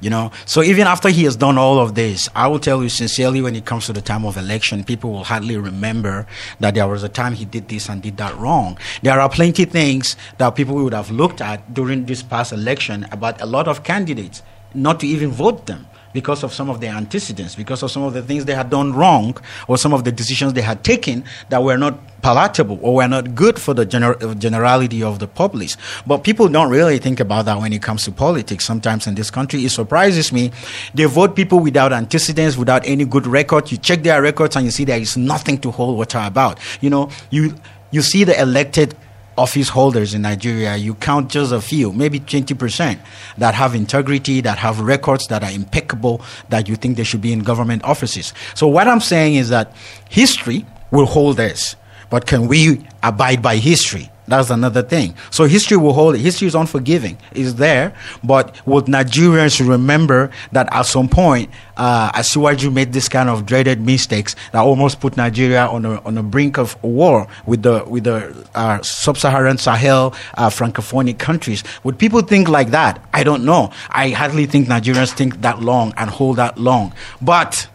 You 0.00 0.10
know, 0.10 0.30
so 0.46 0.62
even 0.62 0.86
after 0.86 1.08
he 1.08 1.24
has 1.24 1.34
done 1.34 1.58
all 1.58 1.80
of 1.80 1.96
this, 1.96 2.28
I 2.34 2.46
will 2.46 2.60
tell 2.60 2.82
you 2.82 2.88
sincerely 2.88 3.42
when 3.42 3.56
it 3.56 3.64
comes 3.64 3.86
to 3.86 3.92
the 3.92 4.00
time 4.00 4.24
of 4.24 4.36
election, 4.36 4.84
people 4.84 5.10
will 5.10 5.24
hardly 5.24 5.56
remember 5.56 6.26
that 6.60 6.74
there 6.74 6.86
was 6.86 7.02
a 7.02 7.08
time 7.08 7.32
he 7.32 7.44
did 7.44 7.68
this 7.68 7.88
and 7.88 8.00
did 8.00 8.16
that 8.18 8.36
wrong. 8.36 8.78
There 9.02 9.18
are 9.20 9.28
plenty 9.28 9.64
things 9.64 10.14
that 10.38 10.54
people 10.54 10.76
would 10.76 10.94
have 10.94 11.10
looked 11.10 11.40
at 11.40 11.74
during 11.74 12.06
this 12.06 12.22
past 12.22 12.52
election 12.52 13.08
about 13.10 13.40
a 13.40 13.46
lot 13.46 13.66
of 13.66 13.82
candidates, 13.82 14.42
not 14.72 15.00
to 15.00 15.06
even 15.08 15.30
vote 15.30 15.66
them 15.66 15.88
because 16.12 16.42
of 16.42 16.52
some 16.52 16.70
of 16.70 16.80
their 16.80 16.94
antecedents, 16.94 17.54
because 17.54 17.82
of 17.82 17.90
some 17.90 18.02
of 18.02 18.14
the 18.14 18.22
things 18.22 18.44
they 18.44 18.54
had 18.54 18.70
done 18.70 18.92
wrong, 18.92 19.36
or 19.66 19.76
some 19.76 19.92
of 19.92 20.04
the 20.04 20.12
decisions 20.12 20.52
they 20.52 20.62
had 20.62 20.82
taken 20.84 21.24
that 21.48 21.62
were 21.62 21.76
not 21.76 21.98
palatable 22.22 22.78
or 22.82 22.96
were 22.96 23.08
not 23.08 23.34
good 23.34 23.58
for 23.58 23.74
the 23.74 23.86
gener- 23.86 24.38
generality 24.38 25.02
of 25.02 25.18
the 25.18 25.26
public. 25.28 25.70
But 26.06 26.18
people 26.24 26.48
don't 26.48 26.70
really 26.70 26.98
think 26.98 27.20
about 27.20 27.44
that 27.46 27.58
when 27.58 27.72
it 27.72 27.82
comes 27.82 28.04
to 28.04 28.12
politics. 28.12 28.64
Sometimes 28.64 29.06
in 29.06 29.14
this 29.14 29.30
country, 29.30 29.64
it 29.64 29.70
surprises 29.70 30.32
me. 30.32 30.50
They 30.94 31.04
vote 31.04 31.36
people 31.36 31.60
without 31.60 31.92
antecedents, 31.92 32.56
without 32.56 32.86
any 32.86 33.04
good 33.04 33.26
record. 33.26 33.70
You 33.70 33.78
check 33.78 34.02
their 34.02 34.22
records 34.22 34.56
and 34.56 34.64
you 34.64 34.70
see 34.70 34.84
there 34.84 35.00
is 35.00 35.16
nothing 35.16 35.58
to 35.58 35.70
hold 35.70 35.96
water 35.96 36.22
about. 36.24 36.58
You 36.80 36.90
know, 36.90 37.10
you 37.30 37.54
you 37.90 38.02
see 38.02 38.24
the 38.24 38.38
elected 38.40 38.94
office 39.38 39.68
holders 39.70 40.12
in 40.12 40.22
Nigeria, 40.22 40.76
you 40.76 40.94
count 40.94 41.30
just 41.30 41.52
a 41.52 41.60
few, 41.60 41.92
maybe 41.92 42.20
20%, 42.20 42.98
that 43.38 43.54
have 43.54 43.74
integrity, 43.74 44.40
that 44.42 44.58
have 44.58 44.80
records 44.80 45.26
that 45.28 45.42
are 45.42 45.50
impeccable, 45.50 46.20
that 46.48 46.68
you 46.68 46.76
think 46.76 46.96
they 46.96 47.04
should 47.04 47.22
be 47.22 47.32
in 47.32 47.40
government 47.40 47.84
offices. 47.84 48.34
So, 48.54 48.66
what 48.66 48.88
I'm 48.88 49.00
saying 49.00 49.36
is 49.36 49.48
that 49.48 49.74
history 50.10 50.66
will 50.90 51.06
hold 51.06 51.40
us, 51.40 51.76
but 52.10 52.26
can 52.26 52.48
we 52.48 52.86
abide 53.02 53.40
by 53.40 53.56
history? 53.56 54.10
That's 54.28 54.50
another 54.50 54.82
thing. 54.82 55.14
So 55.30 55.44
history 55.44 55.78
will 55.78 55.94
hold 55.94 56.14
it. 56.14 56.18
History 56.18 56.46
is 56.48 56.54
unforgiving. 56.54 57.16
It's 57.32 57.54
there, 57.54 57.94
but 58.22 58.54
would 58.66 58.84
Nigerians 58.84 59.66
remember 59.66 60.30
that 60.52 60.68
at 60.72 60.82
some 60.82 61.08
point, 61.08 61.50
uh, 61.78 62.12
Asiwaju 62.12 62.70
made 62.72 62.92
this 62.92 63.08
kind 63.08 63.30
of 63.30 63.46
dreaded 63.46 63.80
mistakes 63.80 64.36
that 64.52 64.60
almost 64.60 65.00
put 65.00 65.16
Nigeria 65.16 65.66
on 65.66 65.86
on 65.86 66.14
the 66.14 66.22
brink 66.22 66.58
of 66.58 66.80
war 66.82 67.26
with 67.46 67.62
the 67.62 67.84
with 67.86 68.04
the 68.04 68.46
uh, 68.54 68.82
sub-Saharan 68.82 69.56
Sahel 69.56 70.14
uh, 70.34 70.50
francophonic 70.50 71.18
countries. 71.18 71.64
Would 71.84 71.98
people 71.98 72.20
think 72.20 72.48
like 72.48 72.70
that? 72.70 73.02
I 73.14 73.24
don't 73.24 73.44
know. 73.44 73.72
I 73.88 74.10
hardly 74.10 74.44
think 74.44 74.68
Nigerians 74.68 75.12
think 75.12 75.40
that 75.40 75.62
long 75.62 75.94
and 75.96 76.10
hold 76.10 76.36
that 76.36 76.58
long. 76.58 76.92
But 77.22 77.66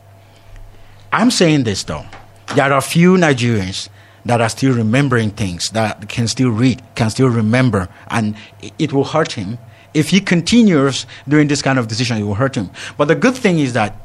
I'm 1.12 1.32
saying 1.32 1.64
this 1.64 1.84
though. 1.84 2.06
There 2.56 2.72
are 2.72 2.78
a 2.78 2.82
few 2.82 3.16
Nigerians 3.16 3.90
that 4.26 4.42
are 4.42 4.50
still 4.50 4.74
remembering 4.74 5.32
things, 5.32 5.70
that 5.70 6.10
can 6.10 6.28
still 6.28 6.50
read, 6.50 6.82
can 6.96 7.10
still 7.10 7.30
remember, 7.30 7.90
and 8.10 8.36
it 8.80 8.94
will 8.94 9.04
hurt 9.04 9.34
him. 9.34 9.58
If 9.94 10.10
he 10.10 10.20
continues 10.20 11.06
doing 11.28 11.48
this 11.48 11.62
kind 11.62 11.78
of 11.78 11.88
decision, 11.88 12.18
it 12.18 12.24
will 12.24 12.36
hurt 12.36 12.56
him. 12.56 12.72
But 12.98 13.10
the 13.10 13.16
good 13.16 13.36
thing 13.36 13.60
is 13.60 13.74
that 13.74 13.96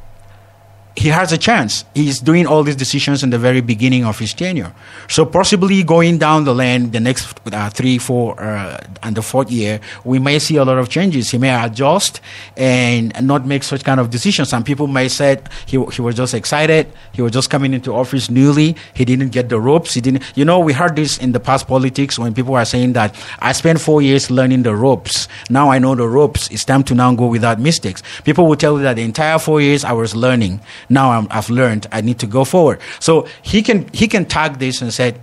he 0.97 1.09
has 1.09 1.33
a 1.33 1.39
chance. 1.39 1.85
He's 1.95 2.19
doing 2.19 2.47
all 2.47 2.65
these 2.65 2.77
decisions 2.77 3.23
in 3.23 3.31
the 3.31 3.39
very 3.39 3.61
beginning 3.61 4.05
of 4.05 4.19
his 4.19 4.35
tenure. 4.35 4.73
So 5.09 5.25
possibly 5.25 5.85
going 5.85 6.19
down 6.19 6.45
the 6.45 6.55
lane, 6.55 6.91
the 6.91 6.99
next 6.99 7.39
uh, 7.53 7.71
three, 7.71 7.99
four, 7.99 8.41
uh, 8.41 8.85
and 9.03 9.17
the 9.17 9.23
fourth 9.23 9.51
year, 9.51 9.81
we 10.05 10.19
may 10.19 10.41
see 10.41 10.57
a 10.57 10.65
lot 10.65 10.77
of 10.79 10.89
changes. 10.89 11.31
He 11.31 11.39
may 11.39 11.55
adjust 11.65 12.21
and 12.57 13.13
not 13.25 13.47
make 13.47 13.63
such 13.63 13.85
kind 13.85 14.01
of 14.01 14.11
decisions. 14.11 14.49
Some 14.49 14.65
people 14.65 14.89
may 14.89 15.09
say 15.09 15.39
he, 15.67 15.83
he 15.93 16.03
was 16.03 16.17
just 16.17 16.35
excited. 16.35 16.93
He 17.13 17.23
was 17.23 17.33
just 17.33 17.49
coming 17.49 17.75
into 17.75 17.95
office 17.95 18.29
newly. 18.29 18.75
He 18.95 19.05
didn't 19.05 19.29
get 19.29 19.49
the 19.49 19.61
ropes. 19.61 19.95
He 19.95 20.01
didn't, 20.01 20.25
you 20.35 20.45
know, 20.45 20.59
we 20.59 20.73
heard 20.73 20.97
this 20.97 21.17
in 21.19 21.31
the 21.33 21.41
past 21.41 21.69
politics 21.69 22.19
when 22.19 22.35
people 22.35 22.57
are 22.57 22.65
saying 22.65 22.95
that 22.95 23.15
I 23.39 23.53
spent 23.53 23.81
four 23.81 24.03
years 24.03 24.31
learning 24.31 24.65
the 24.65 24.75
ropes. 24.75 25.29
Now 25.49 25.71
I 25.71 25.79
know 25.79 25.95
the 25.95 26.09
ropes. 26.09 26.51
It's 26.51 26.65
time 26.65 26.83
to 26.85 26.95
now 26.95 27.15
go 27.15 27.29
without 27.29 27.61
mistakes. 27.61 28.03
People 28.25 28.47
will 28.47 28.57
tell 28.57 28.77
you 28.79 28.83
that 28.83 28.95
the 28.95 29.03
entire 29.03 29.39
four 29.39 29.61
years 29.61 29.85
I 29.85 29.93
was 29.93 30.17
learning 30.17 30.61
now 30.89 31.27
i 31.31 31.35
have 31.35 31.51
learned 31.51 31.87
I 31.93 32.01
need 32.01 32.19
to 32.21 32.27
go 32.27 32.45
forward. 32.45 32.81
So 33.01 33.27
he 33.43 33.63
can 33.63 33.89
he 33.93 34.09
can 34.09 34.25
tag 34.25 34.59
this 34.59 34.81
and 34.83 34.93
say, 34.93 35.15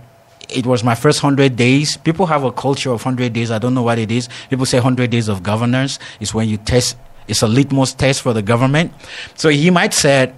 it 0.48 0.66
was 0.66 0.84
my 0.84 0.94
first 0.94 1.22
100 1.22 1.56
days. 1.56 1.96
People 1.96 2.26
have 2.26 2.44
a 2.44 2.52
culture 2.52 2.90
of 2.90 3.04
100 3.04 3.32
days. 3.32 3.50
I 3.50 3.58
don't 3.58 3.74
know 3.74 3.82
what 3.82 3.98
it 3.98 4.10
is. 4.10 4.28
People 4.48 4.66
say 4.66 4.78
100 4.78 5.10
days 5.10 5.28
of 5.28 5.42
governance 5.42 5.98
is 6.20 6.32
when 6.32 6.48
you 6.48 6.56
test, 6.56 6.96
it's 7.26 7.42
a 7.42 7.48
litmus 7.48 7.94
test 7.94 8.22
for 8.22 8.32
the 8.32 8.42
government. 8.42 8.92
So 9.34 9.48
he 9.48 9.70
might 9.70 9.92
say, 9.92 10.32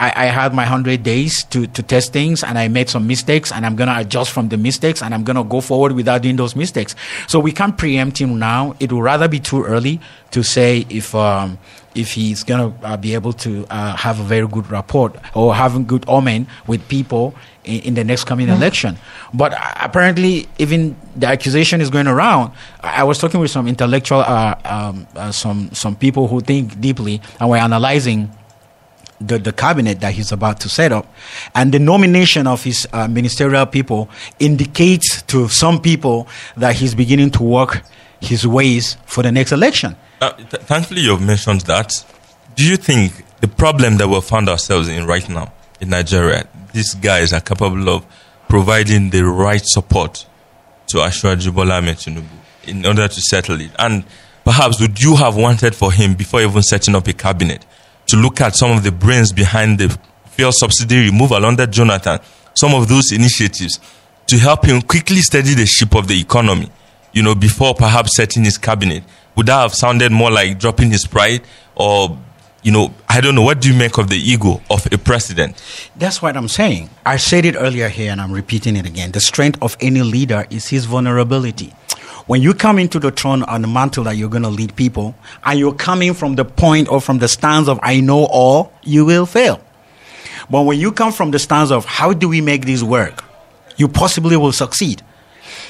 I, 0.00 0.24
I 0.24 0.26
had 0.26 0.52
my 0.54 0.64
100 0.64 1.04
days 1.04 1.44
to, 1.44 1.68
to 1.68 1.82
test 1.82 2.12
things 2.12 2.42
and 2.42 2.58
I 2.58 2.66
made 2.66 2.88
some 2.88 3.06
mistakes 3.06 3.52
and 3.52 3.64
I'm 3.64 3.76
going 3.76 3.86
to 3.88 3.96
adjust 3.96 4.32
from 4.32 4.48
the 4.48 4.56
mistakes 4.56 5.02
and 5.02 5.14
I'm 5.14 5.22
going 5.22 5.36
to 5.36 5.44
go 5.44 5.60
forward 5.60 5.92
without 5.92 6.22
doing 6.22 6.34
those 6.34 6.56
mistakes. 6.56 6.96
So 7.28 7.38
we 7.38 7.52
can't 7.52 7.78
preempt 7.78 8.18
him 8.18 8.38
now. 8.40 8.74
It 8.80 8.92
would 8.92 9.02
rather 9.02 9.28
be 9.28 9.38
too 9.38 9.62
early 9.62 10.00
to 10.32 10.42
say 10.42 10.84
if, 10.90 11.14
um, 11.14 11.58
if 11.94 12.12
he's 12.12 12.42
going 12.42 12.72
to 12.72 12.86
uh, 12.86 12.96
be 12.96 13.14
able 13.14 13.32
to 13.32 13.66
uh, 13.70 13.96
have 13.96 14.20
a 14.20 14.22
very 14.22 14.46
good 14.46 14.70
rapport 14.70 15.12
or 15.34 15.54
having 15.54 15.84
good 15.84 16.04
omen 16.08 16.46
with 16.66 16.86
people 16.88 17.34
in, 17.64 17.80
in 17.82 17.94
the 17.94 18.04
next 18.04 18.24
coming 18.24 18.46
mm-hmm. 18.46 18.56
election. 18.56 18.96
But 19.32 19.52
uh, 19.52 19.74
apparently, 19.80 20.48
even 20.58 20.96
the 21.16 21.26
accusation 21.26 21.80
is 21.80 21.90
going 21.90 22.06
around. 22.06 22.52
I 22.80 23.04
was 23.04 23.18
talking 23.18 23.40
with 23.40 23.50
some 23.50 23.68
intellectual, 23.68 24.20
uh, 24.20 24.56
um, 24.64 25.06
uh, 25.14 25.32
some 25.32 25.70
some 25.72 25.96
people 25.96 26.28
who 26.28 26.40
think 26.40 26.80
deeply, 26.80 27.20
and 27.40 27.50
we're 27.50 27.58
analyzing. 27.58 28.30
The, 29.20 29.38
the 29.38 29.52
cabinet 29.52 30.00
that 30.00 30.12
he's 30.12 30.32
about 30.32 30.58
to 30.60 30.68
set 30.68 30.90
up 30.90 31.06
and 31.54 31.72
the 31.72 31.78
nomination 31.78 32.48
of 32.48 32.64
his 32.64 32.86
uh, 32.92 33.06
ministerial 33.06 33.64
people 33.64 34.10
indicates 34.40 35.22
to 35.22 35.48
some 35.48 35.80
people 35.80 36.26
that 36.56 36.74
he's 36.74 36.96
beginning 36.96 37.30
to 37.30 37.42
work 37.44 37.84
his 38.24 38.46
ways 38.46 38.96
for 39.06 39.22
the 39.22 39.30
next 39.32 39.52
election 39.52 39.96
uh, 40.24 40.32
th- 40.32 40.62
thankfully, 40.62 41.02
you've 41.02 41.20
mentioned 41.20 41.60
that. 41.62 41.92
Do 42.56 42.64
you 42.66 42.76
think 42.78 43.12
the 43.40 43.48
problem 43.48 43.98
that 43.98 44.08
we 44.08 44.18
found 44.22 44.48
ourselves 44.48 44.88
in 44.88 45.06
right 45.06 45.28
now 45.28 45.52
in 45.80 45.90
Nigeria, 45.90 46.46
these 46.72 46.94
guys 46.94 47.32
are 47.34 47.40
capable 47.42 47.88
of 47.90 48.06
providing 48.48 49.10
the 49.10 49.22
right 49.22 49.60
support 49.62 50.24
to 50.86 50.98
Asiwaju 50.98 51.54
Bola 51.54 51.82
Tinubu 51.82 52.24
in 52.66 52.86
order 52.86 53.06
to 53.06 53.20
settle 53.20 53.60
it? 53.60 53.70
And 53.78 54.04
perhaps 54.44 54.80
would 54.80 54.98
you 55.02 55.16
have 55.16 55.36
wanted 55.36 55.74
for 55.74 55.92
him 55.92 56.14
before 56.14 56.40
even 56.40 56.62
setting 56.62 56.94
up 56.94 57.06
a 57.06 57.12
cabinet 57.12 57.66
to 58.06 58.16
look 58.16 58.40
at 58.40 58.54
some 58.56 58.70
of 58.70 58.82
the 58.82 58.92
brains 58.92 59.30
behind 59.30 59.78
the 59.78 59.98
fuel 60.28 60.52
subsidy 60.52 61.10
removal 61.10 61.44
under 61.44 61.66
Jonathan, 61.66 62.18
some 62.54 62.72
of 62.74 62.88
those 62.88 63.12
initiatives 63.12 63.78
to 64.26 64.38
help 64.38 64.64
him 64.64 64.80
quickly 64.80 65.18
steady 65.18 65.52
the 65.54 65.66
ship 65.66 65.94
of 65.94 66.08
the 66.08 66.18
economy, 66.18 66.70
you 67.14 67.22
know, 67.22 67.34
before 67.34 67.74
perhaps 67.74 68.16
setting 68.16 68.44
his 68.44 68.58
cabinet? 68.58 69.02
would 69.36 69.46
that 69.46 69.60
have 69.60 69.74
sounded 69.74 70.12
more 70.12 70.30
like 70.30 70.58
dropping 70.58 70.90
his 70.90 71.06
pride 71.06 71.42
or 71.74 72.18
you 72.62 72.72
know, 72.72 72.94
I 73.06 73.20
don't 73.20 73.34
know. 73.34 73.42
What 73.42 73.60
do 73.60 73.70
you 73.70 73.76
make 73.78 73.98
of 73.98 74.08
the 74.08 74.16
ego 74.16 74.62
of 74.70 74.90
a 74.90 74.96
president? 74.96 75.62
That's 75.96 76.22
what 76.22 76.34
I'm 76.34 76.48
saying. 76.48 76.88
I 77.04 77.18
said 77.18 77.44
it 77.44 77.56
earlier 77.56 77.90
here 77.90 78.10
and 78.10 78.22
I'm 78.22 78.32
repeating 78.32 78.74
it 78.76 78.86
again. 78.86 79.12
The 79.12 79.20
strength 79.20 79.58
of 79.60 79.76
any 79.80 80.00
leader 80.00 80.46
is 80.48 80.68
his 80.68 80.86
vulnerability. 80.86 81.74
When 82.26 82.40
you 82.40 82.54
come 82.54 82.78
into 82.78 82.98
the 82.98 83.10
throne 83.10 83.42
on 83.42 83.60
the 83.60 83.68
mantle 83.68 84.04
that 84.04 84.16
you're 84.16 84.30
going 84.30 84.44
to 84.44 84.48
lead 84.48 84.74
people, 84.76 85.14
and 85.44 85.58
you're 85.58 85.74
coming 85.74 86.14
from 86.14 86.36
the 86.36 86.46
point 86.46 86.88
or 86.88 87.02
from 87.02 87.18
the 87.18 87.28
stance 87.28 87.68
of 87.68 87.78
I 87.82 88.00
know 88.00 88.24
all, 88.24 88.72
you 88.82 89.04
will 89.04 89.26
fail. 89.26 89.60
But 90.48 90.62
when 90.62 90.80
you 90.80 90.90
come 90.90 91.12
from 91.12 91.32
the 91.32 91.38
stance 91.38 91.70
of 91.70 91.84
how 91.84 92.14
do 92.14 92.30
we 92.30 92.40
make 92.40 92.64
this 92.64 92.82
work, 92.82 93.22
you 93.76 93.88
possibly 93.88 94.38
will 94.38 94.52
succeed. 94.52 95.02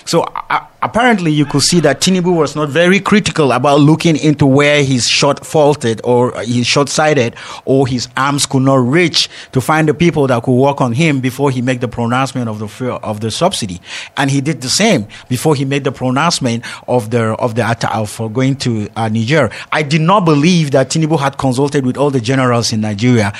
So 0.05 0.23
uh, 0.23 0.65
apparently 0.85 1.33
you 1.33 1.47
could 1.47 1.63
see 1.63 1.81
that 1.81 2.01
Tinubu 2.01 2.37
was 2.37 2.55
not 2.55 2.69
very 2.69 3.01
critical 3.01 3.53
about 3.53 3.81
looking 3.81 4.17
into 4.19 4.45
where 4.45 4.85
he's 4.85 5.05
short 5.07 5.45
faulted 5.45 6.01
or 6.05 6.39
he's 6.43 6.67
short 6.67 6.91
sighted 6.91 7.35
or 7.65 7.87
his 7.87 8.07
arms 8.19 8.45
could 8.45 8.63
not 8.63 8.77
reach 8.77 9.31
to 9.53 9.63
find 9.63 9.89
the 9.89 9.95
people 9.95 10.27
that 10.27 10.43
could 10.43 10.53
work 10.55 10.83
on 10.83 10.93
him 10.93 11.21
before 11.21 11.51
he 11.51 11.63
made 11.63 11.81
the 11.81 11.89
pronouncement 11.89 12.49
of 12.51 12.59
the 12.59 12.85
of 13.03 13.21
the 13.21 13.31
subsidy. 13.31 13.81
And 14.19 14.31
he 14.31 14.43
did 14.43 14.61
the 14.61 14.69
same 14.69 15.09
before 15.29 15.55
he 15.55 15.65
made 15.65 15.85
the 15.85 15.93
pronouncement 15.93 16.65
of 16.87 17.11
the 17.11 17.33
of 17.41 17.55
the 17.55 17.65
for 18.07 18.31
going 18.31 18.57
to 18.57 18.89
uh, 18.95 19.09
Niger. 19.09 19.51
I 19.73 19.83
did 19.83 20.03
not 20.03 20.21
believe 20.27 20.71
that 20.73 20.91
Tinubu 20.91 21.19
had 21.19 21.39
consulted 21.39 21.87
with 21.87 21.97
all 21.97 22.11
the 22.11 22.21
generals 22.21 22.73
in 22.73 22.83
Nigeria. 22.83 23.33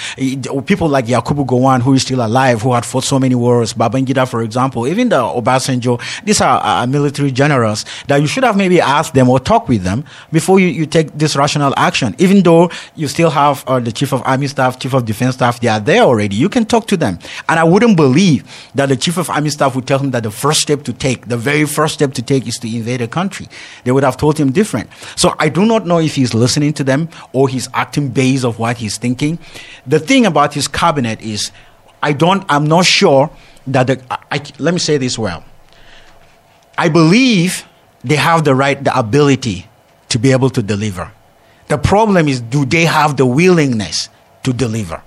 People 0.65 0.89
like 0.89 1.07
Yakubu 1.07 1.47
Gowon, 1.47 1.83
who 1.83 1.93
is 1.93 2.03
still 2.03 2.25
alive, 2.25 2.63
who 2.63 2.73
had 2.73 2.87
fought 2.87 3.05
so 3.05 3.19
many 3.19 3.35
wars, 3.35 3.75
Babangida, 3.75 4.27
for 4.29 4.43
example, 4.43 4.87
even 4.87 5.11
the 5.11 5.17
Obasanjo. 5.17 6.01
These 6.25 6.41
are 6.41 6.61
uh, 6.65 6.87
military 6.87 7.34
generals 7.35 7.85
that 8.07 8.21
you 8.21 8.27
should 8.27 8.45
have 8.45 8.57
maybe 8.57 8.81
asked 8.81 9.15
them 9.15 9.29
or 9.29 9.39
talked 9.39 9.69
with 9.69 9.83
them 9.83 10.05
before 10.33 10.61
you, 10.61 10.69
you 10.69 10.87
take 10.87 11.13
this 11.19 11.37
rational 11.37 11.75
action. 11.77 12.15
Even 12.19 12.43
though 12.43 12.71
you 12.95 13.09
still 13.09 13.31
have 13.31 13.65
uh, 13.67 13.81
the 13.81 13.93
chief 13.93 14.13
of 14.13 14.23
army 14.25 14.47
staff, 14.47 14.79
chief 14.79 14.95
of 14.95 15.05
defense 15.05 15.35
staff, 15.35 15.61
they 15.61 15.69
are 15.69 15.81
there 15.81 16.03
already. 16.03 16.37
You 16.37 16.49
can 16.49 16.65
talk 16.65 16.87
to 16.89 16.97
them. 16.97 17.19
And 17.49 17.59
I 17.59 17.65
wouldn't 17.65 17.97
believe 17.97 18.45
that 18.75 18.87
the 18.87 18.97
chief 18.97 19.17
of 19.19 19.29
army 19.31 19.51
staff 19.51 19.75
would 19.75 19.87
tell 19.87 19.99
him 19.99 20.11
that 20.13 20.23
the 20.23 20.31
first 20.31 20.61
step 20.61 20.83
to 20.85 20.93
take, 20.93 21.29
the 21.29 21.37
very 21.37 21.65
first 21.65 21.95
step 21.95 22.15
to 22.15 22.23
take 22.23 22.47
is 22.47 22.59
to 22.59 22.69
invade 22.69 23.01
a 23.01 23.09
country. 23.09 23.49
They 23.85 23.93
would 23.93 24.05
have 24.05 24.17
told 24.17 24.39
him 24.39 24.53
different. 24.53 24.91
So 25.17 25.35
I 25.39 25.49
do 25.49 25.65
not 25.67 25.87
know 25.87 25.99
if 25.99 26.15
he's 26.15 26.35
listening 26.35 26.73
to 26.75 26.85
them 26.85 27.09
or 27.33 27.49
he's 27.49 27.69
acting 27.75 28.09
based 28.09 28.45
of 28.45 28.59
what 28.59 28.77
he's 28.79 28.99
thinking. 28.99 29.39
The 29.87 29.99
thing 29.99 30.27
about 30.27 30.55
his 30.55 30.69
cabinet 30.69 31.21
is 31.21 31.51
I 32.03 32.13
don't, 32.13 32.45
I'm 32.49 32.67
not 32.67 32.85
sure 32.85 33.31
that 33.67 33.87
the, 33.87 34.03
I, 34.31 34.43
let 34.59 34.75
me 34.75 34.81
say 34.81 34.99
this 34.99 35.19
well. 35.19 35.45
I 36.77 36.89
believe 36.89 37.65
they 38.03 38.17
have 38.17 38.45
the 38.45 38.55
right, 38.55 38.83
the 38.83 38.97
ability 38.97 39.67
to 40.09 40.19
be 40.19 40.33
able 40.33 40.51
to 40.51 40.63
deliver. 40.63 41.11
The 41.69 41.79
problem 41.79 42.29
is, 42.29 42.41
do 42.41 42.65
they 42.65 42.85
have 42.85 43.17
the 43.17 43.27
willingness 43.27 44.09
to 44.43 44.53
deliver? 44.53 45.03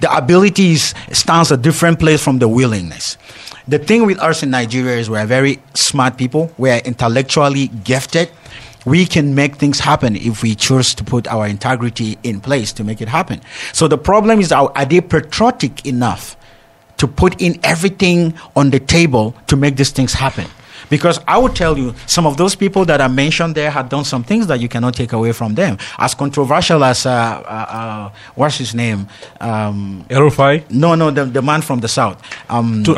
The 0.00 0.14
ability 0.14 0.72
is, 0.72 0.94
stands 1.12 1.50
a 1.50 1.56
different 1.56 1.98
place 1.98 2.22
from 2.22 2.38
the 2.38 2.48
willingness. 2.48 3.16
The 3.68 3.78
thing 3.78 4.06
with 4.06 4.18
us 4.18 4.42
in 4.42 4.50
Nigeria 4.50 4.96
is 4.96 5.08
we're 5.08 5.26
very 5.26 5.62
smart 5.74 6.16
people. 6.16 6.52
We're 6.58 6.78
intellectually 6.78 7.68
gifted. 7.68 8.30
We 8.86 9.04
can 9.04 9.34
make 9.34 9.56
things 9.56 9.78
happen 9.78 10.16
if 10.16 10.42
we 10.42 10.54
choose 10.54 10.94
to 10.94 11.04
put 11.04 11.28
our 11.28 11.46
integrity 11.46 12.18
in 12.22 12.40
place 12.40 12.72
to 12.74 12.84
make 12.84 13.00
it 13.02 13.08
happen. 13.08 13.42
So 13.72 13.88
the 13.88 13.98
problem 13.98 14.40
is, 14.40 14.52
are 14.52 14.84
they 14.86 15.02
patriotic 15.02 15.86
enough 15.86 16.36
to 16.96 17.06
put 17.06 17.40
in 17.40 17.60
everything 17.62 18.34
on 18.56 18.70
the 18.70 18.80
table 18.80 19.34
to 19.48 19.56
make 19.56 19.76
these 19.76 19.90
things 19.90 20.14
happen? 20.14 20.46
Because 20.90 21.20
I 21.26 21.38
would 21.38 21.54
tell 21.56 21.78
you, 21.78 21.94
some 22.06 22.26
of 22.26 22.36
those 22.36 22.54
people 22.54 22.84
that 22.84 23.00
are 23.00 23.08
mentioned 23.08 23.54
there 23.54 23.70
had 23.70 23.88
done 23.88 24.04
some 24.04 24.24
things 24.24 24.46
that 24.48 24.60
you 24.60 24.68
cannot 24.68 24.94
take 24.94 25.12
away 25.12 25.32
from 25.32 25.54
them. 25.54 25.78
As 25.98 26.14
controversial 26.14 26.84
as, 26.84 27.06
uh, 27.06 27.10
uh, 27.10 27.66
uh, 27.78 28.10
what's 28.34 28.58
his 28.58 28.74
name? 28.74 29.08
Um, 29.40 30.04
El-Rufai? 30.10 30.70
No, 30.70 30.94
no, 30.96 31.10
the, 31.10 31.24
the 31.24 31.42
man 31.42 31.62
from 31.62 31.80
the 31.80 31.88
south. 31.88 32.20
Um, 32.50 32.82
to, 32.84 32.94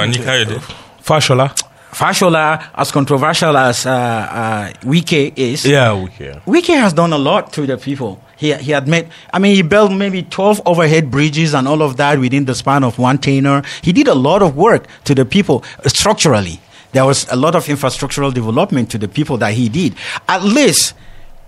Fashola? 1.04 1.54
Fashola, 1.92 2.70
as 2.74 2.90
controversial 2.90 3.54
as 3.54 3.84
uh, 3.84 3.90
uh, 3.90 4.72
Wike 4.84 5.34
is, 5.36 5.66
Yeah, 5.66 6.06
can. 6.16 6.40
Wike 6.46 6.74
has 6.74 6.94
done 6.94 7.12
a 7.12 7.18
lot 7.18 7.52
to 7.52 7.66
the 7.66 7.76
people. 7.76 8.18
He, 8.38 8.54
he 8.54 8.72
had 8.72 8.88
made, 8.88 9.08
I 9.32 9.38
mean, 9.38 9.54
he 9.54 9.62
built 9.62 9.92
maybe 9.92 10.22
12 10.22 10.62
overhead 10.64 11.10
bridges 11.10 11.54
and 11.54 11.68
all 11.68 11.82
of 11.82 11.98
that 11.98 12.18
within 12.18 12.46
the 12.46 12.54
span 12.54 12.82
of 12.82 12.98
one 12.98 13.18
tenure. 13.18 13.62
He 13.82 13.92
did 13.92 14.08
a 14.08 14.14
lot 14.14 14.40
of 14.42 14.56
work 14.56 14.86
to 15.04 15.14
the 15.14 15.26
people 15.26 15.64
uh, 15.84 15.88
structurally. 15.90 16.60
There 16.92 17.04
was 17.04 17.26
a 17.30 17.36
lot 17.36 17.54
of 17.54 17.66
infrastructural 17.66 18.32
development 18.32 18.90
to 18.90 18.98
the 18.98 19.08
people 19.08 19.38
that 19.38 19.54
he 19.54 19.68
did. 19.68 19.94
At 20.28 20.42
least, 20.42 20.94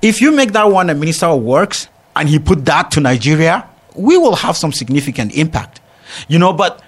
if 0.00 0.20
you 0.20 0.32
make 0.32 0.52
that 0.52 0.64
one 0.70 0.90
a 0.90 0.94
minister 0.94 1.26
of 1.26 1.42
works 1.42 1.88
and 2.16 2.28
he 2.28 2.38
put 2.38 2.64
that 2.64 2.90
to 2.92 3.00
Nigeria, 3.00 3.68
we 3.94 4.16
will 4.16 4.36
have 4.36 4.56
some 4.56 4.72
significant 4.72 5.34
impact. 5.36 5.80
You 6.28 6.38
know, 6.38 6.52
but 6.52 6.82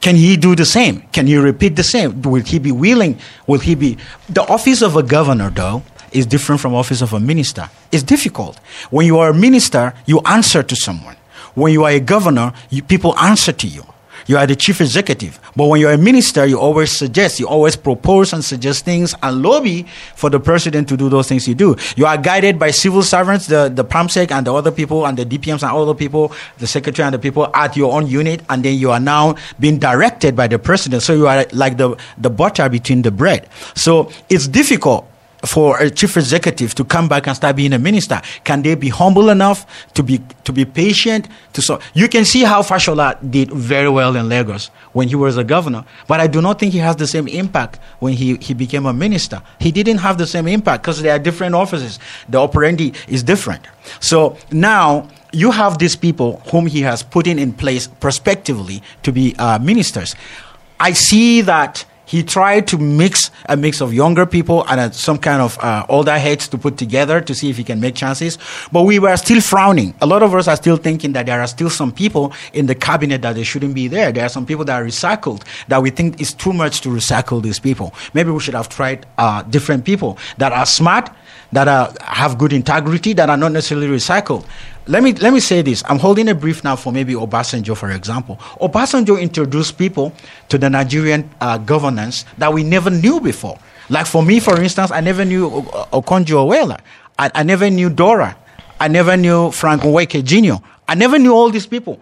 can 0.00 0.16
he 0.16 0.36
do 0.36 0.54
the 0.54 0.64
same? 0.64 1.02
Can 1.12 1.26
he 1.26 1.36
repeat 1.36 1.76
the 1.76 1.82
same? 1.82 2.22
Will 2.22 2.42
he 2.42 2.58
be 2.58 2.72
willing? 2.72 3.18
Will 3.46 3.60
he 3.60 3.74
be? 3.74 3.98
The 4.28 4.42
office 4.42 4.82
of 4.82 4.96
a 4.96 5.02
governor, 5.02 5.50
though, 5.50 5.82
is 6.12 6.26
different 6.26 6.60
from 6.60 6.74
office 6.74 7.02
of 7.02 7.12
a 7.12 7.20
minister. 7.20 7.68
It's 7.92 8.02
difficult. 8.02 8.58
When 8.90 9.06
you 9.06 9.18
are 9.18 9.30
a 9.30 9.34
minister, 9.34 9.94
you 10.06 10.20
answer 10.20 10.62
to 10.62 10.76
someone. 10.76 11.16
When 11.54 11.72
you 11.72 11.84
are 11.84 11.90
a 11.90 12.00
governor, 12.00 12.52
you, 12.70 12.82
people 12.82 13.18
answer 13.18 13.52
to 13.52 13.66
you. 13.66 13.84
You 14.28 14.36
are 14.36 14.46
the 14.46 14.54
chief 14.54 14.80
executive. 14.82 15.40
But 15.56 15.66
when 15.66 15.80
you're 15.80 15.92
a 15.92 15.98
minister, 15.98 16.44
you 16.44 16.60
always 16.60 16.92
suggest, 16.92 17.40
you 17.40 17.48
always 17.48 17.76
propose 17.76 18.34
and 18.34 18.44
suggest 18.44 18.84
things 18.84 19.14
and 19.22 19.42
lobby 19.42 19.86
for 20.14 20.28
the 20.28 20.38
president 20.38 20.88
to 20.90 20.98
do 20.98 21.08
those 21.08 21.28
things 21.28 21.48
you 21.48 21.54
do. 21.54 21.76
You 21.96 22.04
are 22.04 22.18
guided 22.18 22.58
by 22.58 22.70
civil 22.70 23.02
servants, 23.02 23.46
the, 23.46 23.70
the 23.74 23.86
PAMSEC 23.86 24.30
and 24.30 24.46
the 24.46 24.52
other 24.52 24.70
people 24.70 25.06
and 25.06 25.16
the 25.16 25.24
DPMs 25.24 25.62
and 25.62 25.72
all 25.72 25.86
the 25.86 25.94
people, 25.94 26.32
the 26.58 26.66
secretary 26.66 27.06
and 27.06 27.14
the 27.14 27.18
people 27.18 27.50
at 27.54 27.74
your 27.74 27.94
own 27.94 28.06
unit. 28.06 28.42
And 28.50 28.62
then 28.62 28.78
you 28.78 28.90
are 28.90 29.00
now 29.00 29.36
being 29.58 29.78
directed 29.78 30.36
by 30.36 30.46
the 30.46 30.58
president. 30.58 31.02
So 31.02 31.14
you 31.14 31.26
are 31.26 31.46
like 31.52 31.78
the, 31.78 31.96
the 32.18 32.28
butter 32.28 32.68
between 32.68 33.00
the 33.02 33.10
bread. 33.10 33.48
So 33.74 34.12
it's 34.28 34.46
difficult 34.46 35.07
for 35.44 35.78
a 35.78 35.90
chief 35.90 36.16
executive 36.16 36.74
to 36.74 36.84
come 36.84 37.08
back 37.08 37.26
and 37.26 37.36
start 37.36 37.56
being 37.56 37.72
a 37.72 37.78
minister? 37.78 38.20
Can 38.44 38.62
they 38.62 38.74
be 38.74 38.88
humble 38.88 39.28
enough 39.28 39.66
to 39.94 40.02
be 40.02 40.20
to 40.44 40.52
be 40.52 40.64
patient? 40.64 41.28
To 41.52 41.62
so 41.62 41.80
you 41.94 42.08
can 42.08 42.24
see 42.24 42.42
how 42.42 42.62
Fashola 42.62 43.18
did 43.30 43.50
very 43.50 43.88
well 43.88 44.16
in 44.16 44.28
Lagos 44.28 44.70
when 44.92 45.08
he 45.08 45.14
was 45.14 45.36
a 45.36 45.44
governor, 45.44 45.84
but 46.06 46.20
I 46.20 46.26
do 46.26 46.40
not 46.40 46.58
think 46.58 46.72
he 46.72 46.78
has 46.78 46.96
the 46.96 47.06
same 47.06 47.28
impact 47.28 47.78
when 48.00 48.14
he, 48.14 48.36
he 48.36 48.54
became 48.54 48.86
a 48.86 48.92
minister. 48.92 49.42
He 49.60 49.70
didn't 49.72 49.98
have 49.98 50.18
the 50.18 50.26
same 50.26 50.48
impact 50.48 50.82
because 50.82 51.02
they 51.02 51.10
are 51.10 51.18
different 51.18 51.54
offices. 51.54 51.98
The 52.28 52.38
operandi 52.38 52.92
is 53.06 53.22
different. 53.22 53.66
So 54.00 54.36
now 54.50 55.08
you 55.32 55.50
have 55.50 55.78
these 55.78 55.96
people 55.96 56.42
whom 56.50 56.66
he 56.66 56.80
has 56.82 57.02
put 57.02 57.26
in 57.26 57.38
in 57.38 57.52
place 57.52 57.86
prospectively 57.86 58.82
to 59.02 59.12
be 59.12 59.34
uh, 59.38 59.58
ministers. 59.58 60.14
I 60.80 60.92
see 60.92 61.42
that 61.42 61.84
he 62.08 62.22
tried 62.22 62.66
to 62.66 62.78
mix 62.78 63.30
a 63.50 63.56
mix 63.56 63.82
of 63.82 63.92
younger 63.92 64.24
people 64.24 64.64
and 64.66 64.80
uh, 64.80 64.90
some 64.90 65.18
kind 65.18 65.42
of 65.42 65.58
uh, 65.58 65.84
older 65.90 66.18
heads 66.18 66.48
to 66.48 66.56
put 66.56 66.78
together 66.78 67.20
to 67.20 67.34
see 67.34 67.50
if 67.50 67.58
he 67.58 67.64
can 67.64 67.80
make 67.80 67.94
chances. 67.94 68.38
But 68.72 68.84
we 68.84 68.98
were 68.98 69.14
still 69.18 69.42
frowning. 69.42 69.94
A 70.00 70.06
lot 70.06 70.22
of 70.22 70.34
us 70.34 70.48
are 70.48 70.56
still 70.56 70.78
thinking 70.78 71.12
that 71.12 71.26
there 71.26 71.38
are 71.38 71.46
still 71.46 71.68
some 71.68 71.92
people 71.92 72.32
in 72.54 72.64
the 72.64 72.74
cabinet 72.74 73.20
that 73.22 73.34
they 73.34 73.42
shouldn't 73.42 73.74
be 73.74 73.88
there. 73.88 74.10
There 74.10 74.24
are 74.24 74.30
some 74.30 74.46
people 74.46 74.64
that 74.64 74.80
are 74.80 74.84
recycled 74.84 75.42
that 75.68 75.82
we 75.82 75.90
think 75.90 76.18
it's 76.18 76.32
too 76.32 76.54
much 76.54 76.80
to 76.80 76.88
recycle 76.88 77.42
these 77.42 77.58
people. 77.58 77.92
Maybe 78.14 78.30
we 78.30 78.40
should 78.40 78.54
have 78.54 78.70
tried 78.70 79.04
uh, 79.18 79.42
different 79.42 79.84
people 79.84 80.16
that 80.38 80.52
are 80.52 80.64
smart, 80.64 81.10
that 81.52 81.68
are, 81.68 81.92
have 82.02 82.38
good 82.38 82.52
integrity, 82.52 83.12
that 83.14 83.30
are 83.30 83.36
not 83.36 83.52
necessarily 83.52 83.86
recycled. 83.88 84.44
Let 84.86 85.02
me, 85.02 85.12
let 85.14 85.32
me 85.32 85.40
say 85.40 85.62
this. 85.62 85.82
I'm 85.86 85.98
holding 85.98 86.28
a 86.28 86.34
brief 86.34 86.64
now 86.64 86.76
for 86.76 86.92
maybe 86.92 87.12
Obasanjo, 87.14 87.76
for 87.76 87.90
example. 87.90 88.36
Obasanjo 88.60 89.20
introduced 89.20 89.76
people 89.78 90.12
to 90.48 90.58
the 90.58 90.70
Nigerian 90.70 91.28
uh, 91.40 91.58
governance 91.58 92.24
that 92.38 92.52
we 92.52 92.62
never 92.62 92.90
knew 92.90 93.20
before. 93.20 93.58
Like 93.90 94.06
for 94.06 94.22
me, 94.22 94.40
for 94.40 94.60
instance, 94.60 94.90
I 94.90 95.00
never 95.00 95.24
knew 95.24 95.46
O- 95.46 95.88
Okonjo-Iweala. 96.02 96.80
I, 97.18 97.30
I 97.34 97.42
never 97.42 97.68
knew 97.70 97.90
Dora. 97.90 98.36
I 98.80 98.88
never 98.88 99.16
knew 99.16 99.50
Frank 99.50 99.82
Nweke 99.82 100.22
Jr. 100.24 100.62
I 100.86 100.94
never 100.94 101.18
knew 101.18 101.32
all 101.34 101.50
these 101.50 101.66
people. 101.66 102.00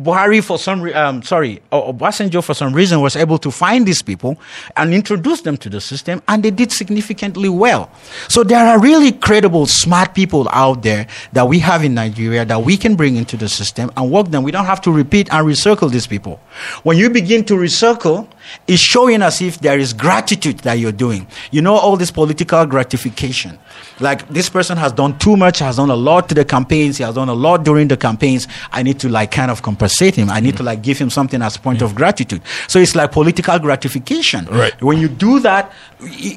Buhari, 0.00 0.42
for 0.42 0.58
some, 0.58 0.82
um, 0.94 1.22
sorry, 1.22 1.60
Obasanjo, 1.72 2.42
for 2.44 2.54
some 2.54 2.72
reason, 2.72 3.00
was 3.00 3.16
able 3.16 3.38
to 3.38 3.50
find 3.50 3.86
these 3.86 4.00
people 4.00 4.38
and 4.76 4.94
introduce 4.94 5.40
them 5.40 5.56
to 5.56 5.68
the 5.68 5.80
system, 5.80 6.22
and 6.28 6.42
they 6.42 6.50
did 6.50 6.70
significantly 6.70 7.48
well. 7.48 7.90
So 8.28 8.44
there 8.44 8.64
are 8.64 8.78
really 8.78 9.12
credible, 9.12 9.66
smart 9.66 10.14
people 10.14 10.48
out 10.52 10.82
there 10.82 11.08
that 11.32 11.48
we 11.48 11.58
have 11.60 11.84
in 11.84 11.94
Nigeria 11.94 12.44
that 12.44 12.62
we 12.62 12.76
can 12.76 12.94
bring 12.94 13.16
into 13.16 13.36
the 13.36 13.48
system 13.48 13.90
and 13.96 14.10
work 14.10 14.28
them. 14.28 14.44
We 14.44 14.52
don't 14.52 14.66
have 14.66 14.80
to 14.82 14.92
repeat 14.92 15.28
and 15.32 15.46
recircle 15.46 15.90
these 15.90 16.06
people. 16.06 16.40
When 16.84 16.96
you 16.96 17.10
begin 17.10 17.44
to 17.46 17.54
recircle, 17.54 18.28
it's 18.66 18.82
showing 18.82 19.22
as 19.22 19.40
if 19.40 19.58
there 19.60 19.78
is 19.78 19.92
gratitude 19.92 20.58
that 20.60 20.74
you're 20.74 20.92
doing. 20.92 21.26
You 21.50 21.62
know, 21.62 21.74
all 21.76 21.96
this 21.96 22.10
political 22.10 22.64
gratification. 22.66 23.58
Like 24.00 24.28
this 24.28 24.48
person 24.48 24.76
has 24.78 24.92
done 24.92 25.18
too 25.18 25.36
much, 25.36 25.58
has 25.58 25.76
done 25.76 25.90
a 25.90 25.96
lot 25.96 26.28
to 26.28 26.34
the 26.34 26.44
campaigns, 26.44 26.98
he 26.98 27.04
has 27.04 27.14
done 27.14 27.28
a 27.28 27.34
lot 27.34 27.64
during 27.64 27.88
the 27.88 27.96
campaigns. 27.96 28.46
I 28.72 28.82
need 28.82 29.00
to 29.00 29.08
like 29.08 29.30
kind 29.30 29.50
of 29.50 29.62
compensate 29.62 30.14
him. 30.14 30.30
I 30.30 30.40
need 30.40 30.56
to 30.58 30.62
like 30.62 30.82
give 30.82 30.98
him 30.98 31.10
something 31.10 31.42
as 31.42 31.56
a 31.56 31.60
point 31.60 31.82
of 31.82 31.94
gratitude. 31.94 32.42
So 32.68 32.78
it's 32.78 32.94
like 32.94 33.12
political 33.12 33.58
gratification. 33.58 34.46
Right. 34.46 34.80
When 34.82 34.98
you 34.98 35.08
do 35.08 35.40
that, 35.40 35.72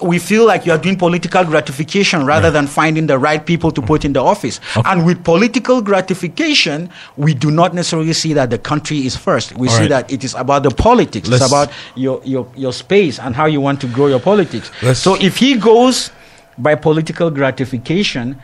we- 0.02 0.20
feel 0.22 0.46
like 0.46 0.66
you 0.68 0.72
are 0.72 0.78
doing 0.78 0.98
political 0.98 1.44
gratification 1.44 2.26
rather 2.26 2.52
than 2.52 2.68
finding 2.68 3.08
the 3.08 3.18
right 3.18 3.44
people 3.46 3.72
to 3.72 3.82
put 3.82 4.06
in 4.06 4.14
the 4.14 4.22
office. 4.22 4.60
And 4.86 5.04
with 5.06 5.24
political 5.24 5.82
gratification, 5.82 6.90
we 7.18 7.34
do 7.34 7.50
not 7.52 7.74
necessarily 7.74 8.14
see 8.14 8.34
that 8.34 8.50
the 8.50 8.58
country 8.58 9.00
is 9.06 9.16
first. 9.16 9.56
We 9.58 9.68
All 9.68 9.74
see 9.74 9.82
right. 9.82 9.90
that 9.90 10.12
it 10.12 10.24
is 10.24 10.36
about 10.36 10.64
the 10.64 10.70
politics. 10.72 11.28
Let's- 11.28 11.44
it's 11.44 11.52
about 11.52 11.72
your, 12.02 12.22
your, 12.24 12.52
your 12.56 12.74
space 12.74 13.20
and 13.20 13.36
how 13.36 13.46
you 13.46 13.62
want 13.62 13.80
to 13.82 13.88
grow 13.88 14.08
your 14.08 14.20
politics. 14.20 14.72
Let's- 14.82 15.00
so 15.00 15.16
if 15.22 15.38
he 15.38 15.56
goes 15.58 16.12
by 16.58 16.76
political 16.76 17.30
gratification, 17.30 18.38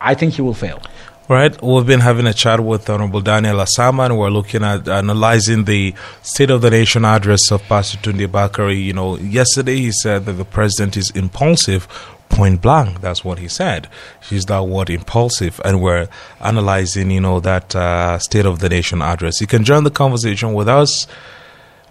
I, 0.00 0.14
think 0.14 0.34
he 0.34 0.42
will 0.42 0.54
fail. 0.54 0.80
Right, 1.28 1.60
we've 1.62 1.86
been 1.86 2.00
having 2.00 2.26
a 2.26 2.34
chat 2.34 2.58
with 2.58 2.90
Honorable 2.90 3.20
Daniel 3.20 3.58
Asama, 3.58 4.06
and 4.06 4.18
we're 4.18 4.30
looking 4.30 4.64
at 4.64 4.88
analyzing 4.88 5.64
the 5.64 5.94
State 6.22 6.50
of 6.50 6.60
the 6.60 6.70
Nation 6.70 7.04
address 7.04 7.52
of 7.52 7.62
Pastor 7.62 7.98
Tunde 7.98 8.26
Bakare. 8.26 8.74
You 8.84 8.92
know, 8.94 9.16
yesterday 9.16 9.76
he 9.76 9.92
said 9.92 10.24
that 10.24 10.32
the 10.32 10.44
president 10.44 10.96
is 10.96 11.10
impulsive, 11.12 11.86
point 12.30 12.60
blank. 12.60 13.00
That's 13.00 13.24
what 13.24 13.38
he 13.38 13.46
said. 13.46 13.86
He's 14.28 14.46
that 14.46 14.64
word 14.64 14.90
impulsive, 14.90 15.60
and 15.64 15.80
we're 15.80 16.08
analyzing, 16.40 17.12
you 17.12 17.20
know, 17.20 17.38
that 17.38 17.76
uh, 17.76 18.18
State 18.18 18.46
of 18.46 18.58
the 18.58 18.68
Nation 18.68 19.00
address. 19.00 19.40
You 19.40 19.46
can 19.46 19.62
join 19.62 19.84
the 19.84 19.90
conversation 19.92 20.52
with 20.52 20.68
us. 20.68 21.06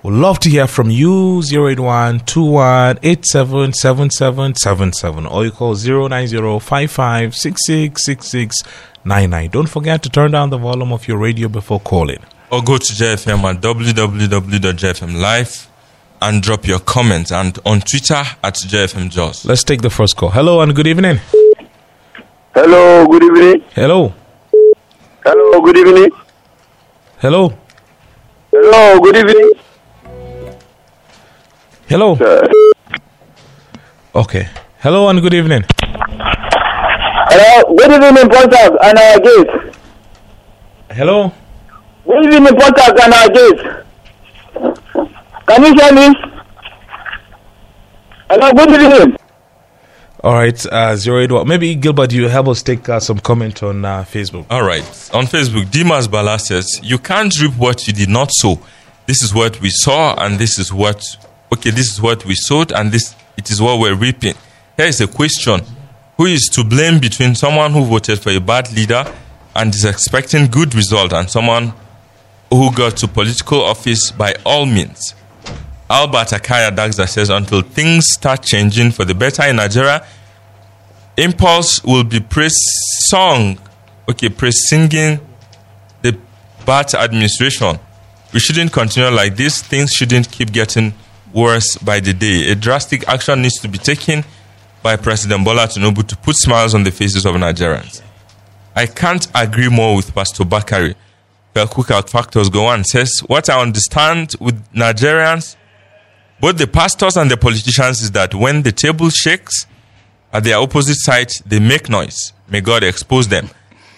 We'd 0.01 0.13
love 0.13 0.39
to 0.39 0.49
hear 0.49 0.65
from 0.67 0.89
you 0.89 1.41
081 1.43 2.21
21 2.21 2.99
87 3.03 3.73
7777 3.73 5.25
or 5.25 5.43
you 5.45 5.51
call 5.51 5.75
090 5.75 6.59
55 6.59 7.35
66 7.35 8.05
66 8.05 8.55
99. 9.03 9.49
Don't 9.49 9.67
forget 9.67 10.01
to 10.03 10.09
turn 10.09 10.31
down 10.31 10.49
the 10.51 10.57
volume 10.57 10.93
of 10.93 11.07
your 11.07 11.17
radio 11.17 11.47
before 11.49 11.79
calling. 11.81 12.19
or 12.51 12.61
go 12.63 12.77
to 12.77 12.93
JFM 12.93 13.43
at 13.43 13.61
www.jfm 13.61 15.19
live 15.19 15.67
and 16.21 16.41
drop 16.41 16.65
your 16.65 16.79
comments 16.79 17.31
and 17.31 17.59
on 17.65 17.81
Twitter 17.81 18.23
at 18.43 18.55
JFM 18.55 19.09
Jos. 19.09 19.45
Let's 19.45 19.63
take 19.63 19.81
the 19.81 19.89
first 19.89 20.15
call. 20.17 20.29
Hello 20.31 20.61
and 20.61 20.73
good 20.75 20.87
evening. 20.87 21.19
Hello, 22.53 23.05
good 23.07 23.23
evening. 23.23 23.63
Hello. 23.75 24.13
Hello, 25.23 25.61
good 25.61 25.77
evening. 25.77 26.09
Hello. 27.19 27.53
Hello, 28.51 28.99
good 29.01 29.15
evening. 29.17 29.51
Hello. 31.89 32.17
Okay. 34.15 34.47
Hello 34.79 35.09
and 35.09 35.21
good 35.21 35.33
evening. 35.33 35.63
Hello, 37.31 37.75
good 37.75 37.91
evening, 37.91 38.29
podcast 38.29 38.77
and 38.83 38.97
our 38.99 39.19
guest. 39.19 39.77
Hello. 40.91 41.31
Good 42.05 42.33
evening, 42.33 42.53
podcast 42.53 42.95
and 43.03 43.13
our 43.13 43.29
guest. 43.29 43.59
Can 45.47 45.63
you 45.63 45.73
hear 45.73 45.93
me? 45.93 46.15
Hello, 48.29 48.51
good 48.53 48.69
evening. 48.69 49.17
All 50.23 50.33
right. 50.33 50.65
Uh, 50.71 50.95
zero 50.95 51.19
eight 51.21 51.31
one. 51.31 51.47
Maybe 51.47 51.73
Gilbert, 51.75 52.11
you 52.13 52.27
help 52.27 52.49
us 52.49 52.61
take 52.61 52.87
uh, 52.89 52.99
some 52.99 53.19
comment 53.19 53.63
on 53.63 53.83
uh, 53.83 54.03
Facebook. 54.03 54.45
All 54.49 54.63
right. 54.63 54.83
On 55.13 55.25
Facebook, 55.25 55.71
Dimas 55.71 56.07
Bala 56.07 56.37
says, 56.37 56.79
You 56.83 56.99
can't 56.99 57.33
reap 57.41 57.55
what 57.57 57.87
you 57.87 57.93
did 57.93 58.09
not 58.09 58.29
sow. 58.31 58.59
This 59.07 59.23
is 59.23 59.33
what 59.33 59.59
we 59.59 59.69
saw, 59.71 60.13
and 60.23 60.37
this 60.37 60.59
is 60.59 60.71
what, 60.71 61.03
okay, 61.60 61.72
this 61.72 61.91
is 61.91 62.01
what 62.01 62.26
we 62.26 62.36
sowed, 62.36 62.72
and 62.72 62.91
this 62.91 63.16
it 63.38 63.49
is 63.51 63.62
what 63.62 63.80
we're 63.80 63.95
reaping. 63.95 64.36
Here 64.78 64.88
is 64.88 65.01
a 65.01 65.07
question 65.07 65.62
Who 66.18 66.26
is 66.26 66.49
to 66.53 66.64
blame 66.64 66.99
between 66.99 67.36
someone 67.36 67.72
who 67.74 67.86
voted 67.86 68.20
for 68.20 68.32
a 68.32 68.39
bad 68.39 68.72
leader 68.74 69.03
and 69.55 69.74
is 69.76 69.86
expecting 69.86 70.47
good 70.47 70.74
result 70.74 71.12
and 71.14 71.30
someone 71.30 71.74
who 72.49 72.74
got 72.74 72.97
to 72.97 73.07
political 73.07 73.62
office 73.62 74.12
by 74.12 74.36
all 74.45 74.66
means? 74.66 75.14
Albert 75.89 76.30
Akaya 76.30 76.74
Dagza 76.74 77.07
says, 77.07 77.30
Until 77.30 77.62
things 77.62 78.05
start 78.10 78.43
changing 78.43 78.91
for 78.91 79.03
the 79.05 79.16
better 79.16 79.43
in 79.45 79.57
Nigeria, 79.57 80.05
impulse 81.18 81.84
will 81.84 82.05
be 82.05 82.22
praise 82.22 82.55
song 83.10 83.60
okay 84.07 84.30
praise 84.30 84.70
singing 84.70 85.20
the 86.01 86.18
bad 86.66 86.93
administration 86.95 87.78
we 88.34 88.39
shouldn't 88.39 88.72
continue 88.72 89.10
like 89.10 89.36
this 89.36 89.62
things 89.62 89.91
shouldn't 89.91 90.32
keep 90.32 90.53
getting 90.53 90.93
worse 91.34 91.77
by 91.77 91.99
the 91.99 92.13
day. 92.13 92.51
A 92.51 92.55
drastic 92.55 93.07
action 93.07 93.41
needs 93.41 93.59
to 93.61 93.67
be 93.67 93.77
taken 93.77 94.23
by 94.82 94.95
President 94.95 95.43
Bola 95.43 95.67
Tinubu 95.67 96.07
to 96.07 96.17
put 96.17 96.36
smiles 96.38 96.73
on 96.73 96.84
the 96.84 96.91
faces 96.91 97.25
of 97.25 97.36
Nigerians. 97.36 98.01
I 98.75 98.86
can't 98.86 99.27
agree 99.36 99.69
more 99.69 99.95
with 99.95 100.13
Pastor 100.13 100.43
Bakare. 100.43 100.95
The 101.53 101.65
cookout 101.65 102.09
factors 102.09 102.49
go 102.49 102.65
on 102.67 102.84
says, 102.84 103.19
What 103.27 103.49
I 103.49 103.61
understand 103.61 104.36
with 104.39 104.63
Nigerians, 104.71 105.55
both 106.39 106.57
the 106.57 106.67
pastors 106.67 107.17
and 107.17 107.30
the 107.30 107.38
politicians, 107.38 108.01
is 108.01 108.11
that 108.11 108.34
when 108.34 108.61
the 108.61 108.71
table 108.71 109.09
shakes 109.09 109.65
at 110.32 110.43
their 110.43 110.57
opposite 110.59 110.97
side, 110.99 111.32
they 111.45 111.59
make 111.59 111.89
noise. 111.89 112.34
May 112.47 112.61
God 112.61 112.84
expose 112.84 113.27
them. 113.27 113.49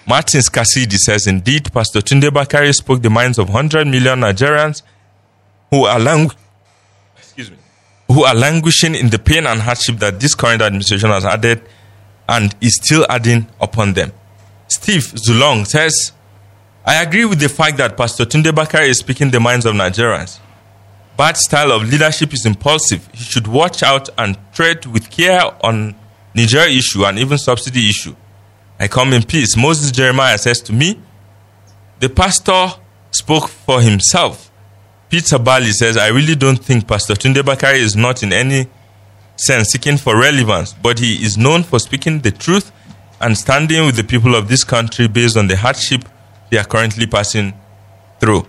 Martins 0.07 0.49
Cassidy 0.49 0.95
says, 0.97 1.27
Indeed, 1.27 1.71
Pastor 1.71 1.99
Tunde 1.99 2.29
Bakare 2.29 2.73
spoke 2.73 3.01
the 3.01 3.09
minds 3.09 3.37
of 3.37 3.49
100 3.49 3.85
million 3.87 4.19
Nigerians 4.21 4.81
who 5.69 5.85
are, 5.85 5.99
me, 5.99 6.29
who 8.13 8.23
are 8.23 8.35
languishing 8.35 8.95
in 8.95 9.09
the 9.09 9.19
pain 9.19 9.45
and 9.45 9.61
hardship 9.61 9.97
that 9.97 10.19
this 10.19 10.35
current 10.35 10.61
administration 10.61 11.09
has 11.09 11.25
added 11.25 11.61
and 12.27 12.55
is 12.61 12.75
still 12.75 13.05
adding 13.09 13.47
upon 13.59 13.93
them. 13.93 14.11
Steve 14.67 15.01
Zulong 15.27 15.65
says, 15.65 16.11
I 16.85 17.01
agree 17.01 17.25
with 17.25 17.39
the 17.39 17.49
fact 17.49 17.77
that 17.77 17.95
Pastor 17.97 18.25
Tunde 18.25 18.51
Bakare 18.51 18.87
is 18.87 18.99
speaking 18.99 19.29
the 19.31 19.39
minds 19.39 19.65
of 19.65 19.75
Nigerians. 19.75 20.39
Bad 21.17 21.37
style 21.37 21.71
of 21.71 21.83
leadership 21.89 22.33
is 22.33 22.45
impulsive. 22.45 23.07
He 23.13 23.23
should 23.23 23.47
watch 23.47 23.83
out 23.83 24.09
and 24.17 24.37
tread 24.53 24.85
with 24.85 25.09
care 25.09 25.41
on 25.63 25.95
Niger 26.33 26.61
issue 26.67 27.05
and 27.05 27.19
even 27.19 27.37
subsidy 27.37 27.89
issue. 27.89 28.15
I 28.79 28.87
come 28.87 29.13
in 29.13 29.23
peace. 29.23 29.55
Moses 29.55 29.91
Jeremiah 29.91 30.37
says 30.37 30.61
to 30.61 30.73
me, 30.73 30.99
the 31.99 32.09
pastor 32.09 32.69
spoke 33.11 33.47
for 33.47 33.81
himself. 33.81 34.50
Peter 35.11 35.37
Bali 35.37 35.71
says, 35.73 35.97
I 35.97 36.07
really 36.07 36.35
don't 36.35 36.55
think 36.55 36.87
Pastor 36.87 37.15
Tunde 37.15 37.41
Bakare 37.43 37.75
is 37.75 37.97
not 37.97 38.23
in 38.23 38.31
any 38.31 38.65
sense 39.35 39.67
seeking 39.67 39.97
for 39.97 40.17
relevance, 40.17 40.71
but 40.71 40.99
he 40.99 41.21
is 41.21 41.37
known 41.37 41.63
for 41.63 41.79
speaking 41.79 42.19
the 42.19 42.31
truth 42.31 42.71
and 43.19 43.37
standing 43.37 43.85
with 43.85 43.97
the 43.97 44.05
people 44.05 44.35
of 44.35 44.47
this 44.47 44.63
country 44.63 45.09
based 45.09 45.35
on 45.35 45.47
the 45.47 45.57
hardship 45.57 46.05
they 46.49 46.57
are 46.57 46.63
currently 46.63 47.05
passing 47.07 47.53
through. 48.21 48.47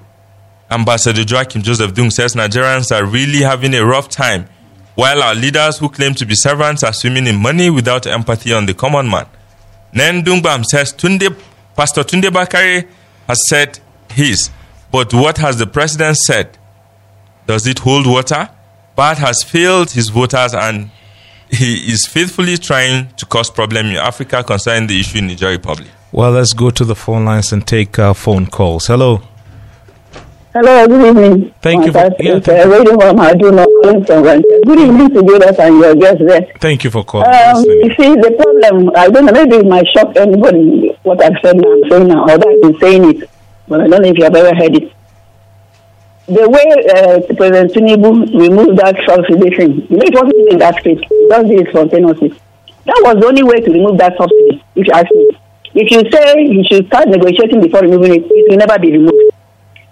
Ambassador 0.71 1.25
Joachim 1.25 1.63
Joseph 1.63 1.95
Dung 1.95 2.11
says 2.11 2.37
Nigerians 2.37 2.97
are 2.97 3.05
really 3.05 3.41
having 3.41 3.75
a 3.75 3.85
rough 3.85 4.09
time, 4.09 4.49
while 4.95 5.21
our 5.21 5.35
leaders 5.35 5.79
who 5.79 5.89
claim 5.89 6.15
to 6.15 6.25
be 6.25 6.37
servants 6.37 6.85
are 6.85 6.93
swimming 6.93 7.27
in 7.27 7.43
money 7.43 7.71
without 7.71 8.07
empathy 8.07 8.53
on 8.53 8.67
the 8.67 8.75
common 8.75 9.11
man. 9.11 9.27
Nen 9.93 10.23
Dungbam 10.23 10.65
says 10.65 10.93
Tunde, 10.93 11.37
Pastor 11.77 12.05
Tunde 12.05 12.31
Bakare 12.31 12.87
has 13.27 13.41
said 13.49 13.81
his, 14.13 14.49
but 14.93 15.13
what 15.15 15.39
has 15.39 15.57
the 15.59 15.67
president 15.67 16.17
said? 16.19 16.57
Does 17.47 17.67
it 17.67 17.81
hold 17.81 18.07
water? 18.07 18.49
Bad 18.95 19.19
has 19.19 19.43
failed 19.43 19.91
his 19.91 20.11
voters 20.11 20.55
and 20.55 20.91
he 21.51 21.75
is 21.93 22.07
faithfully 22.07 22.57
trying 22.57 23.09
to 23.17 23.27
cause 23.27 23.51
problem 23.51 23.87
in 23.87 23.97
Africa 23.97 24.43
concerning 24.45 24.87
the 24.87 25.01
issue 25.01 25.19
in 25.19 25.27
Niger 25.27 25.49
Republic. 25.49 25.89
Well, 26.13 26.31
let's 26.33 26.53
go 26.53 26.71
to 26.71 26.85
the 26.85 26.95
phone 26.95 27.25
lines 27.25 27.53
and 27.53 27.67
take 27.67 27.99
uh, 27.99 28.13
phone 28.15 28.47
calls. 28.47 28.87
Hello. 28.87 29.23
Hello, 30.55 30.87
good 30.87 31.07
evening. 31.09 31.55
Thank 31.63 31.87
you 31.87 31.93
for- 31.93 31.99
That's 31.99 32.15
yeah, 32.21 32.37
it's, 32.37 32.47
uh, 32.49 32.69
Radio 32.69 33.01
from 33.01 33.17
Haduna, 33.17 33.65
calling 33.83 34.05
from 34.05 34.23
Ranches. 34.23 34.61
Good 34.67 34.79
evening 34.81 35.09
to 35.09 35.25
you 35.25 35.41
and 35.41 35.79
your 35.81 35.95
guests 35.95 36.23
there. 36.27 36.47
Thank 36.61 36.85
you 36.85 36.91
for 36.91 37.03
calling. 37.05 37.27
Um, 37.27 37.65
you 37.65 37.89
see, 37.99 38.15
the 38.17 38.31
problem, 38.39 38.91
I 38.95 39.09
don't 39.09 39.25
know, 39.25 39.33
maybe 39.33 39.57
it 39.57 39.67
might 39.67 39.87
shock 39.97 40.15
anybody 40.17 40.95
what 41.05 41.23
I've 41.25 41.33
said 41.43 41.57
now, 41.57 41.73
I'm 41.73 41.91
saying 41.91 42.09
now, 42.09 42.25
or 42.25 42.37
that 42.37 42.47
I've 42.47 42.61
been 42.61 42.79
saying 42.81 43.05
it, 43.23 43.31
but 43.73 43.81
I 43.81 43.89
don't 43.89 44.03
know 44.03 44.09
if 44.09 44.19
you 44.19 44.25
have 44.25 44.37
ever 44.37 44.55
heard 44.55 44.77
it. 44.77 44.93
The 46.27 46.45
way 46.45 46.67
uh, 46.93 47.25
President 47.35 47.73
Tinubu 47.73 48.29
removed 48.39 48.79
that 48.79 49.01
subsidy 49.09 49.49
thing, 49.57 49.73
you 49.89 49.97
know, 49.97 50.05
it 50.05 50.13
wasn't 50.13 50.53
in 50.53 50.59
that 50.59 50.79
state. 50.81 51.01
It 51.01 51.29
just 51.33 51.49
did 51.49 51.61
it 51.65 51.69
spontaneously. 51.73 52.29
That 52.85 53.01
was 53.01 53.17
the 53.17 53.27
only 53.27 53.43
way 53.43 53.61
to 53.65 53.71
remove 53.73 53.97
that 53.97 54.13
subsidy, 54.19 54.63
if 54.77 54.87
you 54.87 54.93
ask 54.93 55.09
me. 55.11 55.25
If 55.75 55.89
you 55.89 56.05
say 56.13 56.45
you 56.53 56.63
should 56.69 56.87
start 56.89 57.09
negotiating 57.09 57.63
before 57.63 57.81
removing 57.81 58.13
it, 58.13 58.25
it 58.29 58.45
will 58.51 58.61
never 58.61 58.79
be 58.79 58.93
removed. 58.93 59.33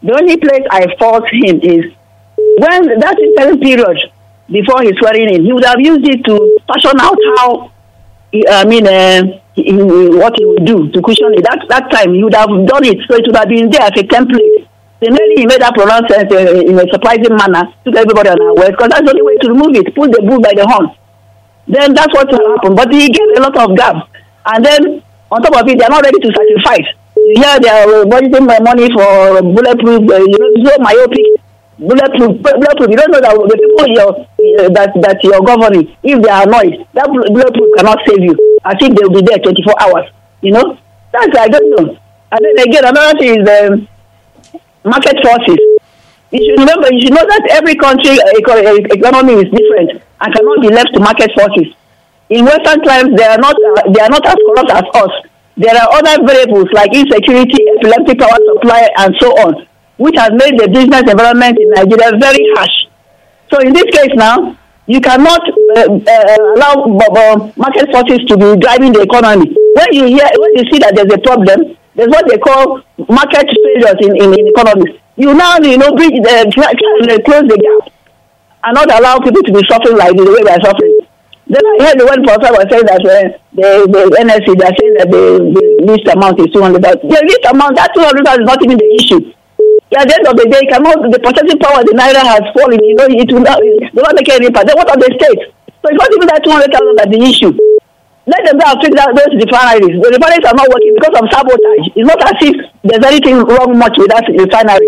The 0.02 0.12
only 0.12 0.36
place 0.36 0.64
I 0.70 0.84
fault 0.98 1.24
him 1.32 1.56
is 1.64 1.88
when 2.36 3.00
that 3.00 3.16
interim 3.18 3.60
period 3.60 3.96
before 4.52 4.82
his 4.82 4.92
swearing 5.00 5.32
in, 5.32 5.44
he 5.44 5.52
would 5.54 5.64
have 5.64 5.80
used 5.80 6.04
it 6.04 6.20
to 6.28 6.36
fashion 6.68 7.00
out 7.00 7.18
how, 7.36 7.72
I 8.60 8.64
mean, 8.66 8.86
uh, 8.86 9.40
what 10.16 10.34
he 10.36 10.44
would 10.44 10.64
do 10.64 10.88
to 10.90 10.98
cushion 11.02 11.32
it. 11.36 11.44
That, 11.44 11.60
that 11.68 11.90
time, 11.90 12.14
he 12.14 12.24
would 12.24 12.34
have 12.34 12.48
done 12.66 12.84
it, 12.84 12.98
so 13.08 13.16
it 13.16 13.24
would 13.26 13.36
have 13.36 13.48
been 13.48 13.70
there 13.70 13.82
as 13.82 13.94
a 13.96 14.04
template. 14.04 14.66
Then 15.00 15.16
he 15.36 15.46
made 15.46 15.60
that 15.60 15.72
pronouncement 15.72 16.28
uh, 16.28 16.60
in 16.60 16.76
a 16.76 16.84
surprising 16.92 17.32
manner, 17.32 17.72
took 17.84 17.96
everybody 17.96 18.28
on 18.28 18.40
our 18.40 18.54
words, 18.54 18.76
because 18.76 18.92
that's 18.92 19.04
the 19.04 19.12
only 19.16 19.24
way 19.24 19.36
to 19.40 19.48
remove 19.48 19.72
it, 19.76 19.94
pull 19.94 20.08
the 20.08 20.20
bull 20.20 20.40
by 20.40 20.52
the 20.52 20.66
horn. 20.68 20.92
Then 21.68 21.94
that's 21.94 22.12
what 22.12 22.28
will 22.28 22.56
happen. 22.56 22.74
But 22.76 22.92
he 22.92 23.08
gave 23.08 23.30
a 23.36 23.40
lot 23.40 23.56
of 23.56 23.76
gap. 23.76 23.96
And 24.44 24.64
then, 24.64 25.02
on 25.32 25.40
top 25.40 25.56
of 25.56 25.68
it, 25.68 25.78
they 25.78 25.84
are 25.84 25.94
not 25.94 26.04
ready 26.04 26.20
to 26.20 26.30
sacrifice. 26.32 26.88
Hear 27.16 27.60
they 27.60 27.68
are 27.68 28.04
budgeting 28.04 28.44
my 28.44 28.60
money 28.60 28.92
for 28.92 29.40
bulletproof, 29.40 30.04
uh, 30.08 30.24
you 30.24 30.38
know, 30.40 30.50
so 30.68 30.76
myopic 30.80 31.26
bulletproof, 31.78 32.42
bulletproof. 32.42 32.88
You 32.90 32.96
don't 32.96 33.12
know 33.12 33.20
that 33.20 33.36
the 33.36 33.56
people 33.56 33.86
you're, 33.88 34.16
uh, 34.16 34.68
that 34.72 34.92
that 35.00 35.18
you're 35.22 35.40
governing, 35.40 35.96
if 36.02 36.20
they 36.20 36.28
are 36.28 36.44
annoyed, 36.44 36.84
that 36.92 37.06
bull- 37.08 37.30
bulletproof 37.32 37.68
cannot 37.76 37.98
save 38.06 38.20
you. 38.20 38.36
I 38.64 38.76
think 38.76 38.98
they'll 38.98 39.10
be 39.10 39.22
there 39.22 39.38
24 39.38 39.74
hours. 39.80 40.06
You 40.42 40.52
know, 40.52 40.78
that's 41.12 41.36
I 41.36 41.48
don't 41.48 41.70
know. 41.70 41.98
And 42.32 42.40
then 42.44 42.68
again, 42.68 42.84
another 42.84 43.18
thing 43.18 43.40
is 43.40 43.44
um, 43.48 43.88
market 44.84 45.16
forces. 45.22 45.58
You 46.30 46.38
should 46.46 46.60
remember, 46.62 46.86
you 46.94 47.00
should 47.02 47.14
know 47.14 47.26
that 47.26 47.42
every 47.50 47.74
country 47.74 48.14
uh, 48.14 48.38
uh, 48.38 48.94
economy 48.94 49.34
is 49.42 49.50
different 49.50 49.98
and 49.98 50.28
cannot 50.30 50.62
be 50.62 50.68
left 50.70 50.94
to 50.94 51.00
market 51.00 51.30
forces. 51.34 51.74
In 52.30 52.44
Western 52.46 52.80
times, 52.86 53.16
they 53.18 53.26
are 53.26 53.38
not 53.38 53.56
uh, 53.58 53.90
they 53.90 54.00
are 54.00 54.08
not 54.08 54.22
as 54.24 54.38
corrupt 54.46 54.70
as 54.70 54.86
us. 54.94 55.14
There 55.56 55.74
are 55.74 55.88
other 55.90 56.22
variables 56.24 56.70
like 56.72 56.94
insecurity, 56.94 57.66
epileptic 57.76 58.20
power 58.20 58.38
supply, 58.54 58.86
and 58.98 59.10
so 59.18 59.34
on, 59.42 59.66
which 59.98 60.14
has 60.16 60.30
made 60.38 60.54
the 60.54 60.68
business 60.70 61.02
environment 61.10 61.58
in 61.58 61.68
Nigeria 61.74 62.14
very 62.16 62.46
harsh. 62.54 62.86
So 63.50 63.58
in 63.58 63.72
this 63.74 63.90
case 63.90 64.14
now, 64.14 64.56
you 64.86 65.00
cannot 65.00 65.42
uh, 65.76 65.86
uh, 65.86 66.36
allow 66.56 66.84
b- 66.86 67.12
b- 67.14 67.52
market 67.56 67.86
forces 67.92 68.20
to 68.26 68.36
be 68.36 68.56
driving 68.58 68.92
the 68.92 69.02
economy. 69.02 69.54
When 69.76 69.88
you 69.92 70.06
hear, 70.06 70.26
when 70.36 70.52
you 70.56 70.64
see 70.70 70.78
that 70.80 70.96
there's 70.96 71.12
a 71.12 71.18
problem, 71.18 71.76
there's 71.94 72.08
what 72.08 72.26
they 72.28 72.38
call 72.38 72.82
market 73.08 73.46
failures 73.46 73.98
in, 74.00 74.16
in, 74.16 74.34
in 74.34 74.46
economies. 74.48 74.96
You 75.16 75.34
now, 75.34 75.58
you 75.58 75.78
know, 75.78 75.92
bridge 75.94 76.16
the, 76.16 76.50
try, 76.54 76.72
try 76.72 77.14
and 77.14 77.24
close 77.24 77.44
the 77.46 77.58
gap 77.60 77.92
and 78.64 78.74
not 78.74 78.90
allow 78.90 79.18
people 79.20 79.42
to 79.42 79.52
be 79.52 79.62
suffering 79.68 79.96
like 79.96 80.16
the 80.16 80.24
way 80.24 80.42
they're 80.42 80.64
suffering. 80.64 80.96
Then 81.50 81.62
I 81.66 81.84
heard 81.84 81.98
the 81.98 82.06
one 82.06 82.22
professor 82.22 82.54
was 82.54 82.66
saying 82.70 82.86
that 82.86 83.02
uh, 83.02 83.26
the, 83.52 83.68
the 83.90 84.02
NSC, 84.22 84.54
they're 84.54 84.74
saying 84.78 84.94
that 85.02 85.10
the, 85.10 85.42
the 85.50 85.64
least 85.82 86.06
amount 86.06 86.38
is 86.38 86.46
200,000. 86.54 86.78
The 87.02 87.20
least 87.26 87.44
amount, 87.50 87.74
that 87.76 87.90
200,000 87.92 88.42
is 88.42 88.46
not 88.46 88.62
even 88.62 88.78
the 88.78 88.90
issue. 88.94 89.34
At 89.90 90.06
the 90.06 90.14
end 90.14 90.26
of 90.30 90.38
the 90.38 90.46
day, 90.46 90.62
cannot, 90.70 91.02
the 91.10 91.18
purchasing 91.18 91.58
power 91.58 91.82
the 91.82 91.90
Naira 91.98 92.22
has 92.22 92.46
fallen, 92.54 92.78
you 92.78 92.94
know, 92.94 93.10
it 93.10 93.26
will 93.26 93.42
not, 93.42 93.58
it 93.58 93.90
will 93.90 94.06
not 94.06 94.14
make 94.14 94.30
any 94.30 94.46
impact. 94.46 94.70
Then 94.70 94.78
what 94.78 94.86
of 94.86 95.02
the 95.02 95.10
states? 95.18 95.50
So 95.82 95.90
it's 95.90 95.98
not 95.98 96.10
even 96.14 96.30
that 96.30 96.46
200,000 96.46 96.94
that's 96.94 97.10
the 97.10 97.18
issue. 97.26 97.50
Let 98.30 98.46
them 98.46 98.62
go 98.62 98.70
and 98.70 98.78
fix 98.78 98.94
out 99.02 99.10
those 99.18 99.34
refineries. 99.34 99.98
The 99.98 100.14
refineries 100.14 100.46
are 100.46 100.54
not 100.54 100.70
working 100.70 100.94
because 100.94 101.14
of 101.18 101.24
sabotage. 101.34 101.84
It's 101.98 102.06
not 102.06 102.22
as 102.22 102.38
if 102.38 102.54
there's 102.86 103.02
anything 103.02 103.42
wrong 103.42 103.74
much 103.74 103.98
with 103.98 104.14
that 104.14 104.22
refinery. 104.30 104.86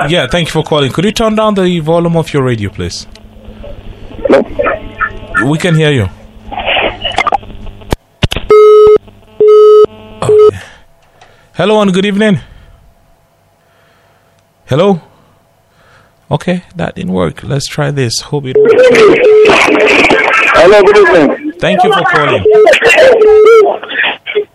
yeah, 0.09 0.27
thank 0.27 0.47
you 0.47 0.53
for 0.53 0.63
calling. 0.63 0.93
Could 0.93 1.03
you 1.03 1.11
turn 1.11 1.35
down 1.35 1.55
the 1.55 1.79
volume 1.81 2.15
of 2.15 2.31
your 2.33 2.43
radio, 2.43 2.69
please? 2.69 3.05
We 5.45 5.57
can 5.57 5.75
hear 5.75 5.91
you. 5.91 6.07
Okay. 10.23 10.59
Hello 11.55 11.81
and 11.81 11.93
good 11.93 12.05
evening. 12.05 12.39
Hello. 14.67 14.99
Okay, 16.31 16.63
that 16.75 16.95
didn't 16.95 17.13
work. 17.13 17.43
Let's 17.43 17.67
try 17.67 17.91
this. 17.91 18.19
Hope 18.21 18.45
it 18.47 18.57
works. 18.57 18.73
Hello, 20.57 20.81
good 20.81 20.97
evening. 20.97 21.51
Thank 21.59 21.83
you 21.83 21.93
for 21.93 22.01
calling. 22.01 22.43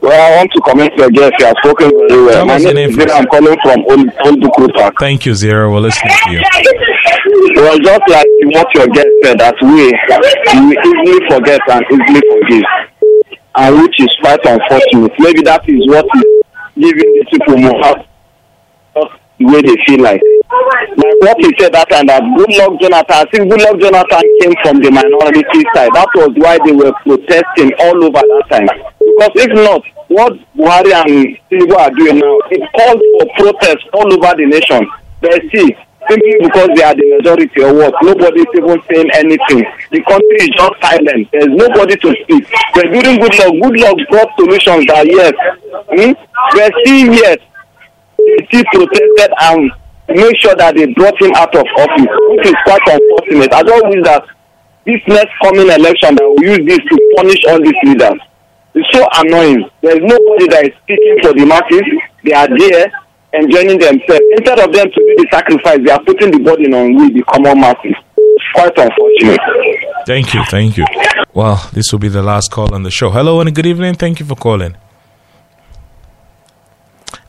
Well, 0.01 0.19
I 0.19 0.37
want 0.37 0.51
to 0.53 0.61
comment 0.63 0.93
your 0.97 1.11
guest. 1.11 1.35
You 1.39 1.47
have 1.47 1.57
spoken 1.63 1.91
very 1.91 2.25
well. 2.25 2.51
Uh, 2.51 2.59
Tell 2.59 2.67
My 2.67 2.73
name 2.73 2.91
is 2.91 2.97
Zira. 2.97 3.11
I'm 3.13 3.27
calling 3.27 3.57
from 3.63 3.81
Old, 3.87 4.11
Old 4.27 4.41
Dukuta. 4.43 4.91
Thank 4.99 5.27
you, 5.27 5.35
Zero. 5.35 5.73
We're 5.73 5.81
listening 5.81 6.13
to 6.25 6.31
you. 6.33 6.41
It 6.43 7.61
was 7.63 7.79
just 7.79 8.03
like 8.09 8.27
what 8.51 8.75
your 8.75 8.89
guest 8.89 9.09
said 9.23 9.39
that 9.39 9.55
we 9.63 9.95
we 10.59 10.75
easily 10.75 11.21
forget 11.31 11.61
and 11.71 11.85
easily 11.87 12.23
forgive, 12.33 12.65
and 13.55 13.83
which 13.83 14.01
is 14.01 14.11
quite 14.21 14.45
unfortunate. 14.45 15.13
Maybe 15.21 15.43
that 15.43 15.63
is 15.69 15.87
what 15.87 16.05
is 16.17 16.25
giving 16.75 17.13
these 17.15 17.29
people 17.31 17.57
more 17.59 17.79
the 17.81 18.10
way 19.41 19.63
they 19.63 19.77
feel 19.87 20.03
like. 20.03 20.21
What 21.21 21.37
he 21.41 21.53
said 21.59 21.73
that 21.73 21.89
time 21.91 22.07
that 22.07 22.23
good 22.37 22.53
luck 22.57 22.81
Jonathan, 22.81 23.25
since 23.33 23.47
good 23.49 23.63
luck 23.63 23.77
Jonathan 23.81 24.25
came 24.41 24.55
from 24.63 24.77
the 24.83 24.91
minority 24.91 25.63
side, 25.75 25.93
that 25.95 26.09
was 26.15 26.33
why 26.37 26.59
they 26.65 26.73
were 26.73 26.93
protesting 27.05 27.73
all 27.81 27.97
over 28.05 28.21
that 28.21 28.45
time. 28.51 28.69
Because 28.99 29.33
if 29.37 29.53
not, 29.55 29.83
what 30.09 30.35
Buhari 30.57 30.93
and 30.93 31.39
Tinubu 31.49 31.77
are 31.77 31.91
doing 31.95 32.19
now, 32.19 32.37
it 32.51 32.63
calls 32.75 33.01
for 33.01 33.27
protest 33.39 33.85
all 33.95 34.09
over 34.13 34.33
the 34.37 34.47
nation. 34.47 34.83
But 35.21 35.41
see, 35.55 35.77
simply 36.09 36.35
because 36.41 36.69
they 36.75 36.83
are 36.83 36.95
the 36.95 37.07
majority 37.17 37.61
or 37.63 37.75
what, 37.75 37.95
is 38.03 38.47
even 38.57 38.79
saying 38.91 39.11
anything. 39.15 39.63
The 39.91 40.01
country 40.03 40.37
is 40.41 40.51
just 40.57 40.75
silent. 40.83 41.29
There's 41.33 41.53
nobody 41.53 41.97
to 41.97 42.09
speak. 42.25 42.45
But 42.75 42.91
during 42.91 43.21
good 43.21 43.35
luck, 43.39 43.55
good 43.63 43.77
luck 43.79 43.97
brought 44.11 44.31
solutions 44.37 44.87
that 44.91 45.07
yes, 45.07 45.33
hmm? 45.95 46.13
but 46.57 46.73
see 46.85 47.07
yes, 47.15 47.39
still 48.49 48.65
protested 48.73 49.31
and 49.43 49.71
make 50.09 50.37
sure 50.41 50.55
that 50.57 50.75
they 50.75 50.87
brought 50.95 51.21
him 51.21 51.33
out 51.37 51.55
of 51.55 51.65
office, 51.79 52.13
which 52.35 52.47
is 52.47 52.57
quite 52.65 52.83
unfortunate. 52.87 53.53
I 53.55 53.63
don't 53.63 54.05
that 54.05 54.25
this 54.87 55.01
next 55.07 55.33
coming 55.43 55.69
election 55.69 56.17
that 56.17 56.25
will 56.25 56.43
use 56.43 56.65
this 56.67 56.79
to 56.79 56.95
punish 57.17 57.41
all 57.49 57.61
these 57.61 57.81
leaders. 57.85 58.19
It's 58.75 58.89
so 58.97 59.07
annoying. 59.23 59.69
There's 59.83 60.01
nobody 60.01 60.47
that 60.49 60.65
is 60.67 60.75
speaking 60.83 61.19
for 61.23 61.33
the 61.35 61.45
masses. 61.45 61.87
They 62.25 62.33
are 62.33 62.49
there 62.49 62.91
enjoying 63.35 63.79
themselves. 63.79 64.27
Instead 64.39 64.59
of 64.61 64.73
them 64.73 64.87
to 64.91 65.01
do 65.01 65.15
the 65.19 65.27
sacrifice, 65.31 65.79
they 65.85 65.91
are 65.91 66.03
putting 66.05 66.31
the 66.31 66.39
burden 66.39 66.75
on 66.75 66.95
we, 66.97 67.13
the 67.13 67.23
common 67.25 67.61
masses. 67.61 67.95
Quite 68.55 68.77
unfortunate. 68.79 69.41
Thank 70.07 70.35
you, 70.35 70.43
thank 70.51 70.77
you. 70.77 70.87
Well, 71.35 71.69
this 71.73 71.93
will 71.93 71.99
be 72.01 72.09
the 72.09 72.23
last 72.23 72.51
call 72.51 72.75
on 72.75 72.83
the 72.83 72.91
show. 72.91 73.11
Hello 73.11 73.41
and 73.41 73.55
good 73.55 73.67
evening. 73.67 73.95
Thank 73.95 74.19
you 74.19 74.27
for 74.27 74.35
calling. 74.35 74.77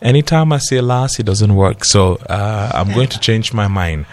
Anytime 0.02 0.54
I 0.54 0.58
say 0.58 0.82
last, 0.82 1.20
it 1.20 1.24
doesn't 1.26 1.56
work. 1.56 1.86
So 1.86 2.16
uh, 2.30 2.72
I'm 2.74 2.92
going 2.94 3.10
to 3.10 3.20
change 3.20 3.54
my 3.54 3.68
mind. 3.68 4.06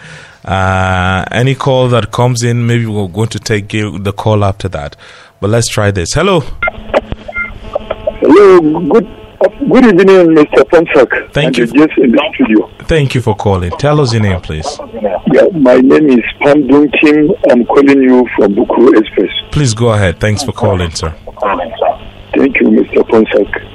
Uh, 0.45 1.25
any 1.31 1.55
call 1.55 1.89
that 1.89 2.11
comes 2.11 2.43
in, 2.43 2.65
maybe 2.65 2.85
we're 2.85 3.07
going 3.07 3.29
to 3.29 3.39
take 3.39 3.69
the 3.69 4.13
call 4.15 4.43
after 4.43 4.69
that. 4.69 4.95
But 5.41 5.49
let's 5.49 5.67
try 5.67 5.91
this. 5.91 6.13
Hello. 6.13 6.41
Hello. 8.21 8.59
Good 8.89 9.07
good 9.71 9.85
evening, 9.85 10.35
Mr. 10.35 10.63
Ponsah. 10.69 11.31
Thank 11.33 11.57
you. 11.57 11.65
Just 11.65 11.97
in 11.97 12.11
the 12.11 12.31
studio. 12.33 12.69
Thank 12.85 13.15
you 13.15 13.21
for 13.21 13.35
calling. 13.35 13.71
Tell 13.71 13.99
us 14.01 14.13
your 14.13 14.21
name, 14.21 14.41
please. 14.41 14.67
Yeah, 15.31 15.45
my 15.53 15.77
name 15.77 16.09
is 16.09 16.25
Pam 16.41 16.67
Kim. 16.67 17.31
I'm 17.49 17.65
calling 17.65 18.01
you 18.01 18.27
from 18.35 18.55
Bukuru 18.55 18.97
Express. 18.99 19.29
Please 19.51 19.73
go 19.73 19.93
ahead. 19.93 20.19
Thanks 20.19 20.43
for 20.43 20.51
calling, 20.51 20.91
sir. 20.91 21.15
Thank 22.35 22.59
you, 22.59 22.67
Mr. 22.67 23.03
Ponsah. 23.09 23.68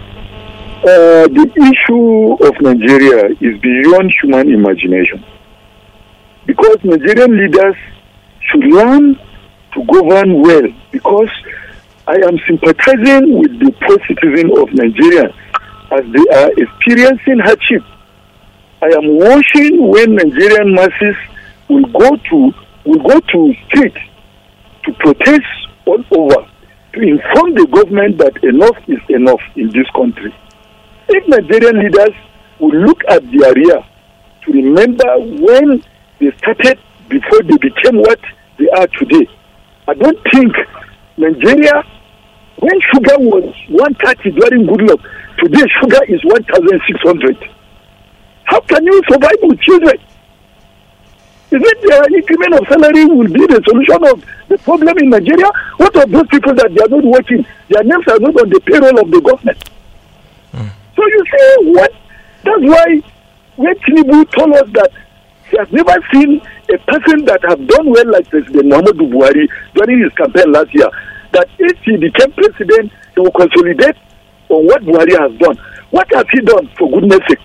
Uh, 0.84 1.24
the 1.28 1.48
issue 1.56 2.36
of 2.44 2.52
Nigeria 2.60 3.32
is 3.40 3.58
beyond 3.62 4.12
human 4.20 4.52
imagination. 4.52 5.24
Because 6.44 6.76
Nigerian 6.84 7.38
leaders 7.38 7.74
should 8.42 8.64
learn 8.64 9.14
to 9.72 9.84
govern 9.86 10.42
well. 10.42 10.68
Because 10.92 11.30
I 12.06 12.16
am 12.28 12.36
sympathizing 12.46 13.38
with 13.38 13.58
the 13.60 13.72
poor 13.80 13.96
citizens 14.06 14.52
of 14.58 14.68
Nigeria 14.74 15.32
as 15.90 16.04
they 16.12 16.36
are 16.36 16.50
experiencing 16.52 17.38
hardship. 17.38 17.82
I 18.82 18.88
am 18.88 19.16
watching 19.16 19.88
when 19.88 20.16
Nigerian 20.16 20.74
masses 20.74 21.16
will 21.70 21.86
go 21.98 22.14
to 22.28 22.52
will 22.84 23.08
go 23.08 23.20
to 23.20 23.54
street 23.68 23.96
to 24.84 24.92
protest 25.00 25.48
all 25.86 26.04
over 26.10 26.46
to 26.92 27.00
inform 27.00 27.54
the 27.54 27.66
government 27.72 28.18
that 28.18 28.36
enough 28.44 28.76
is 28.86 29.00
enough 29.08 29.40
in 29.56 29.68
this 29.68 29.88
country. 29.96 30.34
If 31.08 31.28
Nigerian 31.28 31.78
leaders 31.80 32.14
will 32.58 32.74
look 32.74 33.02
at 33.08 33.22
their 33.30 33.52
rear 33.54 33.84
to 34.44 34.52
remember 34.52 35.18
when 35.18 35.82
they 36.20 36.30
started 36.38 36.78
before 37.08 37.42
they 37.42 37.56
became 37.58 37.98
what 38.00 38.20
they 38.58 38.68
are 38.70 38.86
today, 38.98 39.28
I 39.86 39.94
don't 39.94 40.18
think 40.32 40.52
Nigeria, 41.16 41.82
when 42.58 42.80
sugar 42.92 43.18
was 43.18 43.44
130 43.68 44.30
during 44.32 44.66
good 44.66 44.82
luck, 44.88 45.00
today 45.38 45.64
sugar 45.82 46.00
is 46.08 46.24
1,600. 46.24 47.50
How 48.44 48.60
can 48.60 48.84
you 48.84 49.02
survive 49.08 49.36
with 49.42 49.60
children? 49.60 49.98
Is 51.50 51.62
it 51.62 51.80
the 51.82 52.10
increment 52.16 52.54
of 52.54 52.66
salary 52.66 53.04
will 53.04 53.28
be 53.28 53.46
the 53.46 53.62
solution 53.64 54.02
of 54.10 54.24
the 54.48 54.58
problem 54.58 54.98
in 54.98 55.10
Nigeria? 55.10 55.50
What 55.76 55.94
of 56.02 56.10
those 56.10 56.26
people 56.28 56.54
that 56.54 56.74
they 56.74 56.82
are 56.82 56.88
not 56.88 57.04
working? 57.04 57.46
Their 57.68 57.84
names 57.84 58.04
are 58.08 58.18
not 58.18 58.34
on 58.40 58.48
the 58.48 58.60
payroll 58.60 58.98
of 58.98 59.10
the 59.10 59.20
government. 59.20 59.70
So 61.04 61.10
you 61.10 61.24
see 61.30 61.70
what? 61.72 61.92
That's 62.44 62.62
why 62.62 63.02
when 63.56 63.74
Tinubu 63.80 64.30
told 64.32 64.54
us 64.54 64.68
that 64.72 64.90
he 65.50 65.56
has 65.58 65.68
never 65.70 65.94
seen 66.12 66.40
a 66.72 66.78
person 66.90 67.24
that 67.26 67.40
have 67.46 67.66
done 67.66 67.90
well 67.90 68.10
like 68.10 68.28
President 68.30 68.64
Muhammadu 68.72 69.12
Buhari 69.12 69.46
during 69.74 70.02
his 70.02 70.12
campaign 70.14 70.50
last 70.52 70.72
year, 70.74 70.88
that 71.32 71.46
if 71.58 71.78
he 71.84 71.96
became 71.96 72.32
president, 72.32 72.90
he 73.14 73.20
will 73.20 73.30
consolidate 73.32 73.96
on 74.48 74.64
what 74.66 74.82
Buhari 74.82 75.12
has 75.18 75.38
done. 75.38 75.58
What 75.90 76.08
has 76.14 76.24
he 76.32 76.40
done, 76.40 76.68
for 76.78 76.90
goodness 76.90 77.20
sake? 77.28 77.38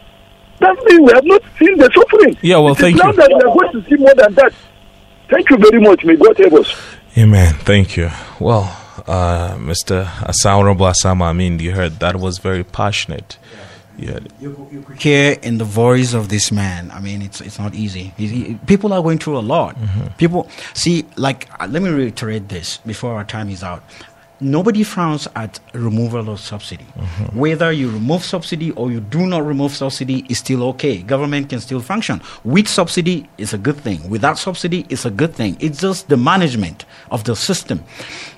That 0.60 0.76
means 0.86 1.02
we 1.02 1.12
have 1.14 1.26
not 1.26 1.42
seen 1.60 1.78
the 1.78 1.90
suffering. 1.94 2.38
Yeah, 2.42 2.58
well, 2.60 2.72
it 2.74 2.78
thank 2.78 2.96
now 2.98 3.08
you. 3.12 3.14
that 3.18 3.28
we 3.30 3.36
are 3.36 3.54
going 3.56 3.72
to 3.84 3.90
see 3.90 3.96
more 3.98 4.16
than 4.16 4.34
that. 4.36 4.54
Thank 5.30 5.50
you 5.50 5.58
very 5.58 5.82
much. 5.82 6.06
May 6.06 6.16
God 6.16 6.38
help 6.38 6.54
us. 6.54 6.74
Amen. 7.18 7.54
Thank 7.60 7.98
you. 7.98 8.10
Well, 8.40 8.76
uh, 9.08 9.56
Mr. 9.58 10.08
Honorable 10.46 10.86
Asama, 10.86 11.24
I 11.26 11.34
mean, 11.34 11.60
you 11.60 11.72
heard 11.72 12.00
that 12.00 12.16
was 12.18 12.38
very 12.38 12.64
passionate. 12.64 13.38
Yeah. 14.00 14.20
hear 14.98 15.38
in 15.42 15.58
the 15.58 15.66
voice 15.66 16.14
of 16.14 16.30
this 16.30 16.52
man. 16.52 16.90
I 16.92 17.00
mean, 17.00 17.22
it's 17.22 17.42
it's 17.42 17.60
not 17.60 17.74
easy. 17.76 18.14
He- 18.18 18.28
he- 18.28 18.54
people 18.66 18.94
are 18.94 19.02
going 19.04 19.18
through 19.20 19.38
a 19.38 19.46
lot. 19.56 19.76
People 20.18 20.48
see, 20.74 21.06
like, 21.18 21.48
uh, 21.60 21.68
let 21.70 21.82
me 21.82 21.90
reiterate 21.90 22.48
this 22.50 22.78
before 22.86 23.14
our 23.16 23.26
time 23.26 23.50
is 23.50 23.64
out. 23.64 23.84
Nobody 24.42 24.84
frowns 24.84 25.28
at 25.36 25.60
removal 25.74 26.30
of 26.30 26.40
subsidy. 26.40 26.86
Mm-hmm. 26.98 27.38
Whether 27.38 27.74
you 27.74 27.90
remove 27.90 28.24
subsidy 28.24 28.72
or 28.72 28.90
you 28.90 29.02
do 29.02 29.28
not 29.28 29.46
remove 29.46 29.74
subsidy 29.74 30.26
is 30.30 30.38
still 30.38 30.64
okay. 30.70 31.02
Government 31.02 31.50
can 31.50 31.60
still 31.60 31.82
function. 31.82 32.22
With 32.46 32.70
subsidy 32.70 33.28
is 33.38 33.54
a 33.54 33.58
good 33.58 33.76
thing. 33.78 34.10
Without 34.10 34.38
subsidy 34.38 34.86
is 34.88 35.06
a 35.06 35.12
good 35.12 35.36
thing. 35.36 35.58
It's 35.60 35.82
just 35.82 36.08
the 36.08 36.16
management 36.16 36.86
of 37.12 37.26
the 37.26 37.36
system. 37.36 37.84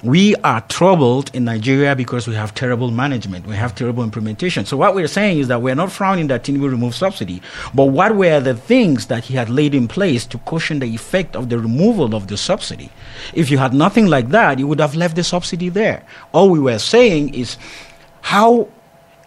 We 0.01 0.35
are 0.37 0.61
troubled 0.61 1.29
in 1.35 1.43
Nigeria 1.43 1.95
because 1.95 2.27
we 2.27 2.33
have 2.33 2.55
terrible 2.55 2.89
management. 2.89 3.45
We 3.45 3.55
have 3.55 3.75
terrible 3.75 4.03
implementation. 4.03 4.65
So 4.65 4.77
what 4.77 4.95
we're 4.95 5.07
saying 5.07 5.37
is 5.37 5.49
that 5.49 5.61
we're 5.61 5.75
not 5.75 5.91
frowning 5.91 6.27
that 6.27 6.43
Tinubu 6.43 6.71
remove 6.71 6.95
subsidy, 6.95 7.43
but 7.75 7.85
what 7.85 8.15
were 8.15 8.39
the 8.39 8.55
things 8.55 9.05
that 9.07 9.25
he 9.25 9.35
had 9.35 9.49
laid 9.49 9.75
in 9.75 9.87
place 9.87 10.25
to 10.27 10.39
cushion 10.39 10.79
the 10.79 10.87
effect 10.87 11.35
of 11.35 11.49
the 11.49 11.59
removal 11.59 12.15
of 12.15 12.27
the 12.27 12.37
subsidy? 12.37 12.89
If 13.33 13.51
you 13.51 13.59
had 13.59 13.73
nothing 13.73 14.07
like 14.07 14.29
that, 14.29 14.57
you 14.57 14.65
would 14.67 14.79
have 14.79 14.95
left 14.95 15.15
the 15.15 15.23
subsidy 15.23 15.69
there. 15.69 15.90
All 16.31 16.49
we 16.49 16.59
were 16.59 16.79
saying 16.79 17.33
is 17.33 17.57
how 18.21 18.67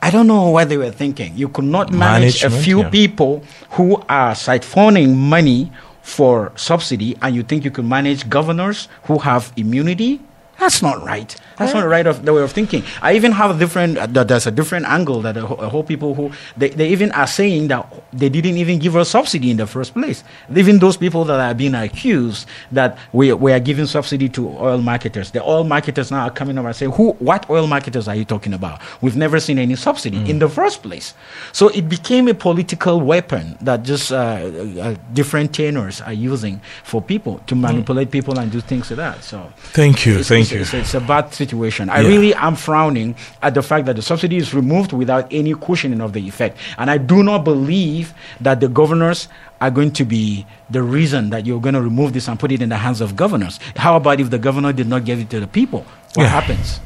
I 0.04 0.10
don't 0.10 0.26
know 0.26 0.50
what 0.50 0.68
they 0.68 0.76
were 0.76 0.90
thinking. 0.90 1.32
You 1.34 1.48
could 1.48 1.64
not 1.64 1.90
manage 1.90 2.44
a 2.44 2.50
few 2.50 2.80
yeah. 2.80 2.90
people 2.90 3.42
who 3.70 3.96
are 4.08 4.32
siphoning 4.32 5.16
money 5.16 5.72
for 6.02 6.52
subsidy, 6.56 7.16
and 7.22 7.34
you 7.34 7.42
think 7.42 7.64
you 7.64 7.70
could 7.70 7.86
manage 7.86 8.28
governors 8.28 8.88
who 9.04 9.18
have 9.18 9.50
immunity? 9.56 10.20
That's 10.58 10.82
not 10.82 11.02
right. 11.04 11.34
That's 11.58 11.72
not 11.74 11.82
the 11.82 11.88
right 11.88 12.06
of 12.06 12.24
the 12.24 12.32
way 12.32 12.42
of 12.42 12.50
thinking. 12.52 12.82
I 13.02 13.14
even 13.14 13.32
have 13.32 13.56
a 13.56 13.58
different. 13.58 13.98
Uh, 13.98 14.06
that 14.06 14.28
there's 14.28 14.46
a 14.46 14.50
different 14.50 14.86
angle 14.86 15.20
that 15.22 15.36
a, 15.36 15.46
whole- 15.46 15.84
people 15.84 16.14
who 16.14 16.30
they, 16.56 16.70
they 16.70 16.88
even 16.88 17.12
are 17.12 17.26
saying 17.26 17.68
that 17.68 17.86
they 18.12 18.28
didn't 18.28 18.56
even 18.56 18.78
give 18.78 18.96
us 18.96 19.10
subsidy 19.10 19.50
in 19.50 19.56
the 19.58 19.66
first 19.66 19.92
place. 19.94 20.24
Even 20.56 20.78
those 20.78 20.96
people 20.96 21.24
that 21.26 21.38
are 21.38 21.54
being 21.54 21.74
accused 21.74 22.48
that 22.72 22.96
we, 23.12 23.32
we 23.34 23.52
are 23.52 23.60
giving 23.60 23.86
subsidy 23.86 24.28
to 24.30 24.48
oil 24.48 24.78
marketers, 24.80 25.30
the 25.32 25.42
oil 25.42 25.62
marketers 25.64 26.10
now 26.10 26.22
are 26.24 26.30
coming 26.30 26.56
up 26.58 26.64
and 26.64 26.74
saying, 26.74 26.92
"Who? 26.92 27.12
What 27.18 27.48
oil 27.50 27.66
marketers 27.66 28.08
are 28.08 28.14
you 28.16 28.24
talking 28.24 28.54
about? 28.54 28.80
We've 29.02 29.16
never 29.16 29.38
seen 29.40 29.58
any 29.58 29.76
subsidy 29.76 30.18
in 30.30 30.38
the 30.38 30.48
first 30.48 30.82
place." 30.82 31.14
So 31.52 31.68
it 31.68 31.88
became 31.88 32.26
a 32.28 32.34
political 32.34 33.00
weapon 33.00 33.58
that 33.60 33.82
just 33.82 34.10
uh, 34.12 34.16
uh, 34.16 34.94
different 35.12 35.54
tenors 35.54 36.00
are 36.00 36.12
using 36.12 36.60
for 36.82 37.02
people 37.02 37.40
to 37.46 37.54
manipulate 37.54 38.10
people 38.10 38.38
and 38.38 38.50
do 38.50 38.60
things 38.60 38.90
like 38.90 38.96
that. 38.98 39.22
So 39.24 39.52
Thank 39.72 40.06
you, 40.06 40.18
it's, 40.18 40.28
thank 40.50 40.60
it's, 40.62 40.72
you. 40.72 40.78
It's, 40.80 40.88
it's 40.88 40.94
a 40.94 41.00
bad 41.00 41.32
situation. 41.34 41.88
I 41.90 42.00
Yeah. 42.00 42.08
really 42.08 42.34
am 42.34 42.56
frowning 42.56 43.14
at 43.42 43.54
the 43.54 43.62
fact 43.62 43.86
that 43.86 43.96
the 43.96 44.02
subsidy 44.02 44.36
is 44.36 44.54
removed 44.54 44.92
without 44.92 45.26
any 45.32 45.54
cushioning 45.54 46.00
of 46.00 46.12
the 46.12 46.20
effect. 46.28 46.56
And 46.78 46.90
I 46.90 46.98
do 46.98 47.22
not 47.22 47.44
believe 47.44 48.14
that 48.40 48.60
the 48.60 48.68
governors 48.68 49.28
are 49.60 49.70
going 49.70 49.92
to 49.92 50.04
be 50.04 50.46
the 50.70 50.82
reason 50.82 51.30
that 51.30 51.46
you're 51.46 51.60
going 51.60 51.74
to 51.74 51.82
remove 51.82 52.12
this 52.12 52.28
and 52.28 52.38
put 52.38 52.52
it 52.52 52.60
in 52.62 52.68
the 52.68 52.76
hands 52.76 53.00
of 53.00 53.16
governors. 53.16 53.58
How 53.76 53.96
about 53.96 54.20
if 54.20 54.30
the 54.30 54.38
governor 54.38 54.72
did 54.72 54.88
not 54.88 55.04
give 55.04 55.18
it 55.20 55.30
to 55.30 55.40
the 55.40 55.46
people? 55.46 55.86
What 56.14 56.24
Yeah. 56.24 56.28
happens? 56.28 56.80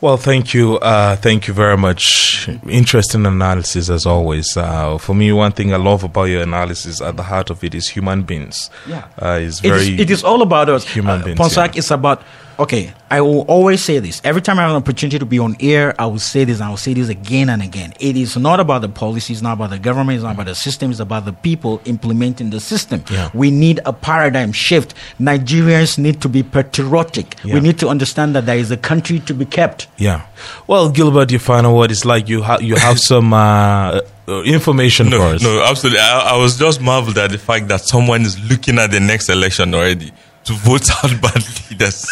Well, 0.00 0.16
thank 0.16 0.54
you. 0.54 0.76
Uh, 0.78 1.16
thank 1.16 1.48
you 1.48 1.54
very 1.54 1.76
much. 1.76 2.48
Interesting 2.68 3.26
analysis 3.26 3.90
as 3.90 4.06
always. 4.06 4.56
Uh, 4.56 4.96
for 4.96 5.12
me, 5.12 5.32
one 5.32 5.50
thing 5.50 5.74
I 5.74 5.76
love 5.76 6.04
about 6.04 6.24
your 6.24 6.42
analysis 6.42 7.00
at 7.00 7.16
the 7.16 7.24
heart 7.24 7.50
of 7.50 7.64
it 7.64 7.74
is 7.74 7.88
human 7.88 8.22
beings. 8.22 8.70
Yeah. 8.86 9.06
Uh, 9.20 9.40
it's 9.42 9.58
very. 9.58 9.94
is, 9.94 10.00
it 10.00 10.10
is 10.10 10.22
all 10.22 10.42
about 10.42 10.68
us. 10.68 10.86
Human 10.86 11.20
Uh, 11.20 11.24
beings, 11.24 11.38
Ponsah 11.40 11.74
is 11.76 11.90
about. 11.90 12.22
Okay, 12.60 12.92
I 13.08 13.20
will 13.20 13.42
always 13.42 13.84
say 13.84 14.00
this. 14.00 14.20
Every 14.24 14.42
time 14.42 14.58
I 14.58 14.62
have 14.62 14.70
an 14.72 14.76
opportunity 14.76 15.16
to 15.20 15.24
be 15.24 15.38
on 15.38 15.56
air, 15.60 15.94
I 15.96 16.06
will 16.06 16.18
say 16.18 16.42
this 16.42 16.58
and 16.58 16.66
I 16.66 16.70
will 16.70 16.76
say 16.76 16.92
this 16.92 17.08
again 17.08 17.50
and 17.50 17.62
again. 17.62 17.94
It 18.00 18.16
is 18.16 18.36
not 18.36 18.58
about 18.58 18.82
the 18.82 18.88
policy, 18.88 19.32
it's 19.32 19.42
not 19.42 19.52
about 19.52 19.70
the 19.70 19.78
government, 19.78 20.16
it's 20.16 20.24
not 20.24 20.34
about 20.34 20.46
the 20.46 20.56
system, 20.56 20.90
it's 20.90 20.98
about 20.98 21.24
the 21.24 21.32
people 21.32 21.80
implementing 21.84 22.50
the 22.50 22.58
system. 22.58 23.04
Yeah. 23.12 23.30
We 23.32 23.52
need 23.52 23.78
a 23.86 23.92
paradigm 23.92 24.50
shift. 24.50 24.94
Nigerians 25.20 25.98
need 25.98 26.20
to 26.22 26.28
be 26.28 26.42
patriotic. 26.42 27.36
Yeah. 27.44 27.54
We 27.54 27.60
need 27.60 27.78
to 27.78 27.88
understand 27.88 28.34
that 28.34 28.46
there 28.46 28.58
is 28.58 28.72
a 28.72 28.76
country 28.76 29.20
to 29.20 29.34
be 29.34 29.44
kept. 29.44 29.86
Yeah. 29.96 30.26
Well, 30.66 30.90
Gilbert, 30.90 31.30
your 31.30 31.40
final 31.40 31.76
word 31.76 31.92
is 31.92 32.04
like 32.04 32.28
you 32.28 32.42
have 32.42 32.60
you 32.60 32.74
have 32.74 32.98
some 32.98 33.32
uh, 33.32 34.00
uh, 34.26 34.42
information 34.42 35.10
No, 35.10 35.18
for 35.20 35.34
us. 35.36 35.42
no, 35.44 35.62
absolutely. 35.62 36.00
I, 36.00 36.32
I 36.34 36.36
was 36.38 36.58
just 36.58 36.80
marveled 36.80 37.18
at 37.18 37.30
the 37.30 37.38
fact 37.38 37.68
that 37.68 37.82
someone 37.82 38.22
is 38.22 38.36
looking 38.50 38.80
at 38.80 38.90
the 38.90 38.98
next 38.98 39.28
election 39.28 39.74
already 39.74 40.12
to 40.48 40.54
vote 40.54 40.90
out 41.04 41.10
bad 41.22 41.44
leaders. 41.70 42.06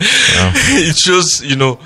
it 0.00 0.96
shows, 0.96 1.42
you 1.44 1.56
know, 1.56 1.78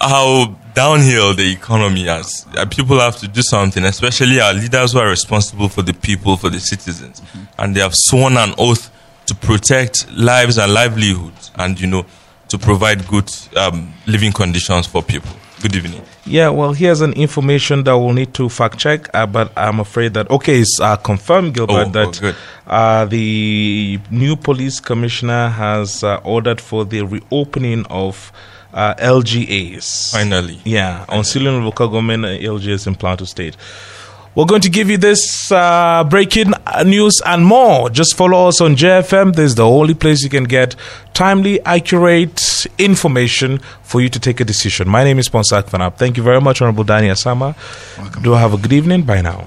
how 0.00 0.54
downhill 0.74 1.34
the 1.34 1.50
economy 1.52 2.04
is. 2.06 2.46
Uh, 2.56 2.66
People 2.66 3.00
have 3.00 3.16
to 3.18 3.28
do 3.28 3.42
something, 3.42 3.84
especially 3.84 4.40
our 4.40 4.54
leaders 4.54 4.92
who 4.92 4.98
are 4.98 5.08
responsible 5.08 5.68
for 5.68 5.82
the 5.82 5.94
people, 5.94 6.36
for 6.36 6.50
the 6.50 6.60
citizens. 6.60 7.22
And 7.58 7.74
they 7.74 7.80
have 7.80 7.92
sworn 7.94 8.36
an 8.36 8.54
oath 8.58 8.90
to 9.26 9.34
protect 9.34 10.10
lives 10.12 10.58
and 10.58 10.72
livelihoods 10.72 11.50
and, 11.56 11.80
you 11.80 11.86
know, 11.86 12.06
to 12.48 12.58
provide 12.58 13.06
good 13.08 13.28
um, 13.56 13.92
living 14.06 14.32
conditions 14.32 14.86
for 14.86 15.02
people. 15.02 15.30
Good 15.62 15.74
evening. 15.74 16.02
Yeah, 16.26 16.50
well, 16.50 16.74
here's 16.74 17.00
an 17.00 17.14
information 17.14 17.82
that 17.84 17.96
we'll 17.96 18.12
need 18.12 18.34
to 18.34 18.48
fact 18.48 18.78
check, 18.78 19.08
uh, 19.14 19.26
but 19.26 19.50
I'm 19.56 19.80
afraid 19.80 20.12
that 20.14 20.30
okay, 20.30 20.60
it's 20.60 20.78
uh, 20.80 20.96
confirmed, 20.96 21.54
Gilbert, 21.54 21.86
Oh, 21.88 21.90
that 21.90 22.20
oh. 22.22 22.34
Uh, 22.66 23.04
the 23.04 24.00
new 24.10 24.36
police 24.36 24.80
commissioner 24.80 25.48
has 25.48 26.02
uh, 26.02 26.20
ordered 26.24 26.60
for 26.60 26.84
the 26.84 27.02
reopening 27.02 27.86
of 27.86 28.32
uh, 28.74 28.94
LGAs. 28.94 30.12
Finally. 30.12 30.60
Yeah, 30.64 31.04
on 31.08 31.24
Ceylon 31.24 31.64
local 31.64 31.88
government 31.88 32.24
uh, 32.24 32.28
LGAs 32.28 32.86
in 32.86 32.94
Plateau 32.94 33.24
State. 33.24 33.56
We're 34.34 34.44
going 34.44 34.60
to 34.60 34.68
give 34.68 34.90
you 34.90 34.98
this 34.98 35.50
uh, 35.50 36.04
breaking 36.04 36.52
uh, 36.66 36.82
news 36.82 37.22
and 37.24 37.46
more. 37.46 37.88
Just 37.88 38.14
follow 38.16 38.48
us 38.48 38.60
on 38.60 38.76
JFM. 38.76 39.34
This 39.34 39.46
is 39.46 39.54
the 39.54 39.64
only 39.64 39.94
place 39.94 40.22
you 40.22 40.28
can 40.28 40.44
get 40.44 40.76
timely, 41.14 41.58
accurate 41.64 42.66
information 42.76 43.60
for 43.82 44.02
you 44.02 44.10
to 44.10 44.20
take 44.20 44.40
a 44.40 44.44
decision. 44.44 44.90
My 44.90 45.04
name 45.04 45.18
is 45.18 45.30
Ponsah 45.30 45.62
Fanap. 45.62 45.96
Thank 45.96 46.18
you 46.18 46.22
very 46.22 46.42
much, 46.42 46.60
Honorable 46.60 46.84
Danny 46.84 47.08
Asama. 47.08 47.54
Do 48.22 48.32
have 48.32 48.52
a 48.52 48.58
good 48.58 48.74
evening. 48.74 49.04
Bye 49.04 49.22
now. 49.22 49.46